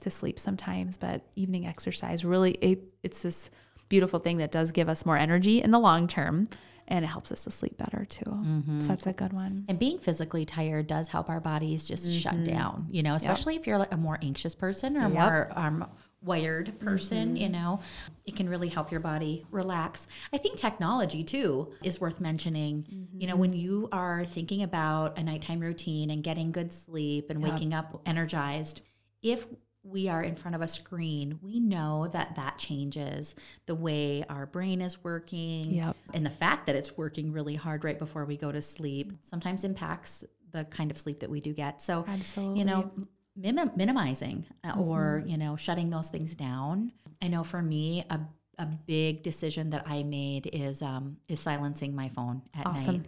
to 0.00 0.10
sleep 0.10 0.38
sometimes. 0.38 0.96
But 0.98 1.22
evening 1.36 1.66
exercise 1.66 2.24
really, 2.24 2.52
it, 2.62 2.82
it's 3.02 3.22
this 3.22 3.50
beautiful 3.88 4.18
thing 4.18 4.38
that 4.38 4.50
does 4.50 4.72
give 4.72 4.88
us 4.88 5.06
more 5.06 5.16
energy 5.16 5.62
in 5.62 5.70
the 5.70 5.78
long 5.78 6.08
term 6.08 6.48
and 6.88 7.04
it 7.04 7.08
helps 7.08 7.32
us 7.32 7.44
to 7.44 7.50
sleep 7.50 7.76
better 7.76 8.04
too. 8.04 8.24
Mm-hmm. 8.24 8.80
So 8.80 8.88
that's 8.88 9.06
a 9.06 9.12
good 9.12 9.32
one. 9.32 9.64
And 9.68 9.78
being 9.78 9.98
physically 9.98 10.44
tired 10.44 10.86
does 10.86 11.08
help 11.08 11.28
our 11.28 11.40
bodies 11.40 11.86
just 11.86 12.12
shut 12.12 12.34
mm-hmm. 12.34 12.44
down, 12.44 12.86
you 12.90 13.02
know, 13.02 13.14
especially 13.14 13.56
if 13.56 13.66
you're 13.66 13.78
like 13.78 13.92
a 13.92 13.96
more 13.96 14.18
anxious 14.22 14.54
person 14.54 14.96
or 14.96 15.06
a 15.06 15.10
Yep. 15.10 15.12
more 15.12 15.52
um, 15.56 15.86
wired 16.22 16.68
mm-hmm. 16.68 16.84
person, 16.84 17.36
you 17.36 17.48
know, 17.48 17.80
it 18.24 18.36
can 18.36 18.48
really 18.48 18.68
help 18.68 18.90
your 18.90 19.00
body 19.00 19.44
relax. 19.50 20.06
I 20.32 20.38
think 20.38 20.58
technology 20.58 21.24
too 21.24 21.72
is 21.82 22.00
worth 22.00 22.20
mentioning. 22.20 23.08
You 23.16 23.26
know, 23.28 23.36
when 23.36 23.52
you 23.52 23.88
are 23.92 24.24
thinking 24.24 24.62
about 24.62 25.18
a 25.18 25.22
nighttime 25.22 25.60
routine 25.60 26.10
and 26.10 26.22
getting 26.22 26.50
good 26.52 26.72
sleep 26.72 27.30
and 27.30 27.42
waking 27.42 27.72
up 27.72 28.00
energized, 28.06 28.80
if 29.22 29.46
we 29.88 30.08
are 30.08 30.22
in 30.22 30.34
front 30.34 30.54
of 30.54 30.62
a 30.62 30.68
screen, 30.68 31.38
we 31.42 31.60
know 31.60 32.08
that 32.08 32.36
that 32.36 32.58
changes 32.58 33.34
the 33.66 33.74
way 33.74 34.24
our 34.28 34.46
brain 34.46 34.80
is 34.80 35.02
working. 35.04 35.74
Yep. 35.74 35.96
And 36.14 36.26
the 36.26 36.30
fact 36.30 36.66
that 36.66 36.76
it's 36.76 36.96
working 36.96 37.32
really 37.32 37.54
hard 37.54 37.84
right 37.84 37.98
before 37.98 38.24
we 38.24 38.36
go 38.36 38.52
to 38.52 38.62
sleep 38.62 39.12
sometimes 39.22 39.64
impacts 39.64 40.24
the 40.52 40.64
kind 40.64 40.90
of 40.90 40.98
sleep 40.98 41.20
that 41.20 41.30
we 41.30 41.40
do 41.40 41.52
get. 41.52 41.82
So, 41.82 42.04
Absolutely. 42.08 42.58
you 42.58 42.64
know, 42.64 42.90
minim- 43.36 43.72
minimizing 43.76 44.46
uh, 44.64 44.78
or, 44.78 45.22
you 45.26 45.36
know, 45.36 45.56
shutting 45.56 45.90
those 45.90 46.08
things 46.08 46.34
down. 46.34 46.92
I 47.22 47.28
know 47.28 47.44
for 47.44 47.62
me, 47.62 48.04
a, 48.10 48.20
a 48.58 48.66
big 48.66 49.22
decision 49.22 49.70
that 49.70 49.84
I 49.86 50.02
made 50.02 50.48
is 50.52 50.82
um, 50.82 51.18
is 51.28 51.40
silencing 51.40 51.94
my 51.94 52.08
phone 52.08 52.42
at 52.58 52.66
Awesome. 52.66 52.96
night. 52.96 53.06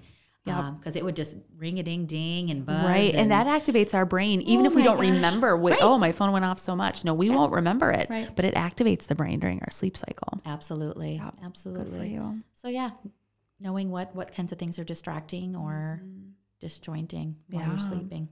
Yep. 0.48 0.74
Because 0.78 0.96
um, 0.96 0.98
it 0.98 1.04
would 1.04 1.16
just 1.16 1.36
ring 1.56 1.78
a 1.78 1.82
ding 1.82 2.06
ding 2.06 2.50
and 2.50 2.64
buzz. 2.64 2.84
Right. 2.84 3.14
And, 3.14 3.30
that 3.30 3.46
activates 3.46 3.94
our 3.94 4.04
brain, 4.04 4.40
even 4.42 4.66
Oh 4.66 4.70
if 4.70 4.74
we 4.74 4.82
don't 4.82 4.96
gosh. 4.96 5.08
remember, 5.10 5.56
what, 5.56 5.72
Right. 5.72 5.82
oh, 5.82 5.98
my 5.98 6.12
phone 6.12 6.32
went 6.32 6.44
off 6.44 6.58
so 6.58 6.74
much. 6.74 7.04
No, 7.04 7.14
we 7.14 7.30
won't 7.30 7.52
remember 7.52 7.90
it, 7.90 8.08
Right. 8.10 8.28
but 8.34 8.44
it 8.44 8.54
activates 8.54 9.06
the 9.06 9.14
brain 9.14 9.38
during 9.38 9.60
our 9.60 9.70
sleep 9.70 9.96
cycle. 9.96 10.40
Absolutely. 10.46 11.16
Yep. 11.16 11.34
Absolutely. 11.44 11.90
Good 11.90 11.98
for 11.98 12.04
you. 12.06 12.42
So 12.54 12.68
yeah, 12.68 12.90
knowing 13.60 13.90
what 13.90 14.14
what 14.14 14.34
kinds 14.34 14.52
of 14.52 14.58
things 14.58 14.78
are 14.78 14.84
distracting 14.84 15.54
or 15.56 16.00
mm-hmm. 16.02 16.30
disjointing 16.60 17.36
while 17.48 17.62
you're 17.66 17.76
Mm-hmm. 17.76 17.92
Sleeping. 17.92 18.28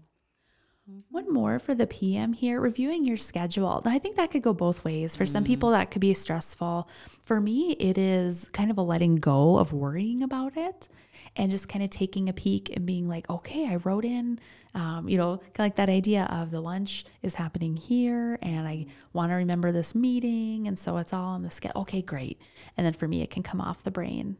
One 1.10 1.32
more 1.32 1.58
for 1.58 1.74
the 1.74 1.86
PM 1.86 2.32
here, 2.32 2.60
reviewing 2.60 3.02
your 3.02 3.16
schedule. 3.16 3.82
Now, 3.84 3.90
I 3.90 3.98
think 3.98 4.14
that 4.16 4.30
could 4.30 4.42
go 4.42 4.52
both 4.52 4.84
ways. 4.84 5.16
For 5.16 5.26
some 5.26 5.42
mm-hmm. 5.42 5.52
people, 5.52 5.70
that 5.70 5.90
could 5.90 6.00
be 6.00 6.14
stressful. 6.14 6.88
For 7.24 7.40
me, 7.40 7.72
it 7.72 7.98
is 7.98 8.48
kind 8.52 8.70
of 8.70 8.78
a 8.78 8.82
letting 8.82 9.16
go 9.16 9.58
of 9.58 9.72
worrying 9.72 10.22
about 10.22 10.56
it 10.56 10.88
and 11.36 11.50
just 11.50 11.68
kind 11.68 11.84
of 11.84 11.90
taking 11.90 12.28
a 12.28 12.32
peek 12.32 12.74
and 12.74 12.86
being 12.86 13.08
like, 13.08 13.28
okay, 13.28 13.68
I 13.68 13.76
wrote 13.76 14.04
in, 14.04 14.38
um, 14.74 15.08
you 15.08 15.18
know, 15.18 15.36
kind 15.36 15.50
of 15.50 15.58
like 15.58 15.76
that 15.76 15.88
idea 15.88 16.26
of 16.30 16.50
the 16.50 16.60
lunch 16.60 17.04
is 17.22 17.34
happening 17.34 17.76
here 17.76 18.38
and 18.42 18.66
I 18.66 18.86
want 19.12 19.30
to 19.30 19.36
remember 19.36 19.72
this 19.72 19.94
meeting. 19.94 20.66
And 20.66 20.78
so 20.78 20.96
it's 20.96 21.12
all 21.12 21.30
on 21.30 21.42
the 21.42 21.50
schedule. 21.50 21.82
Okay, 21.82 22.02
great. 22.02 22.40
And 22.76 22.86
then 22.86 22.94
for 22.94 23.06
me, 23.06 23.22
it 23.22 23.30
can 23.30 23.42
come 23.42 23.60
off 23.60 23.82
the 23.82 23.90
brain 23.90 24.36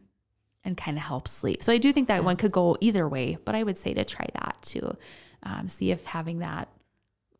and 0.63 0.75
kind 0.75 0.97
of 0.97 1.03
help 1.03 1.27
sleep. 1.27 1.63
So 1.63 1.71
I 1.71 1.77
do 1.77 1.93
think 1.93 2.07
that 2.07 2.23
one 2.23 2.35
could 2.35 2.51
go 2.51 2.75
either 2.81 3.07
way, 3.07 3.37
but 3.45 3.55
I 3.55 3.63
would 3.63 3.77
say 3.77 3.93
to 3.93 4.03
try 4.03 4.27
that 4.33 4.57
too. 4.61 4.97
Um, 5.43 5.67
see 5.67 5.91
if 5.91 6.05
having 6.05 6.39
that 6.39 6.67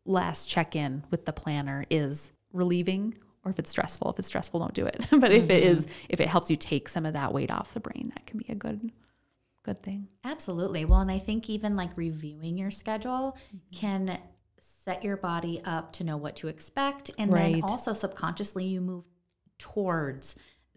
last 0.06 0.48
check 0.48 0.74
in 0.74 1.04
with 1.10 1.26
the 1.26 1.32
planner 1.32 1.84
is 1.90 2.32
relieving 2.52 3.14
or 3.44 3.50
if 3.50 3.58
it's 3.58 3.70
stressful. 3.70 4.10
If 4.10 4.18
it's 4.18 4.28
stressful, 4.28 4.60
don't 4.60 4.74
do 4.74 4.86
it. 4.86 5.04
but 5.20 5.32
if 5.32 5.50
it 5.50 5.62
is, 5.62 5.86
if 6.08 6.20
it 6.20 6.28
helps 6.28 6.50
you 6.50 6.56
take 6.56 6.88
some 6.88 7.06
of 7.06 7.14
that 7.14 7.32
weight 7.32 7.50
off 7.50 7.74
the 7.74 7.80
brain, 7.80 8.12
that 8.14 8.26
can 8.26 8.38
be 8.38 8.46
a 8.48 8.54
good, 8.54 8.90
good 9.62 9.82
thing. 9.82 10.08
Absolutely. 10.24 10.84
Well, 10.84 11.00
and 11.00 11.10
I 11.10 11.18
think 11.18 11.50
even 11.50 11.76
like 11.76 11.90
reviewing 11.96 12.56
your 12.58 12.70
schedule 12.70 13.36
Mm-hmm. 13.54 13.76
can 13.78 14.18
set 14.60 15.04
your 15.04 15.16
body 15.16 15.60
up 15.64 15.92
to 15.94 16.04
know 16.04 16.16
what 16.16 16.36
to 16.36 16.48
expect. 16.48 17.10
And 17.18 17.32
Right. 17.32 17.54
then 17.56 17.62
also 17.64 17.92
subconsciously 17.92 18.64
you 18.64 18.80
move 18.80 19.04
towards 19.58 20.36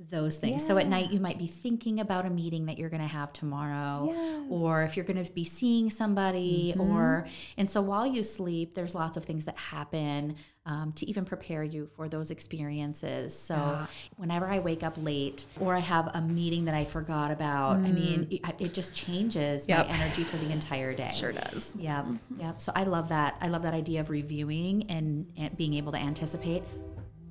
those 0.10 0.40
things. 0.40 0.66
So 0.66 0.78
at 0.80 0.88
night 0.88 1.12
you 1.12 1.20
might 1.20 1.38
be 1.38 1.46
thinking 1.46 2.00
about 2.00 2.26
a 2.26 2.30
meeting 2.30 2.66
that 2.66 2.80
you're 2.80 2.90
going 2.90 3.04
to 3.04 3.08
have 3.08 3.32
tomorrow 3.34 4.08
Yes. 4.10 4.18
Mm-hmm. 4.18 4.52
or 4.54 4.84
if 4.84 4.98
you're 4.98 5.06
going 5.06 5.24
to 5.24 5.32
be 5.32 5.44
seeing 5.44 5.92
somebody 5.92 6.74
or 6.80 7.28
and 7.56 7.70
so 7.70 7.82
while 7.82 8.08
you 8.08 8.24
sleep 8.24 8.74
there's 8.74 8.96
lots 8.96 9.16
of 9.16 9.26
things 9.26 9.46
that 9.46 9.58
happen 9.58 10.36
um, 10.66 10.94
to 10.94 11.10
even 11.10 11.26
prepare 11.26 11.64
you 11.64 11.90
for 11.96 12.08
those 12.08 12.30
experiences. 12.30 13.38
So 13.38 13.86
whenever 14.18 14.48
I 14.48 14.60
wake 14.60 14.84
up 14.84 14.94
late 14.98 15.46
or 15.60 15.74
I 15.74 15.80
have 15.80 16.12
a 16.14 16.22
meeting 16.22 16.66
that 16.66 16.76
I 16.76 16.86
forgot 16.86 17.32
about, 17.32 17.78
I 17.78 17.92
mean, 17.92 18.28
it, 18.30 18.42
it 18.60 18.74
just 18.74 18.94
changes 18.94 19.66
Mm. 19.66 19.70
Yep. 19.70 19.88
my 19.90 19.94
energy 19.96 20.24
for 20.24 20.38
the 20.38 20.52
entire 20.52 20.94
day. 20.94 21.10
Sure 21.14 21.32
does. 21.32 21.76
Yep. 21.80 22.06
Yep. 22.38 22.62
So 22.62 22.72
I 22.76 22.84
love 22.84 23.10
that. 23.10 23.38
I 23.42 23.48
love 23.48 23.64
that 23.64 23.74
idea 23.74 24.02
of 24.02 24.10
reviewing 24.10 24.90
and, 24.90 25.26
and 25.36 25.56
being 25.58 25.74
able 25.74 25.92
to 25.94 25.98
anticipate 25.98 26.64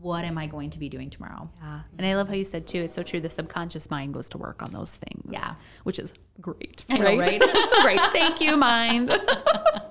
what 0.00 0.24
am 0.24 0.38
I 0.38 0.46
going 0.46 0.70
to 0.70 0.78
be 0.78 0.88
doing 0.88 1.10
tomorrow. 1.10 1.50
Yeah. 1.62 1.80
And 1.98 2.06
I 2.06 2.16
love 2.16 2.26
how 2.28 2.34
you 2.34 2.42
said 2.44 2.66
too, 2.66 2.78
it's 2.78 2.94
so 2.94 3.02
true. 3.02 3.20
The 3.20 3.28
subconscious 3.30 3.90
mind 3.90 4.14
goes 4.14 4.28
to 4.30 4.38
work 4.38 4.62
on 4.62 4.72
those 4.72 4.94
things. 4.96 5.28
Yeah. 5.30 5.54
Which 5.84 5.98
is 5.98 6.12
great. 6.40 6.84
I 6.88 6.96
know, 6.98 7.18
right? 7.18 7.40
so 7.70 7.82
great. 7.82 8.00
Thank 8.12 8.40
you, 8.40 8.56
mind. 8.56 9.10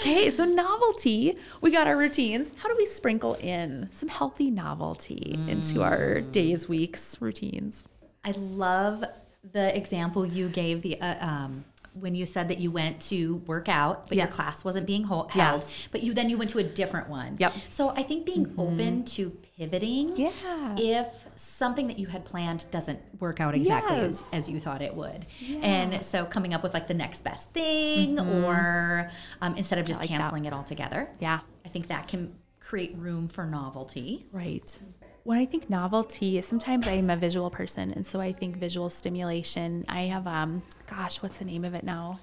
okay. 0.00 0.30
So 0.30 0.44
novelty, 0.44 1.36
we 1.60 1.70
got 1.70 1.86
our 1.86 1.96
routines. 1.96 2.50
How 2.56 2.68
do 2.68 2.74
we 2.76 2.86
sprinkle 2.86 3.34
in 3.34 3.88
some 3.92 4.08
healthy 4.08 4.50
novelty 4.50 5.36
into 5.48 5.82
our 5.82 6.16
Mm. 6.20 6.32
days, 6.32 6.68
weeks, 6.68 7.20
routines? 7.20 7.86
I 8.24 8.32
love 8.32 9.04
the 9.52 9.76
example 9.76 10.26
you 10.26 10.48
gave 10.48 10.82
the 10.82 11.00
uh, 11.00 11.24
um, 11.26 11.64
when 11.98 12.14
you 12.14 12.26
said 12.26 12.48
that 12.48 12.58
you 12.58 12.70
went 12.70 13.00
to 13.00 13.36
work 13.46 13.68
out, 13.70 14.06
but 14.08 14.18
your 14.18 14.26
class 14.26 14.64
wasn't 14.64 14.86
being 14.86 15.04
held. 15.04 15.30
Yes. 15.34 15.72
But 15.92 16.02
you 16.02 16.12
then 16.12 16.28
you 16.28 16.36
went 16.36 16.50
to 16.50 16.58
a 16.58 16.62
different 16.62 17.08
one. 17.08 17.36
Yep. 17.38 17.52
Mm-hmm. 17.52 17.60
So 17.70 17.88
I 17.90 18.02
think 18.02 18.26
being 18.26 18.52
open 18.58 19.04
to 19.06 19.30
pivoting. 19.56 20.14
Yeah. 20.16 20.30
If 20.76 21.06
something 21.36 21.86
that 21.88 21.98
you 21.98 22.06
had 22.06 22.24
planned 22.24 22.64
doesn't 22.70 22.98
work 23.20 23.40
out 23.40 23.54
exactly 23.54 23.96
as, 23.96 24.20
Yes. 24.22 24.28
as 24.32 24.48
you 24.50 24.58
thought 24.60 24.82
it 24.82 24.94
would, 24.94 25.26
and 25.62 26.02
so 26.02 26.24
coming 26.24 26.54
up 26.54 26.62
with 26.62 26.74
like 26.74 26.88
the 26.88 26.94
next 26.94 27.22
best 27.24 27.52
thing, 27.52 28.18
or 28.18 29.10
um, 29.42 29.54
instead 29.56 29.78
of 29.78 29.86
just 29.86 30.00
like 30.00 30.08
that. 30.10 30.18
canceling 30.20 30.44
it 30.46 30.52
altogether. 30.52 31.08
Yeah. 31.20 31.40
I 31.64 31.68
think 31.68 31.88
that 31.88 32.08
can 32.08 32.34
create 32.60 32.96
room 32.96 33.28
for 33.28 33.44
novelty. 33.46 34.26
Right. 34.32 34.80
When 35.24 35.38
I 35.38 35.44
think 35.44 35.68
novelty, 35.68 36.40
sometimes 36.40 36.86
I'm 36.86 37.10
a 37.10 37.16
visual 37.16 37.50
person, 37.50 37.90
and 37.92 38.06
so 38.06 38.20
I 38.20 38.32
think 38.32 38.56
visual 38.58 38.88
stimulation. 38.90 39.84
I 39.88 40.02
have, 40.02 40.26
um, 40.26 40.62
gosh, 40.88 41.20
what's 41.22 41.38
the 41.38 41.44
name 41.44 41.64
of 41.64 41.74
it 41.74 41.82
now? 41.84 42.20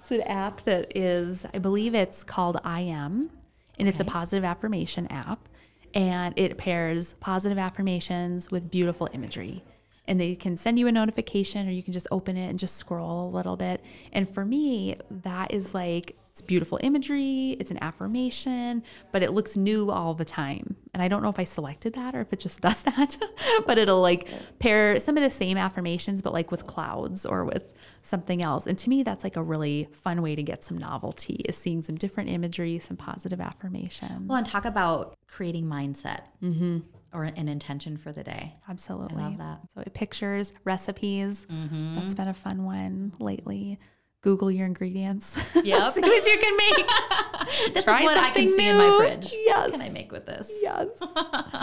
It's 0.00 0.10
an 0.10 0.22
app 0.22 0.62
that 0.64 0.96
is, 0.96 1.46
I 1.54 1.58
believe 1.58 1.94
it's 1.94 2.24
called 2.24 2.60
I 2.64 2.80
Am, 2.80 3.30
and 3.78 3.86
it's 3.86 4.00
a 4.00 4.04
positive 4.04 4.44
affirmation 4.44 5.06
app, 5.06 5.48
and 5.94 6.38
it 6.38 6.58
pairs 6.58 7.14
positive 7.20 7.58
affirmations 7.58 8.50
with 8.50 8.70
beautiful 8.70 9.08
imagery. 9.12 9.62
And 10.06 10.20
they 10.20 10.34
can 10.34 10.56
send 10.56 10.78
you 10.78 10.86
a 10.86 10.92
notification 10.92 11.68
or 11.68 11.70
you 11.70 11.82
can 11.82 11.92
just 11.92 12.08
open 12.10 12.36
it 12.36 12.48
and 12.48 12.58
just 12.58 12.76
scroll 12.76 13.28
a 13.28 13.30
little 13.30 13.56
bit. 13.56 13.82
And 14.12 14.28
for 14.28 14.44
me, 14.44 14.96
that 15.10 15.52
is 15.52 15.74
like 15.74 16.16
it's 16.32 16.40
beautiful 16.40 16.78
imagery, 16.82 17.58
it's 17.60 17.70
an 17.70 17.76
affirmation, 17.82 18.82
but 19.12 19.22
it 19.22 19.32
looks 19.32 19.54
new 19.54 19.90
all 19.90 20.14
the 20.14 20.24
time. 20.24 20.76
And 20.94 21.02
I 21.02 21.08
don't 21.08 21.22
know 21.22 21.28
if 21.28 21.38
I 21.38 21.44
selected 21.44 21.92
that 21.92 22.14
or 22.14 22.22
if 22.22 22.32
it 22.32 22.40
just 22.40 22.60
does 22.62 22.82
that, 22.84 23.18
but 23.66 23.76
it'll 23.76 24.00
like 24.00 24.28
pair 24.58 24.98
some 24.98 25.18
of 25.18 25.22
the 25.22 25.28
same 25.28 25.58
affirmations, 25.58 26.22
but 26.22 26.32
like 26.32 26.50
with 26.50 26.66
clouds 26.66 27.26
or 27.26 27.44
with 27.44 27.74
something 28.00 28.42
else. 28.42 28.66
And 28.66 28.78
to 28.78 28.88
me, 28.88 29.02
that's 29.02 29.24
like 29.24 29.36
a 29.36 29.42
really 29.42 29.88
fun 29.92 30.22
way 30.22 30.34
to 30.34 30.42
get 30.42 30.64
some 30.64 30.78
novelty 30.78 31.44
is 31.46 31.56
seeing 31.56 31.82
some 31.82 31.96
different 31.96 32.30
imagery, 32.30 32.78
some 32.78 32.96
positive 32.96 33.40
affirmations. 33.40 34.26
Well, 34.26 34.38
and 34.38 34.46
talk 34.46 34.64
about 34.64 35.18
creating 35.28 35.66
mindset 35.66 36.22
mm-hmm. 36.42 36.78
Or 37.12 37.24
an 37.24 37.48
intention 37.48 37.96
for 37.96 38.12
the 38.12 38.24
day. 38.24 38.54
Absolutely. 38.68 39.22
I 39.22 39.28
love 39.28 39.38
that. 39.38 39.60
So 39.74 39.80
it 39.80 39.94
pictures, 39.94 40.52
recipes. 40.64 41.46
Mm-hmm. 41.50 41.96
That's 41.96 42.14
been 42.14 42.28
a 42.28 42.34
fun 42.34 42.64
one 42.64 43.12
lately. 43.18 43.78
Google 44.22 44.50
your 44.50 44.66
ingredients. 44.66 45.36
Yep. 45.62 45.92
See 45.94 46.00
what 46.00 46.26
you 46.26 46.38
can 46.38 46.56
make. 46.56 46.90
This 47.74 47.84
Try 47.84 48.00
is 48.00 48.04
what 48.04 48.16
I 48.16 48.30
can 48.30 48.48
something 48.48 48.48
see 48.56 48.66
in 48.68 48.76
my 48.78 48.88
new. 48.88 48.96
fridge. 48.98 49.32
Yes. 49.32 49.70
What 49.70 49.72
can 49.72 49.80
I 49.82 49.90
make 49.90 50.10
with 50.10 50.26
this? 50.26 50.50
yes. 50.62 50.88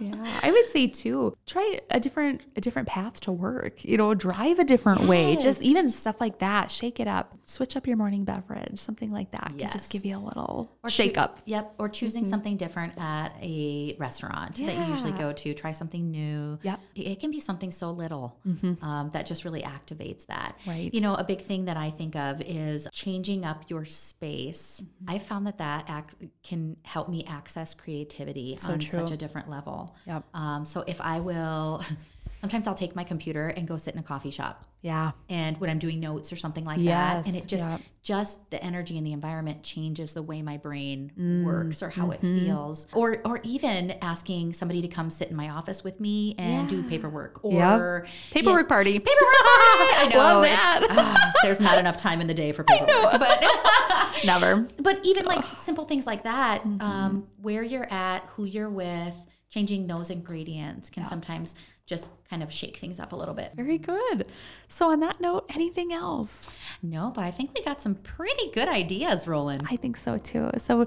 yeah. 0.00 0.40
I 0.42 0.50
would 0.50 0.66
say 0.70 0.86
too, 0.86 1.36
try 1.46 1.80
a 1.90 1.98
different 2.00 2.42
a 2.56 2.60
different 2.60 2.88
path 2.88 3.20
to 3.20 3.32
work. 3.32 3.84
You 3.84 3.96
know, 3.96 4.14
drive 4.14 4.58
a 4.58 4.64
different 4.64 5.02
way. 5.02 5.36
Just 5.36 5.62
even 5.62 5.90
stuff 5.90 6.20
like 6.20 6.38
that. 6.38 6.70
Shake 6.70 7.00
it 7.00 7.08
up. 7.08 7.36
Switch 7.44 7.76
up 7.76 7.86
your 7.86 7.96
morning 7.96 8.24
beverage. 8.24 8.78
Something 8.78 9.10
like 9.10 9.30
that 9.32 9.52
can 9.58 9.70
just 9.70 9.90
give 9.90 10.04
you 10.06 10.16
a 10.16 10.20
little 10.20 10.70
Or 10.84 10.90
shake 10.90 11.14
choo- 11.14 11.20
up. 11.20 11.38
Yep. 11.44 11.74
Or 11.78 11.88
choosing 11.88 12.24
something 12.24 12.56
different 12.56 12.94
at 12.98 13.34
a 13.42 13.96
restaurant 13.98 14.56
that 14.56 14.76
you 14.76 14.84
usually 14.92 15.12
go 15.12 15.32
to. 15.32 15.54
Try 15.54 15.72
something 15.72 16.10
new. 16.10 16.58
Yep. 16.62 16.80
It, 16.94 17.20
can 17.20 17.30
be 17.30 17.40
something 17.40 17.70
so 17.70 17.90
little 17.90 18.36
um, 18.80 19.10
that 19.12 19.26
just 19.26 19.44
really 19.44 19.62
activates 19.62 20.26
that. 20.26 20.58
Right. 20.66 20.92
You 20.94 21.00
know, 21.00 21.14
a 21.14 21.24
big 21.24 21.40
thing 21.40 21.64
that 21.66 21.76
I 21.76 21.90
think 21.90 22.01
of 22.16 22.40
is 22.40 22.88
changing 22.92 23.44
up 23.44 23.64
your 23.68 23.84
space. 23.84 24.82
I 25.06 25.18
found 25.18 25.46
that 25.46 25.58
that 25.58 25.88
ac- 25.88 26.30
can 26.42 26.76
help 26.82 27.08
me 27.08 27.24
access 27.28 27.74
creativity 27.74 28.56
on 28.68 28.78
true. 28.78 29.00
such 29.00 29.10
a 29.10 29.16
different 29.16 29.48
level. 29.48 29.94
Yep. 30.06 30.24
Um, 30.34 30.64
so 30.64 30.84
if 30.86 31.00
I 31.00 31.20
will, 31.20 31.82
sometimes 32.36 32.66
I'll 32.66 32.74
take 32.74 32.96
my 32.96 33.04
computer 33.04 33.48
and 33.48 33.66
go 33.68 33.76
sit 33.76 33.94
in 33.94 34.00
a 34.00 34.02
coffee 34.02 34.30
shop 34.30 34.66
Yeah. 34.82 35.12
and 35.28 35.56
when 35.58 35.70
I'm 35.70 35.78
doing 35.78 36.00
notes 36.00 36.32
or 36.32 36.36
something 36.36 36.64
like 36.64 36.78
Yes, 36.80 37.24
that, 37.24 37.26
and 37.32 37.36
it 37.40 37.46
just 37.46 37.68
yep. 37.68 37.80
just 38.02 38.50
the 38.50 38.62
energy 38.62 38.98
in 38.98 39.04
the 39.04 39.12
environment 39.12 39.62
changes 39.62 40.12
the 40.12 40.22
way 40.22 40.42
my 40.42 40.56
brain 40.56 41.42
works 41.46 41.82
or 41.84 41.88
how 41.90 42.10
it 42.10 42.20
mm-hmm. 42.20 42.46
feels, 42.46 42.88
or 42.92 43.18
or 43.24 43.40
even 43.44 43.92
asking 44.02 44.52
somebody 44.54 44.82
to 44.82 44.88
come 44.88 45.08
sit 45.08 45.28
in 45.30 45.36
my 45.36 45.50
office 45.50 45.84
with 45.84 46.00
me 46.00 46.34
and 46.36 46.68
do 46.68 46.82
paperwork 46.82 47.40
Yep. 47.44 47.78
or 47.78 48.06
Paperwork 48.32 48.68
party. 48.68 48.98
Paperwork 48.98 49.18
party. 49.44 49.94
I 49.94 50.10
know. 50.12 50.18
Love 50.18 50.44
it- 50.44 50.48
that. 50.48 51.32
there's 51.44 51.60
not 51.60 51.78
enough 51.78 51.96
time 51.96 52.20
in 52.20 52.26
the 52.26 52.34
day 52.34 52.50
for 52.52 52.64
paperwork, 52.72 53.12
but 53.20 53.44
Never. 54.24 54.66
but 54.78 54.98
even 55.04 55.24
like 55.26 55.44
simple 55.58 55.84
things 55.84 56.06
like 56.06 56.24
that, 56.24 56.62
Mm-hmm. 56.64 56.80
um, 56.82 57.26
where 57.40 57.62
you're 57.62 57.90
at, 57.92 58.24
who 58.34 58.44
you're 58.44 58.68
with, 58.70 59.16
changing 59.48 59.86
those 59.86 60.10
ingredients 60.10 60.90
can 60.90 61.04
sometimes 61.06 61.54
just 61.86 62.10
kind 62.30 62.42
of 62.42 62.52
shake 62.52 62.76
things 62.76 63.00
up 63.00 63.12
a 63.12 63.16
little 63.16 63.34
bit. 63.34 63.52
Very 63.54 63.78
good. 63.78 64.26
So 64.68 64.90
on 64.90 65.00
that 65.00 65.20
note, 65.20 65.46
anything 65.54 65.92
else? 65.92 66.56
No, 66.82 67.12
but 67.14 67.24
I 67.24 67.30
think 67.30 67.50
we 67.54 67.62
got 67.64 67.80
some 67.80 67.96
pretty 67.96 68.50
good 68.52 68.68
ideas 68.68 69.26
rolling. 69.26 69.66
I 69.70 69.76
think 69.76 69.96
so 69.96 70.16
too. 70.16 70.50
So 70.58 70.86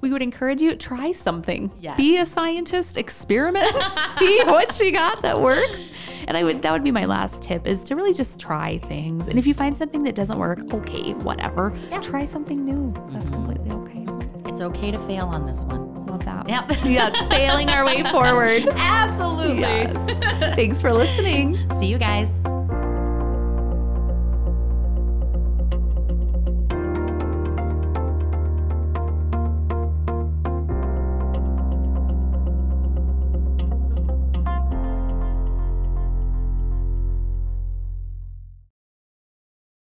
we 0.00 0.10
would 0.10 0.22
encourage 0.22 0.60
you 0.60 0.76
try 0.76 1.12
something. 1.12 1.72
Yes. 1.80 1.96
Be 1.96 2.18
a 2.18 2.26
scientist, 2.26 2.98
experiment, 2.98 3.74
see 4.18 4.42
what 4.44 4.78
you 4.78 4.92
got 4.92 5.22
that 5.22 5.40
works. 5.40 5.88
And 6.28 6.36
I 6.36 6.44
would 6.44 6.62
that 6.62 6.72
would 6.72 6.84
be 6.84 6.90
my 6.90 7.06
last 7.06 7.42
tip 7.42 7.66
is 7.66 7.82
to 7.84 7.96
really 7.96 8.12
just 8.12 8.38
try 8.38 8.78
things. 8.78 9.28
And 9.28 9.38
if 9.38 9.46
you 9.46 9.54
find 9.54 9.76
something 9.76 10.02
that 10.04 10.14
doesn't 10.14 10.38
work, 10.38 10.60
okay, 10.74 11.14
whatever. 11.14 11.76
Yeah. 11.90 12.00
Try 12.00 12.26
something 12.26 12.64
new. 12.64 12.92
That's 13.10 13.30
mm-hmm. 13.30 13.34
completely 13.34 13.70
okay. 13.70 14.50
It's 14.50 14.60
okay 14.60 14.90
to 14.90 14.98
fail 14.98 15.26
on 15.26 15.44
this 15.44 15.64
one. 15.64 16.03
Love 16.14 16.24
that. 16.26 16.48
Yep. 16.48 16.70
yes, 16.84 17.28
failing 17.28 17.68
our 17.70 17.84
way 17.84 18.04
forward. 18.04 18.64
Absolutely. 18.76 19.58
Yes. 19.62 20.54
Thanks 20.54 20.80
for 20.80 20.92
listening. 20.92 21.68
See 21.80 21.86
you 21.86 21.98
guys. 21.98 22.30